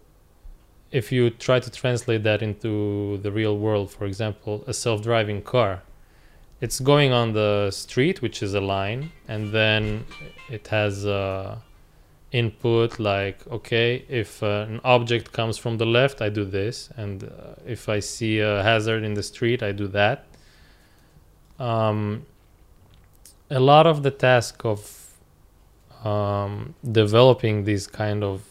if 0.91 1.13
you 1.13 1.31
try 1.31 1.61
to 1.61 1.71
translate 1.71 2.23
that 2.23 2.43
into 2.43 3.19
the 3.19 3.31
real 3.31 3.59
world, 3.59 3.91
for 3.91 4.07
example, 4.07 4.65
a 4.67 4.73
self-driving 4.73 5.43
car, 5.43 5.83
it's 6.61 6.81
going 6.81 7.13
on 7.13 7.33
the 7.33 7.71
street, 7.71 8.21
which 8.21 8.43
is 8.43 8.55
a 8.55 8.61
line, 8.61 9.13
and 9.29 9.53
then 9.53 10.05
it 10.51 10.69
has 10.69 11.07
uh, 11.07 11.59
input 12.33 12.99
like, 12.99 13.47
okay, 13.49 14.05
if 14.09 14.43
uh, 14.43 14.67
an 14.69 14.81
object 14.83 15.33
comes 15.33 15.57
from 15.57 15.79
the 15.79 15.87
left, 15.87 16.21
I 16.21 16.31
do 16.31 16.45
this, 16.45 16.91
and 16.97 17.25
uh, 17.25 17.29
if 17.67 17.89
I 17.89 18.01
see 18.01 18.41
a 18.41 18.63
hazard 18.63 19.05
in 19.05 19.15
the 19.15 19.23
street, 19.23 19.63
I 19.63 19.73
do 19.73 19.87
that. 19.89 20.27
Um, 21.59 22.27
a 23.51 23.61
lot 23.61 23.87
of 23.87 24.03
the 24.03 24.11
task 24.11 24.65
of 24.65 25.15
um, 26.05 26.75
developing 26.91 27.65
these 27.65 27.87
kind 27.87 28.23
of 28.23 28.43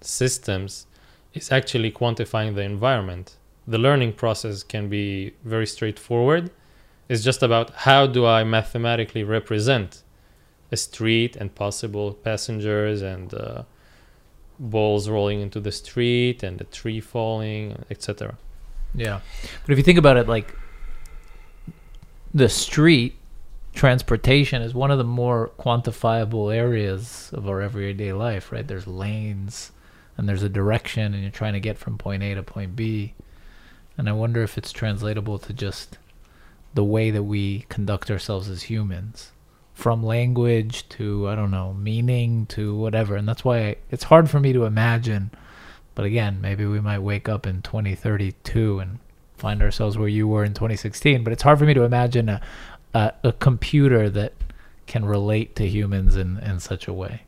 systems 0.00 0.86
is 1.34 1.50
actually 1.50 1.90
quantifying 1.90 2.54
the 2.54 2.62
environment. 2.62 3.36
The 3.66 3.78
learning 3.78 4.14
process 4.14 4.62
can 4.62 4.88
be 4.88 5.34
very 5.44 5.66
straightforward. 5.66 6.50
It's 7.08 7.22
just 7.22 7.42
about 7.42 7.70
how 7.70 8.06
do 8.06 8.26
I 8.26 8.44
mathematically 8.44 9.24
represent 9.24 10.02
a 10.70 10.76
street 10.76 11.36
and 11.36 11.54
possible 11.54 12.14
passengers 12.14 13.02
and 13.02 13.34
uh, 13.34 13.62
balls 14.58 15.08
rolling 15.08 15.40
into 15.40 15.60
the 15.60 15.72
street 15.72 16.42
and 16.42 16.60
a 16.60 16.64
tree 16.64 17.00
falling, 17.00 17.84
etc. 17.90 18.36
yeah 18.94 19.20
but 19.62 19.72
if 19.72 19.78
you 19.78 19.84
think 19.84 19.98
about 19.98 20.16
it 20.16 20.28
like 20.28 20.54
the 22.34 22.48
street 22.48 23.16
transportation 23.74 24.60
is 24.62 24.74
one 24.74 24.90
of 24.90 24.98
the 24.98 25.04
more 25.04 25.50
quantifiable 25.58 26.54
areas 26.54 27.30
of 27.32 27.48
our 27.48 27.60
everyday 27.62 28.12
life 28.12 28.52
right 28.52 28.68
there's 28.68 28.86
lanes 28.86 29.72
and 30.16 30.28
there's 30.28 30.42
a 30.42 30.48
direction 30.48 31.14
and 31.14 31.22
you're 31.22 31.30
trying 31.30 31.54
to 31.54 31.60
get 31.60 31.78
from 31.78 31.98
point 31.98 32.22
A 32.22 32.34
to 32.34 32.42
point 32.42 32.76
B. 32.76 33.14
And 33.96 34.08
I 34.08 34.12
wonder 34.12 34.42
if 34.42 34.58
it's 34.58 34.72
translatable 34.72 35.38
to 35.40 35.52
just 35.52 35.98
the 36.74 36.84
way 36.84 37.10
that 37.10 37.22
we 37.24 37.66
conduct 37.68 38.10
ourselves 38.10 38.48
as 38.48 38.64
humans. 38.64 39.32
From 39.74 40.02
language 40.02 40.88
to, 40.90 41.28
I 41.28 41.34
don't 41.34 41.50
know, 41.50 41.72
meaning 41.72 42.46
to 42.46 42.74
whatever. 42.74 43.16
And 43.16 43.26
that's 43.26 43.44
why 43.44 43.76
it's 43.90 44.04
hard 44.04 44.28
for 44.28 44.38
me 44.38 44.52
to 44.52 44.64
imagine. 44.64 45.30
But 45.94 46.04
again, 46.04 46.40
maybe 46.40 46.66
we 46.66 46.80
might 46.80 47.00
wake 47.00 47.28
up 47.28 47.46
in 47.46 47.62
2032 47.62 48.78
and 48.78 48.98
find 49.36 49.62
ourselves 49.62 49.96
where 49.96 50.08
you 50.08 50.28
were 50.28 50.44
in 50.44 50.52
2016. 50.52 51.24
But 51.24 51.32
it's 51.32 51.42
hard 51.42 51.58
for 51.58 51.64
me 51.64 51.74
to 51.74 51.82
imagine 51.82 52.28
a, 52.28 52.40
a, 52.94 53.12
a 53.24 53.32
computer 53.32 54.10
that 54.10 54.34
can 54.86 55.04
relate 55.04 55.56
to 55.56 55.66
humans 55.66 56.16
in, 56.16 56.38
in 56.38 56.60
such 56.60 56.86
a 56.86 56.92
way. 56.92 57.22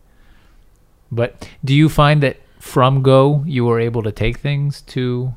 But 1.10 1.48
do 1.64 1.74
you 1.74 1.88
find 1.88 2.22
that 2.22 2.36
from 2.64 3.02
Go 3.02 3.44
you 3.46 3.66
were 3.66 3.78
able 3.78 4.02
to 4.02 4.10
take 4.10 4.38
things 4.38 4.80
to 4.80 5.34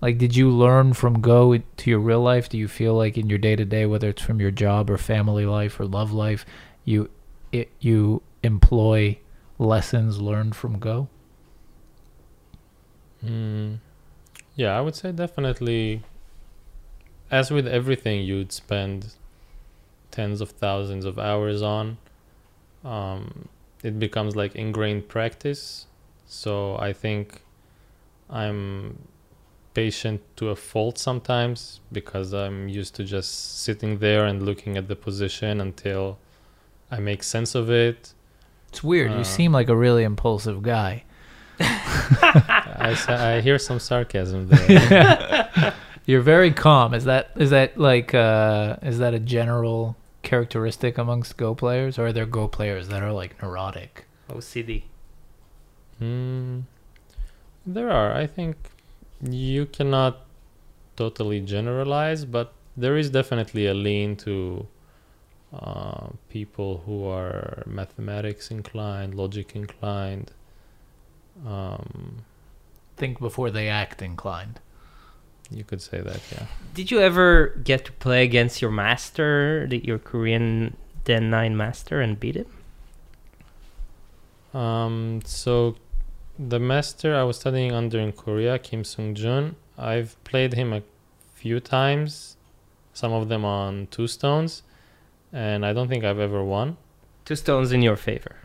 like 0.00 0.16
did 0.16 0.34
you 0.34 0.50
learn 0.50 0.94
from 0.94 1.20
Go 1.20 1.58
to 1.58 1.90
your 1.90 2.00
real 2.00 2.22
life? 2.22 2.48
Do 2.48 2.56
you 2.56 2.66
feel 2.66 2.94
like 2.94 3.18
in 3.18 3.28
your 3.28 3.38
day 3.38 3.54
to 3.54 3.64
day, 3.66 3.84
whether 3.84 4.08
it's 4.08 4.22
from 4.22 4.40
your 4.40 4.50
job 4.50 4.90
or 4.90 4.96
family 4.96 5.44
life 5.44 5.78
or 5.78 5.84
love 5.84 6.12
life, 6.12 6.46
you 6.86 7.10
it, 7.52 7.70
you 7.78 8.22
employ 8.42 9.18
lessons 9.58 10.18
learned 10.18 10.56
from 10.56 10.78
Go? 10.78 11.08
Mm, 13.22 13.78
yeah, 14.56 14.76
I 14.76 14.80
would 14.80 14.96
say 14.96 15.12
definitely. 15.12 16.02
As 17.30 17.50
with 17.50 17.68
everything, 17.68 18.24
you'd 18.24 18.50
spend 18.50 19.14
tens 20.10 20.40
of 20.40 20.50
thousands 20.50 21.04
of 21.04 21.18
hours 21.18 21.60
on. 21.60 21.98
Um, 22.82 23.50
it 23.84 23.98
becomes 23.98 24.34
like 24.34 24.56
ingrained 24.56 25.08
practice. 25.08 25.86
So 26.32 26.78
I 26.78 26.94
think 26.94 27.42
I'm 28.30 28.98
patient 29.74 30.22
to 30.36 30.48
a 30.48 30.56
fault 30.56 30.96
sometimes 30.96 31.80
because 31.92 32.32
I'm 32.32 32.68
used 32.68 32.94
to 32.96 33.04
just 33.04 33.60
sitting 33.60 33.98
there 33.98 34.24
and 34.24 34.42
looking 34.42 34.78
at 34.78 34.88
the 34.88 34.96
position 34.96 35.60
until 35.60 36.18
I 36.90 37.00
make 37.00 37.22
sense 37.22 37.54
of 37.54 37.70
it. 37.70 38.14
It's 38.70 38.82
weird. 38.82 39.12
Uh. 39.12 39.18
you 39.18 39.24
seem 39.24 39.52
like 39.52 39.68
a 39.68 39.76
really 39.76 40.04
impulsive 40.04 40.62
guy. 40.62 41.04
I, 41.60 42.96
I 43.08 43.40
hear 43.42 43.58
some 43.58 43.78
sarcasm 43.78 44.48
there. 44.48 45.74
You're 46.06 46.22
very 46.22 46.50
calm. 46.50 46.94
Is 46.94 47.04
that 47.04 47.30
is 47.36 47.50
that 47.50 47.78
like 47.78 48.14
uh 48.14 48.76
is 48.82 48.98
that 48.98 49.12
a 49.12 49.20
general 49.20 49.96
characteristic 50.22 50.96
amongst 50.96 51.36
Go 51.36 51.54
players 51.54 51.98
or 51.98 52.06
are 52.06 52.12
there 52.12 52.26
Go 52.26 52.48
players 52.48 52.88
that 52.88 53.02
are 53.02 53.12
like 53.12 53.40
neurotic? 53.42 54.06
OCD. 54.30 54.84
Hmm. 56.02 56.60
There 57.64 57.90
are. 57.90 58.12
I 58.12 58.26
think 58.26 58.56
you 59.20 59.66
cannot 59.66 60.26
totally 60.96 61.40
generalize, 61.40 62.24
but 62.24 62.52
there 62.76 62.96
is 62.96 63.10
definitely 63.10 63.66
a 63.66 63.74
lean 63.74 64.16
to 64.16 64.66
uh, 65.54 66.08
people 66.28 66.82
who 66.86 67.06
are 67.06 67.62
mathematics 67.66 68.50
inclined, 68.50 69.14
logic 69.14 69.54
inclined. 69.54 70.32
Um, 71.46 72.24
Think 72.96 73.20
before 73.20 73.50
they 73.50 73.68
act 73.68 74.02
inclined. 74.02 74.60
you 75.50 75.64
could 75.64 75.80
say 75.80 76.00
that, 76.00 76.20
yeah. 76.32 76.46
Did 76.74 76.90
you 76.90 77.00
ever 77.00 77.48
get 77.64 77.84
to 77.86 77.92
play 77.92 78.22
against 78.22 78.60
your 78.60 78.70
master, 78.70 79.66
the, 79.68 79.78
your 79.78 79.98
Korean 79.98 80.76
dan 81.04 81.30
9 81.30 81.56
master, 81.56 82.00
and 82.00 82.18
beat 82.18 82.36
him? 82.36 82.46
Um, 84.60 85.22
so 85.24 85.76
the 86.38 86.58
master 86.58 87.14
I 87.14 87.22
was 87.24 87.38
studying 87.38 87.72
under 87.72 87.98
in 87.98 88.12
Korea, 88.12 88.58
Kim 88.58 88.84
Sung 88.84 89.14
Jun, 89.14 89.56
I've 89.78 90.22
played 90.24 90.54
him 90.54 90.72
a 90.72 90.82
few 91.34 91.60
times, 91.60 92.36
some 92.92 93.12
of 93.12 93.28
them 93.28 93.44
on 93.44 93.88
two 93.90 94.06
stones, 94.06 94.62
and 95.32 95.64
I 95.64 95.72
don't 95.72 95.88
think 95.88 96.04
I've 96.04 96.18
ever 96.18 96.42
won. 96.44 96.76
Two 97.24 97.36
stones 97.36 97.72
in 97.72 97.82
your 97.82 97.96
favor. 97.96 98.36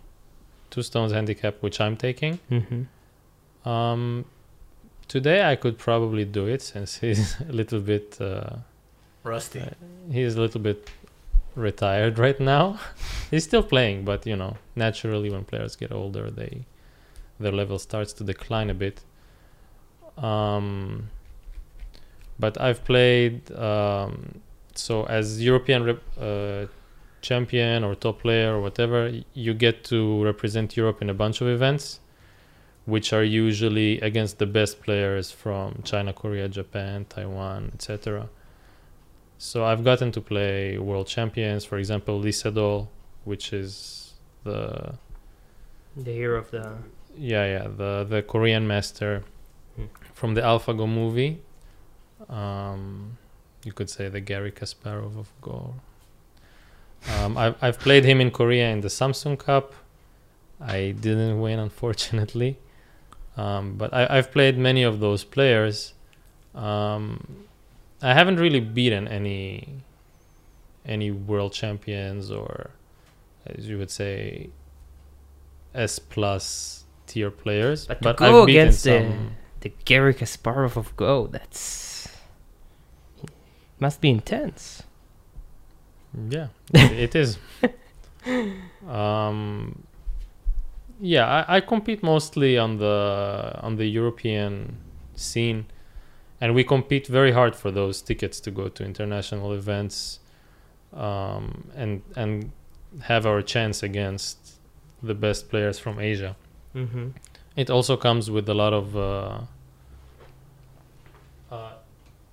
Two 0.70 0.82
stones 0.82 1.12
handicap, 1.12 1.56
which 1.62 1.80
I'm 1.80 1.98
taking. 1.98 2.40
Mm-hmm. 2.52 3.70
Um, 3.70 4.26
today 5.08 5.50
I 5.50 5.56
could 5.56 5.78
probably 5.78 6.26
do 6.26 6.48
it 6.48 6.62
since 6.62 6.98
he's 6.98 7.40
a 7.50 7.52
little 7.52 7.80
bit 7.80 8.18
uh, 8.22 8.58
Rusty. 9.24 9.62
Uh, 9.62 9.70
he's 10.12 10.36
a 10.36 10.42
little 10.42 10.62
bit 10.62 10.90
retired 11.56 12.20
right 12.26 12.40
now. 12.40 12.80
he's 13.32 13.44
still 13.44 13.64
playing, 13.64 14.06
but 14.06 14.26
you 14.26 14.36
know, 14.36 14.58
naturally 14.76 15.30
when 15.30 15.44
players 15.44 15.76
get 15.76 15.92
older, 15.92 16.30
they 16.30 16.66
their 17.40 17.52
level 17.52 17.80
starts 17.80 18.14
to 18.14 18.24
decline 18.24 18.70
a 18.70 18.74
bit. 18.74 19.02
Um, 20.18 21.10
but 22.40 22.60
I've 22.60 22.84
played 22.84 23.52
um, 23.52 24.42
so 24.78 25.06
as 25.06 25.44
European 25.44 25.84
rep, 25.84 26.02
uh, 26.20 26.66
champion 27.22 27.84
or 27.84 27.96
top 27.96 28.22
player 28.22 28.56
or 28.56 28.62
whatever, 28.62 29.12
you 29.34 29.54
get 29.54 29.84
to 29.86 30.24
represent 30.24 30.78
Europe 30.78 31.02
in 31.02 31.10
a 31.10 31.14
bunch 31.14 31.42
of 31.42 31.48
events, 31.48 32.00
which 32.86 33.12
are 33.12 33.24
usually 33.24 34.00
against 34.02 34.38
the 34.38 34.46
best 34.46 34.82
players 34.82 35.32
from 35.32 35.82
China, 35.84 36.14
Korea, 36.14 36.48
Japan, 36.48 37.06
Taiwan, 37.10 37.72
etc. 37.74 38.30
So 39.38 39.66
I've 39.66 39.84
gotten 39.84 40.12
to 40.14 40.22
play 40.22 40.78
world 40.78 41.08
champions, 41.08 41.66
for 41.66 41.78
example, 41.78 42.20
Lee 42.20 42.32
Sedol, 42.32 42.88
which 43.26 43.54
is 43.54 44.14
the 44.44 44.96
The 45.96 46.12
hero 46.12 46.40
of 46.40 46.52
the. 46.52 46.78
Yeah 47.18 47.46
yeah 47.46 47.68
the 47.68 48.06
the 48.10 48.22
Korean 48.22 48.68
master. 48.68 49.24
Hmm. 49.78 49.86
from 50.14 50.34
the 50.34 50.42
AlphaGo 50.42 50.90
movie. 50.90 51.40
Um, 52.28 53.18
you 53.64 53.72
could 53.72 53.90
say 53.90 54.10
the 54.10 54.20
Gary 54.20 54.52
Kasparov 54.52 55.18
of 55.18 55.32
Go. 55.42 55.76
Um, 57.14 57.38
I've, 57.38 57.56
I've 57.62 57.80
played 57.80 58.04
him 58.04 58.20
in 58.20 58.32
Korea 58.32 58.72
in 58.72 58.82
the 58.82 58.88
Samsung 58.88 59.38
Cup. 59.38 59.76
I 60.60 60.96
didn't 61.00 61.40
win, 61.40 61.60
unfortunately. 61.60 62.58
Um, 63.38 63.78
but 63.78 63.94
I, 63.94 64.08
I've 64.10 64.32
played 64.32 64.58
many 64.58 64.82
of 64.82 65.00
those 65.00 65.24
players. 65.24 65.94
Um, 66.56 67.46
I 68.02 68.14
haven't 68.16 68.38
really 68.38 68.60
beaten 68.60 69.08
any 69.08 69.84
any 70.84 71.12
world 71.12 71.54
champions 71.54 72.32
or, 72.32 72.72
as 73.46 73.68
you 73.68 73.78
would 73.78 73.92
say, 73.92 74.50
S 75.76 76.00
plus 76.00 76.86
tier 77.08 77.32
players. 77.32 77.88
But 77.88 77.96
to 78.00 78.04
but 78.04 78.18
go 78.18 78.44
I've 78.44 78.50
against 78.50 78.84
the- 78.84 79.00
some. 79.00 79.32
The 79.62 79.72
Gary 79.86 80.14
Kasparov 80.14 80.76
of 80.78 80.96
Go. 80.96 81.26
That's 81.28 82.08
must 83.80 84.02
be 84.02 84.10
intense. 84.12 84.84
Yeah, 86.30 86.48
it 86.74 87.16
is. 87.16 87.38
um, 88.88 89.84
yeah, 91.00 91.26
I, 91.48 91.58
I 91.58 91.62
compete 91.62 92.02
mostly 92.04 92.58
on 92.58 92.78
the 92.78 93.54
on 93.62 93.76
the 93.78 93.86
European 93.86 94.78
scene, 95.16 95.66
and 96.42 96.54
we 96.56 96.64
compete 96.64 97.08
very 97.08 97.32
hard 97.32 97.56
for 97.56 97.72
those 97.72 98.02
tickets 98.02 98.40
to 98.42 98.52
go 98.52 98.68
to 98.70 98.84
international 98.84 99.54
events, 99.54 100.20
um, 100.94 101.70
and 101.76 102.02
and 102.16 102.52
have 103.04 103.26
our 103.26 103.42
chance 103.42 103.84
against 103.84 104.60
the 105.04 105.14
best 105.14 105.50
players 105.50 105.78
from 105.80 106.00
Asia. 106.00 106.36
Mm-hmm. 106.78 107.08
It 107.56 107.70
also 107.70 107.98
comes 107.98 108.30
with 108.30 108.48
a 108.50 108.54
lot 108.54 108.74
of 108.82 108.96
uh, 108.96 109.40
uh, 111.52 111.72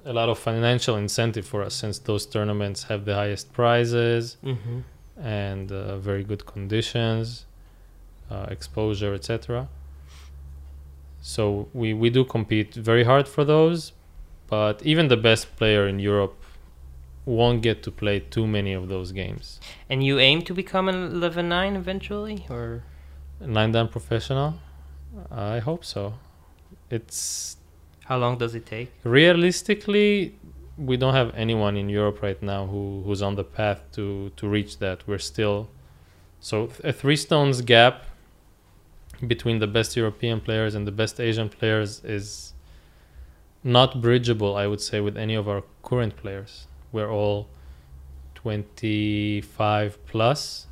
a 0.04 0.12
lot 0.12 0.28
of 0.28 0.38
financial 0.38 0.96
incentive 0.96 1.46
for 1.46 1.62
us 1.62 1.74
since 1.74 1.98
those 1.98 2.26
tournaments 2.26 2.84
have 2.90 3.00
the 3.04 3.14
highest 3.14 3.52
prizes 3.52 4.36
Mm-hmm. 4.44 4.78
and 5.20 5.72
uh, 5.72 5.96
very 5.98 6.24
good 6.24 6.44
conditions, 6.44 7.46
uh, 8.30 8.46
exposure, 8.56 9.14
etc. 9.14 9.68
So 11.20 11.68
we 11.72 11.94
we 11.94 12.10
do 12.10 12.22
compete 12.24 12.74
very 12.74 13.04
hard 13.04 13.26
for 13.34 13.44
those, 13.44 13.92
but 14.46 14.82
even 14.82 15.08
the 15.08 15.16
best 15.16 15.56
player 15.56 15.88
in 15.88 15.98
Europe 15.98 16.34
won't 17.26 17.62
get 17.62 17.82
to 17.82 17.90
play 17.90 18.20
too 18.20 18.46
many 18.46 18.74
of 18.74 18.88
those 18.88 19.12
games. 19.12 19.58
And 19.88 20.02
you 20.04 20.18
aim 20.18 20.42
to 20.42 20.52
become 20.52 20.90
an 20.90 21.10
11-9 21.12 21.76
eventually, 21.76 22.44
or 22.50 22.82
Nine 23.40 23.72
dan 23.72 23.88
professional, 23.88 24.54
I 25.30 25.58
hope 25.58 25.84
so. 25.84 26.14
It's 26.90 27.56
how 28.04 28.18
long 28.18 28.38
does 28.38 28.54
it 28.54 28.66
take? 28.66 28.92
realistically 29.02 30.34
we 30.76 30.96
don't 30.96 31.14
have 31.14 31.32
anyone 31.34 31.76
in 31.76 31.88
Europe 31.88 32.20
right 32.22 32.42
now 32.42 32.66
who 32.66 33.02
who's 33.04 33.22
on 33.22 33.34
the 33.36 33.44
path 33.44 33.80
to 33.92 34.30
to 34.36 34.48
reach 34.48 34.78
that. 34.78 35.06
We're 35.06 35.18
still 35.34 35.68
so 36.40 36.68
a 36.82 36.92
three 36.92 37.16
stones 37.16 37.60
gap 37.62 38.04
between 39.26 39.58
the 39.58 39.66
best 39.66 39.96
European 39.96 40.40
players 40.40 40.74
and 40.74 40.86
the 40.86 40.92
best 40.92 41.20
Asian 41.20 41.48
players 41.48 42.02
is 42.04 42.52
not 43.62 44.02
bridgeable, 44.02 44.56
I 44.56 44.66
would 44.66 44.80
say, 44.80 45.00
with 45.00 45.16
any 45.16 45.34
of 45.34 45.48
our 45.48 45.62
current 45.82 46.16
players. 46.16 46.66
We're 46.92 47.10
all 47.10 47.48
25 48.34 50.04
plus, 50.06 50.66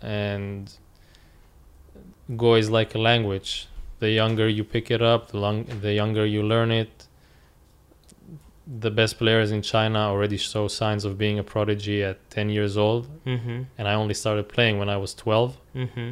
and 0.00 0.72
Go 2.36 2.54
is 2.54 2.70
like 2.70 2.94
a 2.94 2.98
language. 2.98 3.66
The 3.98 4.10
younger 4.10 4.48
you 4.48 4.64
pick 4.64 4.90
it 4.90 5.02
up, 5.02 5.30
the 5.32 5.38
long, 5.38 5.64
the 5.82 5.92
younger 5.92 6.24
you 6.26 6.42
learn 6.42 6.70
it. 6.70 7.06
The 8.66 8.90
best 8.90 9.18
players 9.18 9.50
in 9.50 9.62
China 9.62 9.98
already 9.98 10.36
show 10.36 10.68
signs 10.68 11.04
of 11.04 11.18
being 11.18 11.38
a 11.38 11.42
prodigy 11.42 12.04
at 12.04 12.18
10 12.30 12.50
years 12.50 12.76
old, 12.76 13.08
Mm-hmm. 13.26 13.62
and 13.76 13.88
I 13.88 13.94
only 13.94 14.14
started 14.14 14.48
playing 14.48 14.78
when 14.78 14.88
I 14.88 14.96
was 14.96 15.12
12 15.14 15.56
Mm-hmm. 15.74 16.10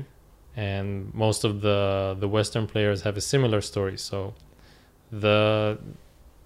and 0.56 1.14
most 1.14 1.44
of 1.44 1.60
the 1.60 2.16
the 2.18 2.26
western 2.28 2.66
players 2.66 3.02
have 3.02 3.16
a 3.16 3.20
similar 3.20 3.60
story 3.60 3.96
so 3.96 4.34
the 5.12 5.78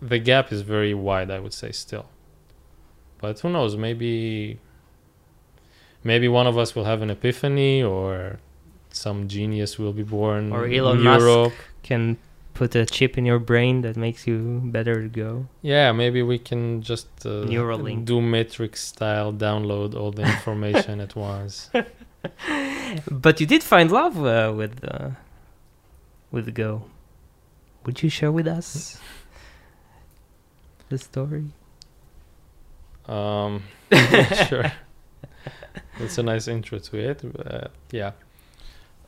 the 0.03 0.19
gap 0.19 0.53
is 0.53 0.61
very 0.75 0.93
wide 1.07 1.31
i 1.31 1.39
would 1.45 1.55
say 1.63 1.71
still 1.73 2.07
but 3.23 3.41
who 3.41 3.49
knows 3.57 3.73
maybe 3.77 4.59
maybe 6.05 6.29
one 6.41 6.47
of 6.53 6.57
us 6.63 6.75
will 6.75 6.85
have 6.93 7.01
an 7.07 7.11
epiphany 7.11 7.83
or 7.83 8.39
some 8.93 9.29
genius 9.29 9.79
will 9.79 9.93
be 9.93 10.03
born 10.03 10.53
Or 10.53 10.67
in 10.67 10.75
Elon 10.75 11.03
Musk. 11.03 11.55
Can 11.83 12.17
put 12.55 12.75
a 12.75 12.85
chip 12.87 13.17
in 13.19 13.25
your 13.25 13.39
brain 13.39 13.81
that 13.83 13.97
makes 13.97 14.27
you 14.27 14.61
better 14.65 15.03
to 15.03 15.09
go. 15.09 15.47
Yeah, 15.63 15.93
maybe 15.93 16.23
we 16.23 16.39
can 16.39 16.83
just 16.83 17.09
uh, 17.25 17.45
Neuralink. 17.47 18.05
do 18.05 18.21
Matrix 18.21 18.85
style, 18.85 19.33
download 19.33 19.95
all 19.95 20.11
the 20.13 20.23
information 20.23 21.01
at 21.01 21.17
once. 21.17 21.71
But 23.11 23.41
you 23.41 23.47
did 23.47 23.63
find 23.63 23.91
love 23.91 24.17
uh, 24.25 24.53
with 24.55 24.85
uh, 24.85 25.11
with 26.31 26.55
Go. 26.55 26.85
Would 27.85 28.03
you 28.03 28.11
share 28.11 28.31
with 28.31 28.47
us 28.47 29.01
the 30.89 30.99
story? 30.99 31.47
Um, 33.07 33.65
sure. 34.49 34.71
That's 35.99 36.19
a 36.19 36.23
nice 36.23 36.47
intro 36.49 36.79
to 36.79 36.97
it. 36.97 37.25
Uh, 37.25 37.69
yeah. 37.91 38.13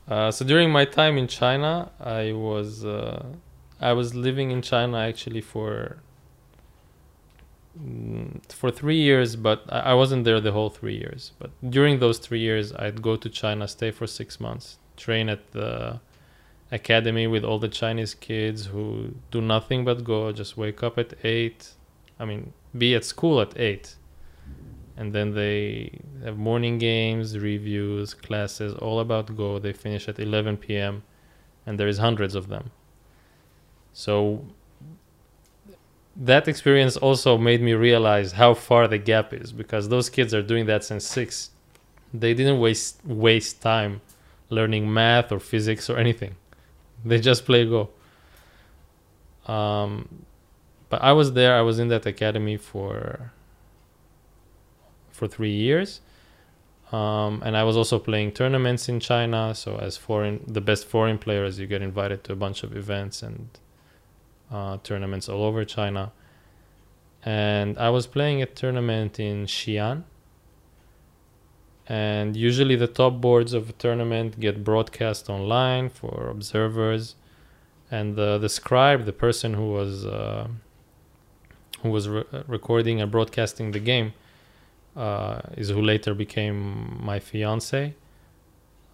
Uh, 0.07 0.31
so 0.31 0.45
during 0.45 0.71
my 0.71 0.85
time 0.85 1.17
in 1.17 1.27
China, 1.27 1.91
I 1.99 2.31
was 2.33 2.85
uh, 2.85 3.25
I 3.81 3.93
was 3.93 4.13
living 4.13 4.51
in 4.51 4.61
China 4.61 4.97
actually 4.99 5.41
for 5.41 5.97
mm, 7.79 8.39
for 8.51 8.69
three 8.69 9.01
years, 9.01 9.35
but 9.35 9.63
I, 9.69 9.79
I 9.79 9.93
wasn't 9.93 10.23
there 10.23 10.39
the 10.39 10.51
whole 10.51 10.69
three 10.69 10.95
years. 10.95 11.31
But 11.39 11.51
during 11.67 11.99
those 11.99 12.19
three 12.19 12.39
years, 12.39 12.71
I'd 12.73 13.01
go 13.01 13.15
to 13.15 13.29
China, 13.29 13.67
stay 13.67 13.91
for 13.91 14.05
six 14.05 14.39
months, 14.39 14.77
train 14.95 15.27
at 15.27 15.51
the 15.53 15.99
academy 16.71 17.25
with 17.25 17.43
all 17.43 17.57
the 17.57 17.67
Chinese 17.67 18.13
kids 18.13 18.67
who 18.67 19.15
do 19.31 19.41
nothing 19.41 19.85
but 19.85 20.03
go, 20.03 20.31
just 20.31 20.55
wake 20.55 20.83
up 20.83 20.97
at 20.99 21.13
eight. 21.23 21.73
I 22.19 22.25
mean, 22.25 22.53
be 22.77 22.93
at 22.95 23.03
school 23.03 23.41
at 23.41 23.59
eight 23.59 23.95
and 24.97 25.13
then 25.13 25.33
they 25.33 25.99
have 26.23 26.37
morning 26.37 26.77
games 26.77 27.37
reviews 27.37 28.13
classes 28.13 28.73
all 28.75 28.99
about 28.99 29.35
go. 29.35 29.59
They 29.59 29.73
finish 29.73 30.07
at 30.07 30.19
11 30.19 30.57
p.m 30.57 31.03
and 31.65 31.79
there 31.79 31.87
is 31.87 31.97
hundreds 31.97 32.35
of 32.35 32.47
them. 32.47 32.71
So 33.93 34.45
that 36.15 36.47
experience 36.47 36.95
also 36.97 37.37
made 37.37 37.61
me 37.61 37.73
realize 37.73 38.33
how 38.33 38.53
far 38.53 38.87
the 38.87 38.97
gap 38.97 39.33
is 39.33 39.51
because 39.51 39.89
those 39.89 40.09
kids 40.09 40.33
are 40.33 40.41
doing 40.41 40.65
that 40.67 40.83
since 40.83 41.05
6 41.07 41.49
they 42.13 42.33
didn't 42.33 42.59
waste 42.59 43.03
waste 43.05 43.61
time 43.61 44.01
learning 44.49 44.91
math 44.93 45.31
or 45.31 45.39
physics 45.39 45.89
or 45.89 45.97
anything. 45.97 46.35
They 47.03 47.19
just 47.19 47.45
play 47.45 47.65
go. 47.65 47.89
Um, 49.51 50.25
but 50.89 51.01
I 51.01 51.11
was 51.11 51.33
there. 51.33 51.55
I 51.57 51.61
was 51.61 51.79
in 51.79 51.89
that 51.89 52.05
academy 52.05 52.55
for 52.57 53.31
for 55.15 55.27
three 55.27 55.55
years, 55.67 56.01
um, 56.91 57.41
and 57.45 57.57
I 57.57 57.63
was 57.63 57.75
also 57.77 57.97
playing 57.99 58.31
tournaments 58.33 58.89
in 58.89 58.99
China. 58.99 59.55
So 59.55 59.77
as 59.77 59.97
foreign, 59.97 60.43
the 60.47 60.61
best 60.61 60.85
foreign 60.85 61.17
players, 61.17 61.59
you 61.59 61.67
get 61.67 61.81
invited 61.81 62.23
to 62.25 62.33
a 62.33 62.35
bunch 62.35 62.63
of 62.63 62.75
events 62.75 63.23
and 63.23 63.49
uh, 64.51 64.77
tournaments 64.83 65.27
all 65.27 65.43
over 65.43 65.65
China. 65.65 66.11
And 67.23 67.77
I 67.77 67.89
was 67.89 68.05
playing 68.05 68.41
a 68.41 68.45
tournament 68.45 69.19
in 69.19 69.45
Xi'an. 69.45 70.03
And 71.87 72.35
usually 72.35 72.75
the 72.75 72.87
top 72.87 73.21
boards 73.21 73.53
of 73.53 73.69
a 73.69 73.73
tournament 73.73 74.39
get 74.39 74.63
broadcast 74.63 75.29
online 75.29 75.89
for 75.89 76.29
observers 76.29 77.15
and 77.91 78.15
the 78.15 78.37
the 78.37 78.49
scribe, 78.49 79.05
the 79.05 79.13
person 79.13 79.53
who 79.53 79.71
was 79.71 80.05
uh, 80.05 80.47
who 81.81 81.89
was 81.89 82.09
re- 82.09 82.23
recording 82.47 83.01
and 83.01 83.11
broadcasting 83.11 83.71
the 83.71 83.79
game, 83.79 84.13
uh, 84.95 85.41
is 85.57 85.69
who 85.69 85.81
later 85.81 86.13
became 86.13 86.99
my 87.03 87.19
fiance. 87.19 87.93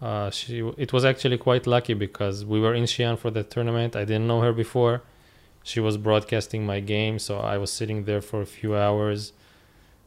Uh, 0.02 0.30
she 0.32 0.60
it 0.78 0.91
was 0.91 1.06
actually 1.06 1.38
quite 1.38 1.68
lucky 1.68 1.93
because 1.93 2.43
we 2.43 2.60
were 2.60 2.74
in 2.74 2.86
Xi'an 2.86 3.18
for 3.20 3.30
the 3.30 3.43
tournament. 3.43 3.95
I 3.95 4.04
didn't 4.06 4.28
know 4.28 4.41
her 4.41 4.52
before. 4.54 5.04
She 5.64 5.80
was 5.80 5.95
broadcasting 5.97 6.66
my 6.66 6.80
game, 6.80 7.20
so 7.20 7.38
I 7.39 7.58
was 7.60 7.72
sitting 7.72 8.06
there 8.06 8.22
for 8.22 8.41
a 8.41 8.47
few 8.47 8.76
hours. 8.76 9.32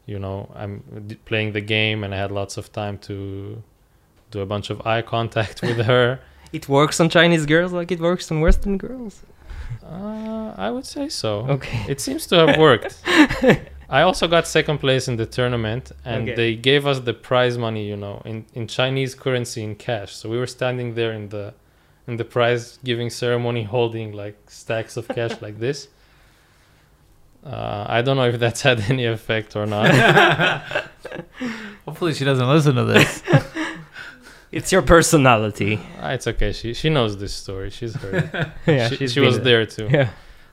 You 0.04 0.18
know, 0.18 0.50
I'm 0.54 0.82
d- 1.06 1.14
playing 1.24 1.52
the 1.52 1.60
game, 1.60 2.02
and 2.02 2.12
I 2.12 2.18
had 2.18 2.32
lots 2.32 2.56
of 2.56 2.72
time 2.72 2.98
to 3.08 3.62
do 4.32 4.40
a 4.40 4.46
bunch 4.46 4.68
of 4.70 4.84
eye 4.84 5.02
contact 5.02 5.62
with 5.62 5.76
her. 5.92 6.18
It 6.52 6.68
works 6.68 6.98
on 6.98 7.08
Chinese 7.08 7.46
girls 7.46 7.72
like 7.72 7.92
it 7.92 8.00
works 8.00 8.30
on 8.32 8.40
Western 8.40 8.78
girls. 8.78 9.22
Uh, 9.84 10.52
I 10.56 10.70
would 10.70 10.86
say 10.86 11.08
so. 11.08 11.46
Okay. 11.48 11.84
It 11.88 12.00
seems 12.00 12.26
to 12.28 12.36
have 12.46 12.58
worked. 12.58 12.96
I 13.88 14.02
also 14.02 14.26
got 14.28 14.46
second 14.46 14.78
place 14.78 15.08
in 15.08 15.16
the 15.16 15.26
tournament, 15.26 15.92
and 16.04 16.22
Okay. 16.28 16.34
they 16.34 16.54
gave 16.56 16.86
us 16.86 17.00
the 17.00 17.12
prize 17.14 17.56
money, 17.58 17.86
you 17.86 17.96
know, 17.96 18.22
in, 18.24 18.44
in 18.54 18.66
Chinese 18.66 19.14
currency 19.14 19.62
in 19.62 19.74
cash. 19.74 20.14
So 20.16 20.28
we 20.28 20.38
were 20.38 20.46
standing 20.46 20.94
there 20.94 21.12
in 21.12 21.28
the 21.28 21.54
in 22.06 22.16
the 22.18 22.24
prize 22.24 22.78
giving 22.84 23.08
ceremony 23.10 23.62
holding 23.64 24.12
like 24.12 24.36
stacks 24.48 24.96
of 24.96 25.08
cash 25.08 25.32
like 25.46 25.58
this. 25.58 25.88
Uh, 27.44 27.84
I 27.88 28.00
don't 28.02 28.16
know 28.16 28.28
if 28.28 28.38
that's 28.38 28.62
had 28.62 28.80
any 28.90 29.04
effect 29.04 29.54
or 29.54 29.66
not. 29.66 29.90
Hopefully, 31.86 32.14
she 32.14 32.24
doesn't 32.24 32.48
listen 32.48 32.74
to 32.76 32.84
this. 32.84 33.22
It's 34.52 34.70
your 34.70 34.82
personality. 34.82 35.80
Ah, 36.00 36.10
it's 36.12 36.28
okay. 36.28 36.52
She 36.52 36.74
she 36.74 36.88
knows 36.88 37.18
this 37.18 37.34
story. 37.34 37.70
She's 37.70 37.94
heard 37.96 38.14
it. 38.32 38.46
yeah, 38.68 38.88
she 38.88 38.96
she's 38.98 39.12
she 39.14 39.18
was 39.20 39.34
been- 39.36 39.44
there 39.44 39.66
too. 39.66 39.88
Yeah. 39.90 40.10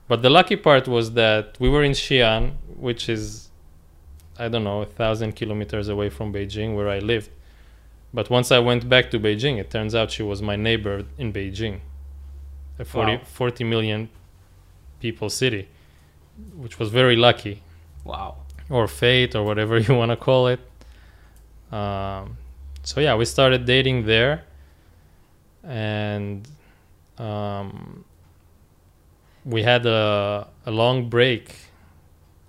But 0.08 0.24
the 0.24 0.30
lucky 0.32 0.56
part 0.56 0.88
was 0.88 1.12
that 1.14 1.56
we 1.60 1.70
were 1.70 1.84
in 1.84 1.92
Xi'an, 1.92 2.54
which 2.82 3.08
is, 3.08 3.50
I 4.38 4.48
don't 4.50 4.64
know, 4.64 4.82
a 4.82 4.86
thousand 4.86 5.34
kilometers 5.34 5.88
away 5.88 6.10
from 6.10 6.34
Beijing, 6.34 6.76
where 6.76 6.90
I 6.90 7.00
lived. 7.00 7.30
But 8.14 8.30
once 8.30 8.52
I 8.52 8.60
went 8.60 8.90
back 8.90 9.10
to 9.12 9.20
Beijing, 9.20 9.58
it 9.60 9.70
turns 9.70 9.94
out 9.96 10.12
she 10.12 10.24
was 10.24 10.42
my 10.42 10.56
neighbor 10.56 11.06
in 11.18 11.32
Beijing, 11.32 11.80
a 12.80 12.84
40, 12.86 13.12
Wow. 13.18 13.22
40 13.24 13.64
million 13.64 14.10
people 15.00 15.30
city, 15.30 15.68
which 16.56 16.80
was 16.80 16.90
very 16.90 17.16
lucky, 17.16 17.62
Wow. 18.04 18.38
or 18.70 18.88
fate, 18.88 19.36
or 19.36 19.44
whatever 19.44 19.78
you 19.86 19.96
want 19.96 20.10
to 20.12 20.18
call 20.18 20.48
it. 20.48 20.60
Um, 21.72 22.38
so 22.84 23.00
yeah, 23.00 23.16
we 23.16 23.26
started 23.26 23.66
dating 23.66 24.06
there, 24.06 24.44
and 25.64 26.48
um, 27.18 28.04
we 29.46 29.64
had 29.64 29.86
a, 29.86 30.48
a 30.66 30.72
long 30.72 31.10
break 31.10 31.56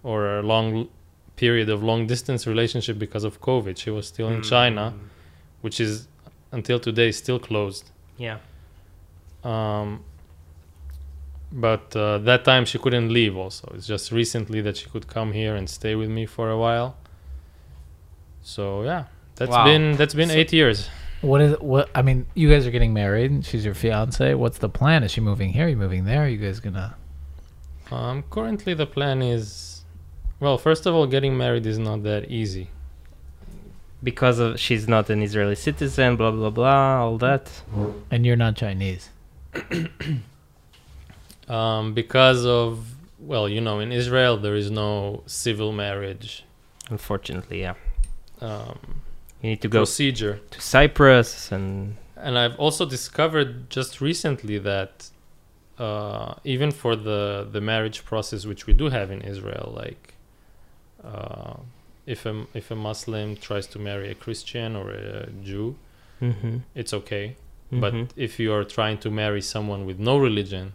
or 0.02 0.38
a 0.38 0.42
long 0.42 0.88
period 1.36 1.68
of 1.70 1.82
long 1.82 2.06
distance 2.06 2.46
relationship 2.46 2.98
because 2.98 3.24
of 3.24 3.40
COVID. 3.40 3.76
She 3.78 3.90
was 3.90 4.06
still 4.06 4.28
in 4.28 4.42
China, 4.42 4.94
which 5.60 5.80
is 5.80 6.08
until 6.52 6.78
today 6.78 7.10
still 7.12 7.38
closed. 7.38 7.90
Yeah. 8.18 8.38
Um, 9.44 10.04
but 11.50 11.94
uh, 11.96 12.18
that 12.18 12.44
time 12.44 12.64
she 12.64 12.78
couldn't 12.78 13.12
leave. 13.12 13.36
Also, 13.36 13.70
it's 13.74 13.86
just 13.86 14.12
recently 14.12 14.60
that 14.62 14.76
she 14.76 14.88
could 14.88 15.06
come 15.06 15.32
here 15.32 15.54
and 15.56 15.68
stay 15.68 15.94
with 15.94 16.08
me 16.10 16.26
for 16.26 16.50
a 16.50 16.58
while. 16.58 16.96
So 18.42 18.82
yeah, 18.82 19.04
that's 19.36 19.50
Wow. 19.50 19.64
been 19.64 19.96
that's 19.96 20.14
been 20.14 20.28
So- 20.28 20.34
eight 20.34 20.52
years. 20.52 20.88
what 21.20 21.40
is 21.40 21.56
what? 21.60 21.88
I 21.94 22.02
mean, 22.02 22.26
you 22.34 22.48
guys 22.50 22.66
are 22.66 22.70
getting 22.70 22.92
married. 22.94 23.44
She's 23.44 23.64
your 23.64 23.74
fiance. 23.74 24.34
What's 24.34 24.58
the 24.58 24.68
plan? 24.68 25.02
Is 25.04 25.10
she 25.12 25.20
moving 25.20 25.52
here? 25.52 25.66
Are 25.66 25.68
you 25.68 25.76
moving 25.76 26.04
there? 26.04 26.24
Are 26.24 26.28
you 26.28 26.38
guys 26.38 26.58
gonna? 26.60 26.96
Um, 27.90 28.24
currently, 28.30 28.72
the 28.74 28.86
plan 28.86 29.20
is, 29.22 29.81
well, 30.42 30.58
first 30.58 30.82
of 30.86 30.92
all, 30.94 31.06
getting 31.06 31.34
married 31.44 31.66
is 31.66 31.78
not 31.78 32.02
that 32.02 32.22
easy. 32.40 32.66
Because 34.02 34.38
of 34.44 34.58
she's 34.58 34.88
not 34.88 35.08
an 35.10 35.22
Israeli 35.22 35.54
citizen, 35.68 36.16
blah 36.16 36.32
blah 36.32 36.50
blah, 36.50 37.04
all 37.04 37.18
that. 37.18 37.44
And 38.12 38.26
you're 38.26 38.40
not 38.46 38.56
Chinese. 38.56 39.04
Um, 41.48 41.92
because 41.92 42.46
of, 42.46 42.94
well, 43.18 43.48
you 43.48 43.60
know, 43.60 43.80
in 43.80 43.90
Israel 43.92 44.36
there 44.38 44.54
is 44.54 44.70
no 44.70 45.22
civil 45.26 45.72
marriage 45.72 46.44
Unfortunately, 46.88 47.60
yeah. 47.60 47.74
um, 48.40 48.78
You 49.42 49.50
need 49.50 49.60
to 49.62 49.68
go 49.68 49.80
procedure. 49.80 50.40
to 50.50 50.60
Cyprus 50.60 51.50
and 51.52 51.96
And 52.16 52.38
I've 52.38 52.56
also 52.58 52.84
discovered 52.86 53.50
just 53.70 54.00
recently 54.00 54.58
that 54.58 55.10
uh, 55.78 56.34
even 56.44 56.70
for 56.70 56.94
the 57.08 57.46
the 57.50 57.60
marriage 57.60 58.04
process 58.04 58.40
which 58.46 58.66
we 58.66 58.72
do 58.72 58.88
have 58.90 59.10
in 59.10 59.20
Israel, 59.22 59.72
like 59.76 60.11
uh, 61.04 61.56
if 62.06 62.26
a 62.26 62.46
if 62.54 62.70
a 62.70 62.76
Muslim 62.76 63.36
tries 63.36 63.66
to 63.68 63.78
marry 63.78 64.10
a 64.10 64.14
Christian 64.14 64.76
or 64.76 64.90
a 64.90 65.30
Jew, 65.42 65.76
mm-hmm. 66.20 66.58
it's 66.74 66.92
okay. 66.92 67.36
Mhm. 67.72 67.80
But 67.80 67.94
if 68.16 68.38
you 68.38 68.52
are 68.52 68.64
trying 68.64 68.98
to 68.98 69.10
marry 69.10 69.40
someone 69.40 69.86
with 69.86 69.98
no 69.98 70.18
religion, 70.18 70.72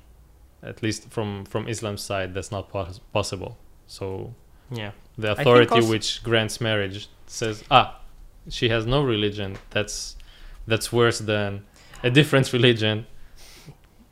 at 0.63 0.81
least 0.81 1.09
from 1.09 1.45
from 1.45 1.67
Islam's 1.67 2.01
side, 2.01 2.33
that's 2.33 2.51
not 2.51 2.69
pos- 2.69 2.99
possible. 3.13 3.57
So 3.87 4.33
yeah. 4.71 4.91
the 5.17 5.31
authority 5.33 5.75
also- 5.75 5.89
which 5.89 6.23
grants 6.23 6.59
marriage 6.59 7.07
says, 7.27 7.63
ah, 7.69 7.99
she 8.49 8.69
has 8.69 8.85
no 8.85 9.03
religion. 9.03 9.57
That's 9.69 10.15
that's 10.65 10.91
worse 10.91 11.19
than 11.19 11.65
a 12.03 12.09
different 12.09 12.51
religion. 12.57 13.05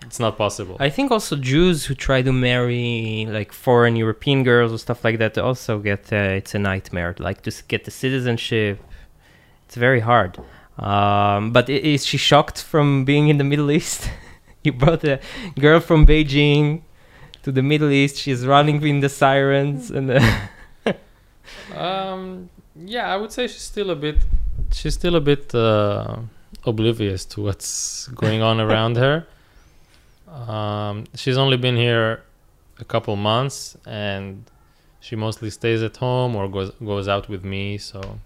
It's 0.05 0.19
not 0.19 0.37
possible. 0.37 0.77
I 0.79 0.89
think 0.89 1.11
also 1.11 1.35
Jews 1.35 1.85
who 1.85 1.95
try 1.95 2.21
to 2.21 2.31
marry 2.31 3.27
like 3.29 3.51
foreign 3.51 3.95
European 3.95 4.43
girls 4.43 4.71
or 4.71 4.77
stuff 4.77 5.03
like 5.03 5.17
that 5.19 5.37
also 5.37 5.79
get 5.79 6.11
uh, 6.13 6.39
it's 6.39 6.53
a 6.55 6.59
nightmare. 6.59 7.15
Like 7.19 7.41
to 7.43 7.51
get 7.67 7.85
the 7.85 7.91
citizenship, 7.91 8.79
it's 9.65 9.75
very 9.75 10.01
hard. 10.01 10.37
Um, 10.77 11.51
but 11.51 11.69
is 11.69 12.05
she 12.05 12.17
shocked 12.17 12.61
from 12.61 13.05
being 13.05 13.29
in 13.29 13.37
the 13.37 13.43
Middle 13.43 13.71
East? 13.71 14.09
you 14.63 14.73
brought 14.73 15.03
a 15.03 15.19
girl 15.59 15.79
from 15.79 16.05
Beijing 16.05 16.81
to 17.43 17.51
the 17.51 17.63
Middle 17.63 17.91
East. 17.91 18.17
She's 18.17 18.45
running 18.45 18.81
in 18.85 18.99
the 18.99 19.09
sirens 19.09 19.89
and 19.91 20.11
uh, 20.11 20.19
Um, 21.73 22.49
yeah, 22.75 23.11
I 23.13 23.17
would 23.17 23.31
say 23.31 23.47
she's 23.47 23.61
still 23.61 23.91
a 23.91 23.95
bit, 23.95 24.17
she's 24.71 24.93
still 24.93 25.15
a 25.15 25.21
bit 25.21 25.53
uh, 25.53 26.17
oblivious 26.65 27.25
to 27.25 27.41
what's 27.41 28.07
going 28.09 28.41
on 28.41 28.59
around 28.59 28.97
her. 28.97 29.27
Um, 30.27 31.05
she's 31.15 31.37
only 31.37 31.57
been 31.57 31.75
here 31.75 32.23
a 32.79 32.85
couple 32.85 33.15
months, 33.15 33.77
and 33.85 34.43
she 34.99 35.15
mostly 35.15 35.49
stays 35.49 35.83
at 35.83 35.97
home 35.97 36.35
or 36.35 36.47
goes 36.47 36.71
goes 36.83 37.07
out 37.07 37.29
with 37.29 37.43
me. 37.43 37.77
So 37.77 38.19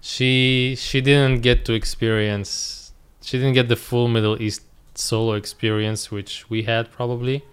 she 0.00 0.74
she 0.78 1.00
didn't 1.00 1.40
get 1.42 1.64
to 1.66 1.72
experience, 1.72 2.92
she 3.22 3.38
didn't 3.38 3.54
get 3.54 3.68
the 3.68 3.76
full 3.76 4.08
Middle 4.08 4.40
East 4.42 4.62
solo 4.94 5.34
experience, 5.34 6.10
which 6.10 6.50
we 6.50 6.64
had 6.64 6.90
probably. 6.90 7.44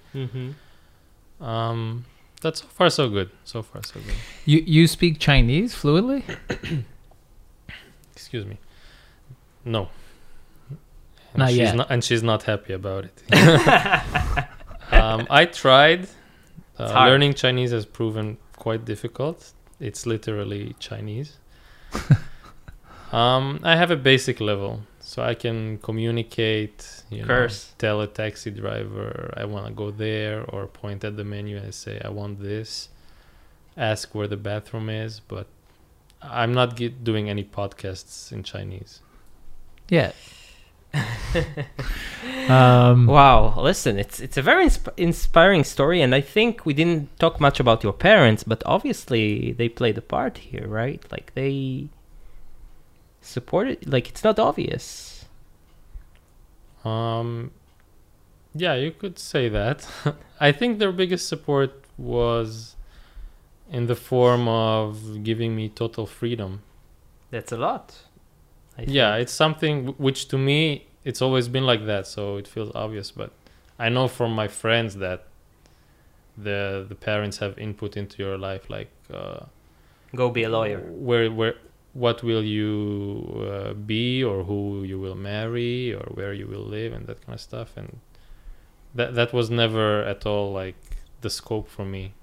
Um, 1.42 2.06
that's 2.42 2.62
so 2.62 2.68
far 2.68 2.90
so 2.90 3.10
good. 3.10 3.30
So 3.44 3.62
far 3.62 3.84
so 3.84 4.00
good. 4.00 4.16
You 4.46 4.60
you 4.66 4.88
speak 4.88 5.20
Chinese 5.20 5.74
fluently? 5.76 6.24
Excuse 8.16 8.46
me. 8.46 8.58
No. 9.64 9.90
And 11.36 11.42
Not 11.42 11.50
she's 11.50 11.58
yet. 11.58 11.76
Not, 11.76 11.88
and 11.92 12.02
she's 12.02 12.24
not 12.24 12.44
happy 12.44 12.72
about 12.72 13.04
it. 13.06 13.22
um, 14.94 15.28
I 15.30 15.44
tried. 15.46 16.08
Uh, 16.80 16.94
learning 16.94 17.34
Chinese 17.34 17.72
has 17.72 17.86
proven 17.86 18.38
quite 18.56 18.86
difficult. 18.86 19.52
It's 19.82 20.06
literally 20.06 20.78
Chinese. 20.80 21.36
um, 23.12 23.60
I 23.64 23.76
have 23.76 23.92
a 23.92 23.98
basic 23.98 24.40
level, 24.40 24.84
so 25.02 25.24
I 25.24 25.34
can 25.34 25.78
communicate. 25.80 27.04
You 27.10 27.26
know, 27.26 27.50
tell 27.78 28.00
a 28.00 28.08
taxi 28.08 28.50
driver 28.50 29.34
I 29.36 29.44
want 29.44 29.68
to 29.68 29.74
go 29.74 29.92
there, 29.92 30.46
or 30.46 30.68
point 30.68 31.04
at 31.04 31.18
the 31.18 31.26
menu 31.26 31.58
and 31.58 31.74
say 31.74 32.02
I 32.04 32.08
want 32.08 32.42
this. 32.42 32.88
Ask 33.76 34.16
where 34.16 34.28
the 34.28 34.38
bathroom 34.38 34.90
is, 34.90 35.20
but 35.20 35.48
I'm 36.22 36.54
not 36.54 36.78
get, 36.78 37.04
doing 37.04 37.30
any 37.30 37.44
podcasts 37.44 38.32
in 38.32 38.44
Chinese. 38.44 39.02
Yeah. 39.90 40.14
Um, 42.50 43.08
Wow, 43.08 43.60
listen, 43.60 43.98
it's 44.00 44.20
it's 44.20 44.38
a 44.38 44.42
very 44.42 44.66
insp- 44.66 44.94
inspiring 44.98 45.64
story, 45.64 46.02
and 46.02 46.14
I 46.16 46.22
think 46.22 46.66
we 46.66 46.74
didn't 46.74 47.18
talk 47.20 47.40
much 47.40 47.60
about 47.60 47.84
your 47.84 47.94
parents, 47.94 48.44
but 48.44 48.64
obviously 48.66 49.52
they 49.54 49.70
played 49.70 49.98
a 49.98 50.02
part 50.02 50.38
here, 50.38 50.68
right? 50.68 51.04
Like 51.12 51.34
they 51.34 51.90
supported. 53.22 53.92
Like 53.92 54.10
it's 54.10 54.24
not 54.24 54.40
obvious. 54.40 55.26
Um, 56.84 57.52
yeah, 58.54 58.76
you 58.76 58.92
could 58.92 59.18
say 59.20 59.50
that. 59.50 59.88
I 60.40 60.52
think 60.52 60.80
their 60.80 60.92
biggest 60.92 61.28
support 61.28 61.74
was 61.98 62.76
in 63.72 63.88
the 63.88 63.96
form 63.96 64.48
of 64.48 65.24
giving 65.24 65.56
me 65.56 65.70
total 65.70 66.06
freedom. 66.06 66.62
That's 67.32 67.52
a 67.52 67.58
lot. 67.58 67.96
I 68.78 68.86
Yeah, 68.86 69.16
think. 69.16 69.16
it's 69.16 69.34
something 69.34 69.88
which 69.98 70.28
to 70.30 70.38
me 70.38 70.88
it's 71.04 71.22
always 71.22 71.48
been 71.48 71.66
like 71.66 71.86
that, 71.86 72.08
so 72.08 72.38
it 72.38 72.48
feels 72.48 72.72
obvious. 72.76 73.12
But 73.12 73.32
I 73.78 73.90
know 73.90 74.08
from 74.08 74.34
my 74.34 74.48
friends 74.48 74.96
that 74.98 75.28
the 76.38 76.86
the 76.88 76.96
parents 76.96 77.38
have 77.38 77.58
input 77.58 77.96
into 77.98 78.22
your 78.24 78.38
life, 78.38 78.70
like 78.70 78.90
uh, 79.14 79.46
go 80.16 80.30
be 80.30 80.44
a 80.44 80.50
lawyer. 80.50 80.80
where 80.80 81.32
where 81.32 81.56
what 81.94 82.24
will 82.24 82.44
you 82.44 83.48
uh, 83.50 83.74
be 83.74 84.24
or 84.24 84.44
who 84.44 84.84
you 84.84 85.00
will 85.00 85.16
marry 85.16 85.94
or 85.94 86.06
where 86.14 86.34
you 86.34 86.46
will 86.48 86.66
live 86.66 86.92
and 86.94 87.08
that 87.08 87.22
kind 87.26 87.34
of 87.36 87.42
stuff 87.42 87.78
and 87.78 88.00
that 88.94 89.16
that 89.16 89.34
was 89.34 89.50
never 89.50 90.04
at 90.04 90.26
all 90.26 90.52
like 90.52 90.76
the 91.22 91.30
scope 91.30 91.68
for 91.70 91.86
me 91.86 92.14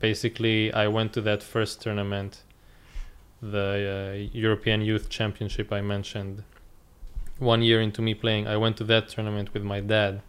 basically 0.00 0.72
i 0.72 0.86
went 0.86 1.12
to 1.12 1.20
that 1.20 1.42
first 1.42 1.80
tournament 1.80 2.42
the 3.42 3.68
uh, 4.14 4.38
european 4.38 4.80
youth 4.80 5.08
championship 5.08 5.72
i 5.72 5.80
mentioned. 5.80 6.42
One 7.38 7.60
year 7.60 7.80
into 7.82 8.00
me 8.00 8.14
playing 8.14 8.46
i 8.46 8.56
went 8.56 8.76
to 8.78 8.84
that 8.84 9.08
tournament 9.08 9.52
with 9.52 9.62
my 9.62 9.80
dad. 9.80 10.22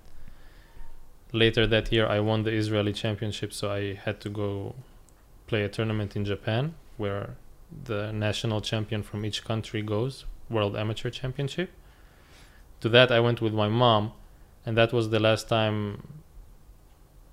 Later 1.32 1.66
that 1.68 1.92
year 1.92 2.06
i 2.08 2.20
won 2.20 2.44
the 2.44 2.52
israeli 2.52 2.94
championship 2.94 3.54
so 3.54 3.72
i 3.72 3.94
had 3.94 4.20
to 4.22 4.30
go 4.30 4.76
play 5.48 5.64
a 5.64 5.70
tournament 5.70 6.16
in 6.16 6.26
japan 6.26 6.76
where 6.98 7.36
the 7.86 8.12
national 8.12 8.60
champion 8.62 9.04
from 9.04 9.26
each 9.26 9.44
country 9.44 9.82
goes 9.82 10.26
world 10.50 10.76
amateur 10.76 11.10
championship. 11.10 11.72
To 12.82 12.90
that 12.90 13.12
I 13.12 13.20
went 13.20 13.42
with 13.42 13.54
my 13.54 13.68
mom, 13.68 14.14
and 14.66 14.78
that 14.78 14.94
was 14.94 15.10
the 15.10 15.20
last 15.20 15.50
time 15.50 16.22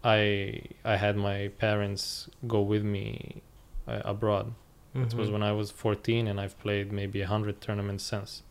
I 0.03 0.63
I 0.85 0.97
had 0.97 1.17
my 1.17 1.49
parents 1.59 2.29
go 2.47 2.61
with 2.61 2.83
me 2.83 3.43
uh, 3.87 4.01
abroad. 4.05 4.55
It 4.95 5.15
was 5.15 5.29
Mhm. 5.29 5.33
when 5.33 5.43
I 5.43 5.53
was 5.53 5.71
14, 5.71 6.29
and 6.29 6.41
I've 6.41 6.59
played 6.61 6.93
maybe 6.93 7.21
a 7.21 7.27
hundred 7.27 7.61
tournaments 7.61 8.05
since. 8.05 8.43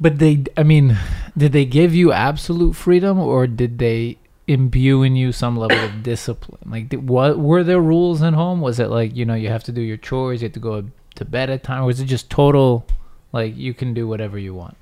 But 0.00 0.18
they, 0.18 0.44
I 0.56 0.62
mean, 0.62 0.96
did 1.36 1.52
they 1.52 1.64
give 1.64 1.94
you 1.94 2.12
absolute 2.12 2.74
freedom, 2.74 3.18
or 3.18 3.46
did 3.46 3.78
they 3.78 4.18
imbue 4.46 5.02
in 5.02 5.16
you 5.16 5.32
some 5.32 5.56
level 5.56 5.78
of 5.78 6.02
discipline? 6.02 6.60
Like, 6.70 6.88
did, 6.90 7.08
what 7.08 7.38
were 7.38 7.62
there 7.64 7.80
rules 7.80 8.22
at 8.22 8.34
home? 8.34 8.60
Was 8.60 8.78
it 8.78 8.88
like 8.90 9.16
you 9.16 9.24
know 9.24 9.34
you 9.34 9.48
have 9.48 9.64
to 9.64 9.72
do 9.72 9.80
your 9.80 9.96
chores, 9.96 10.40
you 10.42 10.46
have 10.46 10.52
to 10.54 10.60
go 10.60 10.84
to 11.16 11.24
bed 11.24 11.48
at 11.50 11.62
time, 11.62 11.82
or 11.82 11.86
was 11.86 12.00
it 12.00 12.06
just 12.06 12.28
total, 12.30 12.86
like 13.32 13.56
you 13.56 13.72
can 13.74 13.94
do 13.94 14.06
whatever 14.06 14.38
you 14.38 14.54
want? 14.54 14.76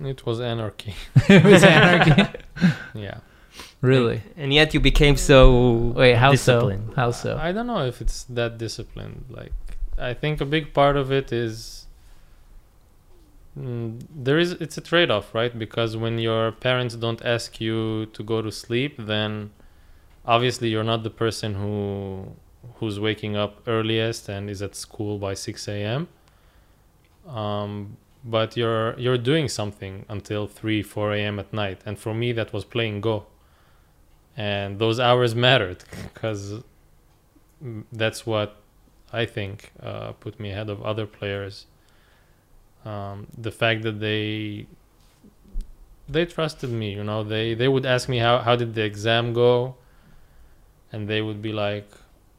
It 0.00 0.24
was 0.24 0.40
anarchy. 0.40 0.94
it 1.28 1.44
was 1.44 1.62
anarchy. 1.64 2.38
yeah. 2.94 3.18
Really? 3.80 4.22
And 4.36 4.52
yet 4.52 4.74
you 4.74 4.80
became 4.80 5.16
so 5.16 5.92
Wait, 5.96 6.14
how 6.14 6.30
disciplined. 6.32 6.90
so? 6.90 6.94
How 6.96 7.10
so? 7.10 7.38
I 7.38 7.52
don't 7.52 7.66
know 7.66 7.84
if 7.84 8.00
it's 8.00 8.24
that 8.24 8.58
disciplined. 8.58 9.24
Like, 9.28 9.52
I 9.98 10.14
think 10.14 10.40
a 10.40 10.44
big 10.46 10.72
part 10.74 10.96
of 10.96 11.10
it 11.12 11.32
is 11.32 11.86
mm, 13.58 14.00
there 14.14 14.38
is 14.38 14.52
it's 14.52 14.76
a 14.78 14.80
trade-off, 14.80 15.34
right? 15.34 15.56
Because 15.56 15.96
when 15.96 16.18
your 16.18 16.52
parents 16.52 16.94
don't 16.96 17.24
ask 17.24 17.60
you 17.60 18.06
to 18.06 18.22
go 18.22 18.42
to 18.42 18.50
sleep, 18.50 18.96
then 18.98 19.50
obviously 20.26 20.68
you're 20.68 20.84
not 20.84 21.02
the 21.02 21.10
person 21.10 21.54
who 21.54 22.32
who's 22.76 22.98
waking 23.00 23.36
up 23.36 23.62
earliest 23.66 24.28
and 24.28 24.50
is 24.50 24.60
at 24.62 24.74
school 24.74 25.18
by 25.18 25.34
6 25.34 25.68
a.m. 25.68 26.08
Um, 27.26 27.96
but 28.24 28.56
you're 28.56 28.98
you're 28.98 29.18
doing 29.18 29.48
something 29.48 30.04
until 30.08 30.46
3 30.46 30.82
4 30.82 31.14
a.m. 31.14 31.38
at 31.38 31.52
night, 31.52 31.80
and 31.86 31.98
for 31.98 32.14
me 32.14 32.32
that 32.32 32.52
was 32.52 32.64
playing 32.64 33.00
Go, 33.00 33.26
and 34.38 34.78
those 34.78 35.00
hours 35.00 35.34
mattered 35.34 35.82
because 36.14 36.62
that's 37.92 38.24
what 38.24 38.56
I 39.12 39.26
think 39.26 39.72
uh, 39.82 40.12
put 40.12 40.38
me 40.38 40.52
ahead 40.52 40.70
of 40.70 40.80
other 40.82 41.06
players. 41.06 41.66
Um, 42.84 43.26
the 43.36 43.50
fact 43.50 43.82
that 43.82 43.98
they 43.98 44.68
they 46.08 46.24
trusted 46.24 46.70
me, 46.70 46.94
you 46.94 47.02
know, 47.02 47.24
they 47.24 47.54
they 47.54 47.66
would 47.66 47.84
ask 47.84 48.08
me 48.08 48.18
how 48.18 48.38
how 48.38 48.54
did 48.54 48.74
the 48.74 48.84
exam 48.84 49.32
go, 49.32 49.74
and 50.92 51.08
they 51.08 51.20
would 51.20 51.42
be 51.42 51.52
like, 51.52 51.90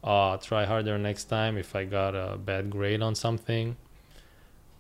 "Ah, 0.01 0.37
try 0.37 0.63
harder 0.63 0.97
next 0.97 1.25
time." 1.25 1.57
If 1.57 1.75
I 1.75 1.83
got 1.83 2.15
a 2.15 2.37
bad 2.37 2.69
grade 2.69 3.01
on 3.01 3.13
something, 3.13 3.75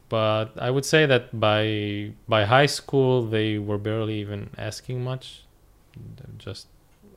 but 0.07 0.57
I 0.57 0.71
would 0.71 0.85
say 0.85 1.05
that 1.05 1.37
by 1.37 2.13
by 2.29 2.45
high 2.45 2.67
school 2.67 3.27
they 3.27 3.57
were 3.59 3.77
barely 3.77 4.21
even 4.21 4.51
asking 4.57 5.03
much, 5.03 5.43
just 6.37 6.67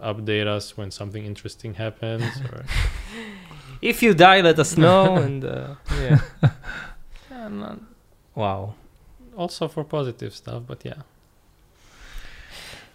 update 0.03 0.47
us 0.47 0.77
when 0.77 0.91
something 0.91 1.25
interesting 1.25 1.75
happens 1.75 2.25
or 2.51 2.65
If 3.83 4.03
you 4.03 4.15
die, 4.15 4.41
let 4.43 4.59
us 4.59 4.77
know. 4.77 5.17
and 5.27 5.45
uh, 5.45 5.75
yeah, 6.01 6.21
yeah, 7.31 7.49
not, 7.49 7.79
wow. 8.35 8.75
also 9.37 9.67
for 9.69 9.83
positive 9.85 10.35
stuff 10.35 10.63
but 10.67 10.85
yeah 10.85 11.03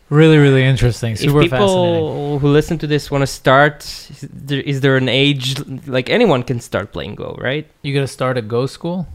Really, 0.09 0.37
really 0.37 0.63
interesting. 0.63 1.17
Super 1.17 1.41
if 1.41 1.49
fascinating. 1.49 1.59
people 1.59 2.39
who 2.39 2.47
listen 2.47 2.77
to 2.77 2.87
this 2.87 3.11
want 3.11 3.23
to 3.23 3.27
start, 3.27 3.83
is 3.83 4.21
there, 4.31 4.61
is 4.61 4.79
there 4.79 4.95
an 4.95 5.09
age 5.09 5.59
like 5.85 6.09
anyone 6.09 6.43
can 6.43 6.61
start 6.61 6.93
playing 6.93 7.15
Go, 7.15 7.35
right? 7.41 7.67
You 7.81 7.93
gotta 7.93 8.07
start 8.07 8.37
a 8.37 8.41
Go 8.41 8.67
school. 8.67 9.07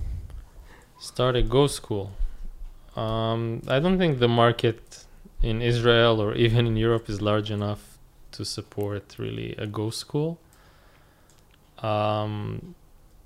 start 1.00 1.34
a 1.36 1.42
go 1.42 1.66
school 1.66 2.12
um, 2.96 3.60
i 3.66 3.78
don't 3.80 3.98
think 3.98 4.18
the 4.20 4.28
market 4.28 4.91
in 5.42 5.60
israel 5.62 6.20
or 6.20 6.34
even 6.34 6.66
in 6.66 6.76
europe 6.76 7.08
is 7.08 7.20
large 7.20 7.50
enough 7.50 7.82
to 8.30 8.44
support 8.44 9.04
really 9.18 9.54
a 9.58 9.66
go 9.66 9.90
school 9.90 10.38
um, 11.82 12.74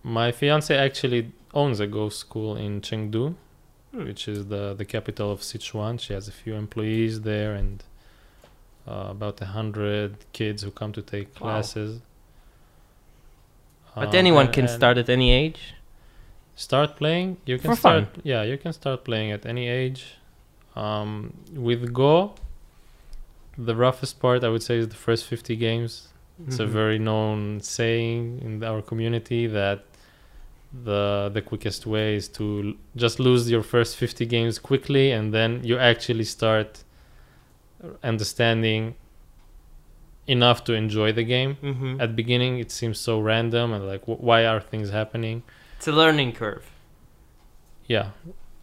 my 0.03 0.33
fiance 0.33 0.75
actually 0.77 1.33
owns 1.55 1.81
a 1.81 1.87
go 1.87 2.09
school 2.09 2.57
in 2.57 2.81
chengdu 2.81 3.35
Hmm. 3.93 4.05
which 4.09 4.27
is 4.29 4.47
the, 4.49 4.75
the 4.75 4.85
capital 4.85 5.31
of 5.31 5.41
sichuan 5.41 5.99
she 6.01 6.13
has 6.13 6.27
a 6.29 6.33
few 6.33 6.55
employees 6.55 7.21
there 7.21 7.55
and 7.55 7.85
uh, 8.89 9.07
about 9.11 9.41
a 9.41 9.47
hundred 9.47 10.11
kids 10.33 10.63
who 10.65 10.71
come 10.71 10.93
to 10.93 11.03
take 11.03 11.29
Wow. 11.35 11.41
classes 11.51 12.01
But 13.95 14.09
Um, 14.09 14.15
anyone 14.23 14.47
and- 14.47 14.55
can 14.55 14.69
start 14.69 14.97
at 15.03 15.09
any 15.09 15.29
age. 15.43 15.61
start 16.57 16.91
playing 16.97 17.29
you 17.51 17.57
can 17.63 17.71
For 17.71 17.77
start 17.77 18.05
fun. 18.15 18.23
yeah 18.33 18.43
you 18.51 18.57
can 18.65 18.73
start 18.73 18.99
playing 19.09 19.31
at 19.37 19.43
any 19.53 19.65
age 19.69 20.03
um, 20.77 21.33
with 21.69 21.83
go 21.93 22.35
the 23.59 23.75
roughest 23.75 24.15
part 24.21 24.45
i 24.45 24.49
would 24.49 24.63
say 24.63 24.77
is 24.83 24.89
the 24.89 24.95
first 25.07 25.25
50 25.25 25.57
games 25.57 26.09
it's 26.47 26.59
a 26.61 26.65
Mhm. 26.67 26.69
very 26.81 26.99
known 26.99 27.61
saying 27.63 28.21
in 28.47 28.63
our 28.71 28.83
community 28.91 29.47
that 29.59 29.79
the 30.89 31.31
the 31.37 31.41
quickest 31.51 31.87
way 31.87 32.09
is 32.21 32.29
to 32.39 32.77
just 33.05 33.17
lose 33.19 33.43
your 33.55 33.63
first 33.75 33.97
50 33.97 34.27
games 34.27 34.59
quickly 34.59 35.07
and 35.17 35.33
then 35.33 35.51
you 35.69 35.79
actually 35.79 36.25
start 36.25 36.71
understanding 38.03 38.95
enough 40.27 40.65
to 40.65 40.73
enjoy 40.75 41.13
the 41.13 41.23
game 41.25 41.57
Mhm. 41.63 42.01
at 42.03 42.17
beginning 42.17 42.59
it 42.59 42.71
seems 42.71 42.99
so 42.99 43.21
random 43.21 43.73
and 43.73 43.87
like 43.87 44.05
wh- 44.05 44.21
why 44.29 44.45
are 44.45 44.61
things 44.61 44.91
happening 44.91 45.43
It's 45.79 45.87
a 45.89 45.93
learning 45.93 46.33
curve. 46.33 46.65
yeah, 47.87 48.11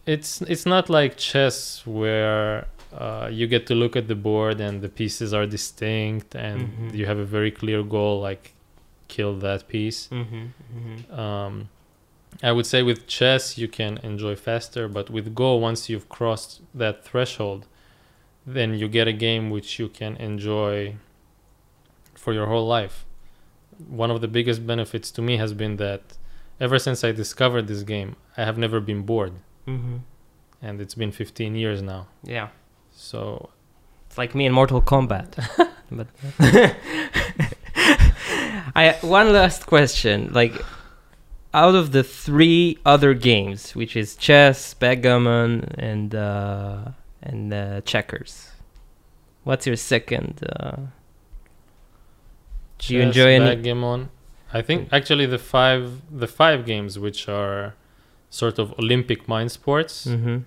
it's 0.06 0.42
it's 0.42 0.66
not 0.66 0.88
like 0.90 1.16
chess 1.16 1.82
where 1.86 2.66
uh, 2.92 3.28
you 3.32 3.46
get 3.46 3.66
to 3.66 3.74
look 3.74 3.96
at 3.96 4.06
the 4.06 4.14
board 4.14 4.60
and 4.60 4.80
the 4.82 4.88
pieces 4.88 5.32
are 5.34 5.46
distinct 5.46 6.34
and 6.34 6.58
Mhm. 6.68 6.94
you 6.94 7.06
have 7.06 7.18
a 7.18 7.24
very 7.24 7.50
clear 7.50 7.82
goal 7.82 8.20
like 8.20 8.52
kill 9.08 9.34
that 9.38 9.66
piece. 9.68 10.08
Mm-hmm. 10.08 10.44
Mm-hmm. 10.76 11.20
Um, 11.20 11.68
I 12.42 12.52
would 12.52 12.66
say 12.66 12.82
with 12.82 13.06
chess 13.06 13.58
you 13.58 13.68
can 13.68 13.98
enjoy 14.02 14.34
faster, 14.36 14.88
but 14.88 15.08
with 15.10 15.34
Go 15.34 15.54
once 15.56 15.88
you've 15.88 16.08
crossed 16.08 16.60
that 16.74 17.04
threshold, 17.04 17.66
then 18.46 18.74
you 18.74 18.88
get 18.88 19.06
a 19.08 19.12
game 19.12 19.50
which 19.50 19.78
you 19.78 19.88
can 19.88 20.16
enjoy 20.16 20.96
for 22.14 22.32
your 22.32 22.46
whole 22.46 22.66
life. 22.66 23.04
One 23.88 24.10
of 24.10 24.20
the 24.20 24.28
biggest 24.28 24.66
benefits 24.66 25.10
to 25.12 25.22
me 25.22 25.36
has 25.38 25.52
been 25.52 25.76
that 25.76 26.02
ever 26.60 26.78
since 26.78 27.02
I 27.04 27.12
discovered 27.12 27.66
this 27.66 27.82
game, 27.82 28.16
I 28.36 28.44
have 28.44 28.56
never 28.58 28.80
been 28.80 29.02
bored 29.02 29.32
Mm-hmm. 29.66 29.96
and 30.62 30.80
it's 30.80 30.94
been 30.94 31.10
15 31.12 31.54
years 31.54 31.80
now. 31.82 32.06
Yeah, 32.22 32.48
So 32.92 33.50
it's 34.06 34.18
like 34.18 34.34
me 34.34 34.44
in 34.46 34.52
Mortal 34.52 34.82
Kombat. 34.82 35.36
but 35.90 36.06
I 38.76 38.96
one 39.02 39.32
last 39.32 39.66
question, 39.66 40.30
like. 40.32 40.54
Out 41.56 41.76
of 41.76 41.92
the 41.92 42.02
three 42.02 42.78
other 42.84 43.14
games, 43.14 43.76
which 43.76 43.94
is 43.94 44.16
chess, 44.16 44.74
backgammon, 44.74 45.72
and 45.78 46.12
uh, 46.12 46.86
and 47.22 47.54
uh, 47.54 47.80
checkers, 47.82 48.50
what's 49.44 49.64
your 49.64 49.76
second? 49.76 50.40
Uh, 50.50 50.76
Do 52.78 52.94
you 52.96 53.02
enjoy 53.02 53.34
any- 53.34 53.54
backgammon. 53.54 54.08
I 54.52 54.62
think 54.62 54.88
actually 54.90 55.26
the 55.26 55.38
five 55.38 56.02
the 56.10 56.26
five 56.26 56.66
games 56.66 56.98
which 56.98 57.28
are 57.28 57.74
sort 58.34 58.58
of 58.58 58.66
Olympic 58.78 59.28
mind 59.28 59.50
sports 59.52 60.06
mm-hmm. 60.06 60.38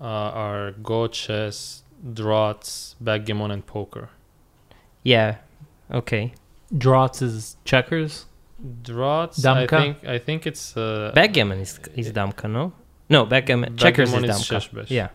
uh, 0.00 0.44
are 0.44 0.72
Go, 0.90 1.06
chess, 1.06 1.82
draughts, 2.20 2.96
backgammon, 3.00 3.50
and 3.52 3.64
poker. 3.64 4.08
Yeah. 5.04 5.36
Okay. 6.00 6.34
Draughts 6.76 7.22
is 7.22 7.56
checkers. 7.64 8.26
Draughts, 8.82 9.44
I 9.44 9.66
think 9.66 10.04
I 10.16 10.18
think 10.18 10.46
it's 10.46 10.76
uh, 10.76 11.12
Backgammon 11.14 11.58
is 11.60 11.78
is 11.94 12.12
damka, 12.12 12.46
no? 12.50 12.72
No, 13.08 13.26
backgammon. 13.26 13.76
Checkers 13.76 14.08
is 14.08 14.14
Backgammon 14.14 14.30
is 14.30 14.36
damka. 14.36 14.56
sheshbesh. 14.56 14.90
Yeah. 14.90 15.08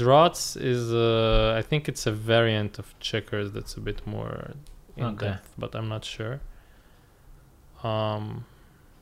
Draughts 0.00 0.56
is 0.56 0.92
uh, 0.92 1.54
I 1.58 1.62
think 1.62 1.88
it's 1.88 2.04
a 2.06 2.12
variant 2.12 2.78
of 2.78 2.86
checkers 2.98 3.52
that's 3.52 3.74
a 3.76 3.80
bit 3.80 4.06
more 4.06 4.54
in 4.96 5.04
Okay. 5.04 5.26
depth, 5.26 5.50
but 5.56 5.74
I'm 5.74 5.88
not 5.88 6.04
sure. 6.04 6.40
Um, 7.82 8.44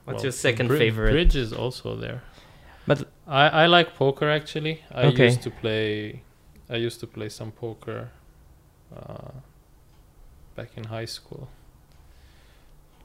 What's 0.05 0.17
well, 0.19 0.25
your 0.25 0.33
second 0.33 0.69
bri- 0.69 0.79
favorite? 0.79 1.13
Bridge 1.13 1.37
is 1.37 1.53
also 1.53 1.97
there. 1.97 2.23
But- 2.87 3.09
I 3.27 3.49
I 3.65 3.67
like 3.67 3.95
poker 3.95 4.29
actually. 4.29 4.83
I 4.91 5.03
Okay. 5.07 5.27
used 5.27 5.43
to 5.43 5.51
play. 5.51 6.23
I 6.69 6.77
used 6.77 6.99
to 7.01 7.07
play 7.07 7.29
some 7.29 7.53
poker. 7.53 8.09
Uh, 8.97 9.33
back 10.57 10.71
in 10.77 10.85
high 10.85 11.05
school. 11.07 11.49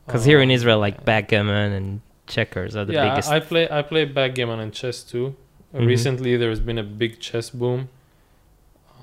Because 0.05 0.25
here 0.25 0.41
in 0.41 0.49
Um, 0.49 0.57
Israel, 0.57 0.79
like 0.79 1.05
backgammon 1.05 1.71
and 1.73 2.01
checkers 2.27 2.75
are 2.75 2.85
the 2.85 2.93
yeah, 2.93 3.09
biggest. 3.09 3.29
I, 3.29 3.35
I 3.35 3.39
play 3.39 3.69
I 3.69 3.81
play 3.83 4.05
backgammon 4.05 4.59
and 4.59 4.73
chess 4.73 5.03
too. 5.03 5.35
Uh, 5.73 5.79
Mhm. 5.79 5.87
Recently, 5.87 6.37
there's 6.37 6.59
been 6.59 6.79
a 6.79 6.83
big 7.03 7.19
chess 7.19 7.49
boom. 7.51 7.89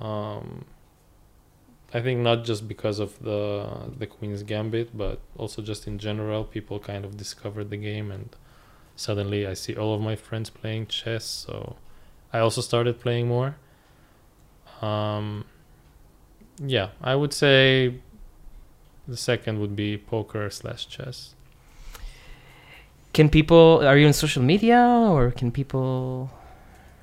Um, 0.01 0.65
I 1.95 2.01
think 2.01 2.21
not 2.21 2.45
just 2.45 2.67
because 2.67 2.99
of 2.99 3.19
the 3.23 3.67
the 3.99 4.07
Queen's 4.07 4.43
Gambit, 4.43 4.97
but 4.97 5.21
also 5.37 5.61
just 5.63 5.87
in 5.87 5.99
general, 5.99 6.45
people 6.45 6.79
kind 6.79 7.05
of 7.05 7.17
discovered 7.17 7.69
the 7.71 7.77
game, 7.77 8.11
and 8.11 8.35
suddenly 8.97 9.47
I 9.47 9.55
see 9.55 9.75
all 9.77 9.95
of 9.95 10.01
my 10.01 10.17
friends 10.17 10.49
playing 10.49 10.87
chess. 10.87 11.25
So 11.25 11.77
I 12.33 12.39
also 12.39 12.61
started 12.61 12.99
playing 12.99 13.29
more. 13.29 13.57
Um, 14.81 15.45
yeah, 16.59 16.89
I 17.03 17.15
would 17.15 17.33
say 17.33 18.01
the 19.07 19.17
second 19.17 19.61
would 19.61 19.77
be 19.77 19.99
poker 19.99 20.49
slash 20.51 20.89
chess. 20.89 21.35
Can 23.13 23.29
people? 23.29 23.87
Are 23.87 23.99
you 23.99 24.07
on 24.07 24.15
social 24.15 24.43
media, 24.43 24.81
or 24.81 25.31
can 25.31 25.53
people? 25.53 26.31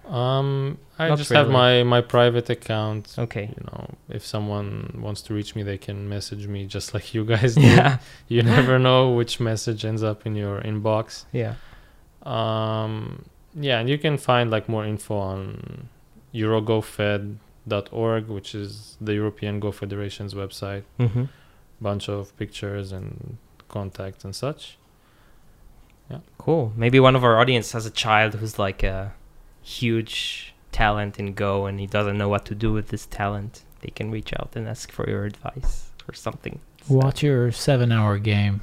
Um, 0.07 0.79
I 0.99 1.07
Not 1.07 1.17
just 1.17 1.31
have 1.31 1.49
my 1.49 1.83
my 1.83 2.01
private 2.01 2.49
account. 2.49 3.15
Okay. 3.17 3.45
You 3.57 3.63
know, 3.71 3.95
if 4.09 4.25
someone 4.25 4.99
wants 5.01 5.21
to 5.23 5.33
reach 5.33 5.55
me, 5.55 5.63
they 5.63 5.77
can 5.77 6.09
message 6.09 6.45
me 6.45 6.65
just 6.65 6.93
like 6.95 7.13
you 7.13 7.23
guys 7.23 7.55
do. 7.55 7.61
Yeah. 7.61 7.99
You 8.27 8.43
never 8.43 8.77
know 8.77 9.11
which 9.11 9.39
message 9.39 9.85
ends 9.85 10.03
up 10.03 10.25
in 10.25 10.35
your 10.35 10.59
inbox. 10.61 11.23
Yeah. 11.31 11.55
Um, 12.23 13.23
yeah, 13.55 13.79
and 13.79 13.89
you 13.89 13.97
can 13.97 14.17
find 14.17 14.51
like 14.51 14.67
more 14.67 14.85
info 14.85 15.17
on 15.17 15.87
eurogofed.org, 16.33 18.27
which 18.27 18.53
is 18.53 18.97
the 18.99 19.13
European 19.13 19.61
Go 19.61 19.71
Federation's 19.71 20.33
website. 20.33 20.83
Mm-hmm. 20.99 21.23
Bunch 21.79 22.09
of 22.09 22.37
pictures 22.37 22.91
and 22.91 23.37
contacts 23.69 24.25
and 24.25 24.35
such. 24.35 24.77
Yeah. 26.11 26.19
Cool. 26.37 26.73
Maybe 26.75 26.99
one 26.99 27.15
of 27.15 27.23
our 27.23 27.39
audience 27.39 27.71
has 27.71 27.85
a 27.85 27.91
child 27.91 28.33
who's 28.35 28.59
like 28.59 28.83
a 28.83 29.13
huge 29.61 30.53
talent 30.71 31.19
in 31.19 31.33
Go, 31.33 31.65
and 31.65 31.79
he 31.79 31.87
doesn't 31.87 32.17
know 32.17 32.29
what 32.29 32.45
to 32.45 32.55
do 32.55 32.71
with 32.73 32.87
this 32.89 33.05
talent. 33.05 33.63
They 33.81 33.89
can 33.89 34.11
reach 34.11 34.31
out 34.39 34.51
and 34.55 34.67
ask 34.67 34.91
for 34.91 35.09
your 35.09 35.25
advice 35.25 35.89
or 36.07 36.13
something. 36.13 36.59
Watch 36.87 37.23
your 37.23 37.51
seven-hour 37.51 38.17
game. 38.19 38.61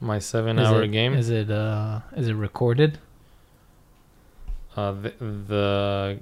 My 0.00 0.16
Is 0.16 0.26
seven-hour 0.26 0.82
it- 0.84 0.88
game. 0.92 1.14
Is 1.14 1.30
it 1.30 1.50
uh 1.50 2.00
is 2.16 2.28
it 2.28 2.34
recorded? 2.34 2.98
uh, 4.76 4.92
the, 4.92 5.12
the 5.20 6.18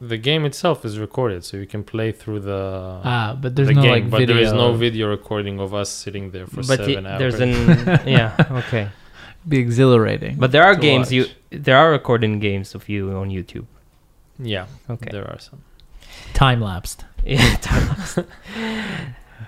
the 0.00 0.16
game 0.16 0.44
itself 0.44 0.84
is 0.84 0.98
recorded, 0.98 1.44
so 1.44 1.56
you 1.56 1.66
can 1.66 1.84
play 1.84 2.10
through 2.10 2.40
the 2.40 3.00
ah, 3.04 3.36
but 3.40 3.54
there's 3.54 3.68
the 3.68 3.74
no 3.74 3.82
game, 3.82 3.90
like 3.90 4.10
but 4.10 4.26
there 4.26 4.38
is 4.38 4.52
no 4.52 4.72
video 4.72 5.08
recording 5.08 5.60
of 5.60 5.74
us 5.74 5.88
sitting 5.90 6.30
there 6.30 6.46
for 6.46 6.56
but 6.56 6.78
seven 6.78 7.04
y- 7.04 7.10
hours. 7.10 7.18
there's 7.20 7.40
an 7.40 8.00
yeah 8.08 8.34
okay. 8.50 8.88
Be 9.48 9.58
exhilarating. 9.58 10.36
But 10.36 10.52
there 10.52 10.62
are 10.64 10.74
to 10.74 10.80
games 10.80 11.12
you 11.12 11.26
there 11.50 11.76
are 11.76 11.90
recording 11.90 12.38
games 12.40 12.74
of 12.74 12.88
you 12.88 13.10
on 13.16 13.30
YouTube. 13.30 13.66
yeah, 14.38 14.66
Okay. 14.88 15.08
there 15.10 15.26
are 15.26 15.38
some. 15.38 15.60
time 16.34 16.60
lapsed. 16.60 17.04
Yeah, 17.24 17.56
time-lapse. 17.60 18.18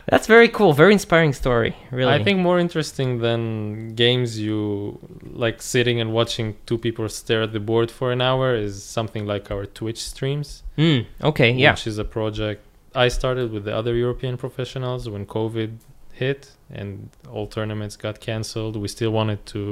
That's 0.06 0.26
very 0.26 0.48
cool. 0.48 0.72
Very 0.72 0.92
inspiring 0.92 1.32
story. 1.32 1.74
Really. 1.90 2.12
I 2.12 2.22
think 2.24 2.38
more 2.40 2.58
interesting 2.58 3.18
than 3.20 3.94
games 3.94 4.38
you 4.38 4.98
like 5.44 5.62
sitting 5.62 6.00
and 6.00 6.12
watching 6.12 6.56
two 6.66 6.76
people 6.78 7.08
stare 7.08 7.42
at 7.42 7.52
the 7.52 7.60
board 7.60 7.90
for 7.90 8.10
an 8.12 8.20
hour 8.20 8.54
is 8.54 8.82
something 8.82 9.24
like 9.26 9.50
our 9.50 9.64
Twitch 9.64 10.00
streams. 10.12 10.62
Mm, 10.76 11.06
okay. 11.22 11.50
Yeah. 11.52 11.72
Which 11.72 11.86
is 11.86 11.98
a 11.98 12.04
project 12.04 12.60
I 12.94 13.08
started 13.08 13.52
with 13.52 13.64
the 13.64 13.74
other 13.74 13.94
European 13.94 14.36
professionals 14.36 15.08
when 15.08 15.24
COVID 15.26 15.70
hit 16.22 16.40
and 16.78 16.90
all 17.34 17.46
tournaments 17.56 17.94
got 18.06 18.16
cancelled. 18.30 18.74
We 18.84 18.88
still 18.96 19.12
wanted 19.20 19.40
to 19.54 19.62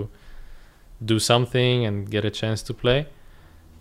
do 1.12 1.16
something 1.32 1.76
and 1.86 1.94
get 2.16 2.22
a 2.30 2.32
chance 2.40 2.60
to 2.68 2.72
play. 2.84 3.00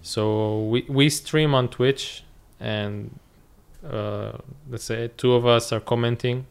So 0.02 0.24
we, 0.72 0.80
we 1.00 1.06
stream 1.10 1.52
on 1.60 1.66
Twitch 1.78 2.24
and 2.74 3.20
uh, 3.98 4.32
let's 4.72 4.86
say 4.92 5.10
two 5.22 5.34
of 5.40 5.44
us 5.46 5.66
are 5.76 5.82
commenting 5.94 6.46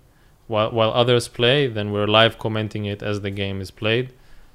while 0.49 0.71
while 0.79 0.93
others 1.03 1.29
play, 1.29 1.59
then 1.77 1.87
we're 1.95 2.07
live 2.21 2.35
commenting 2.39 2.85
it 2.87 3.03
as 3.03 3.17
the 3.27 3.31
game 3.43 3.59
is 3.61 3.71
played. 3.71 4.07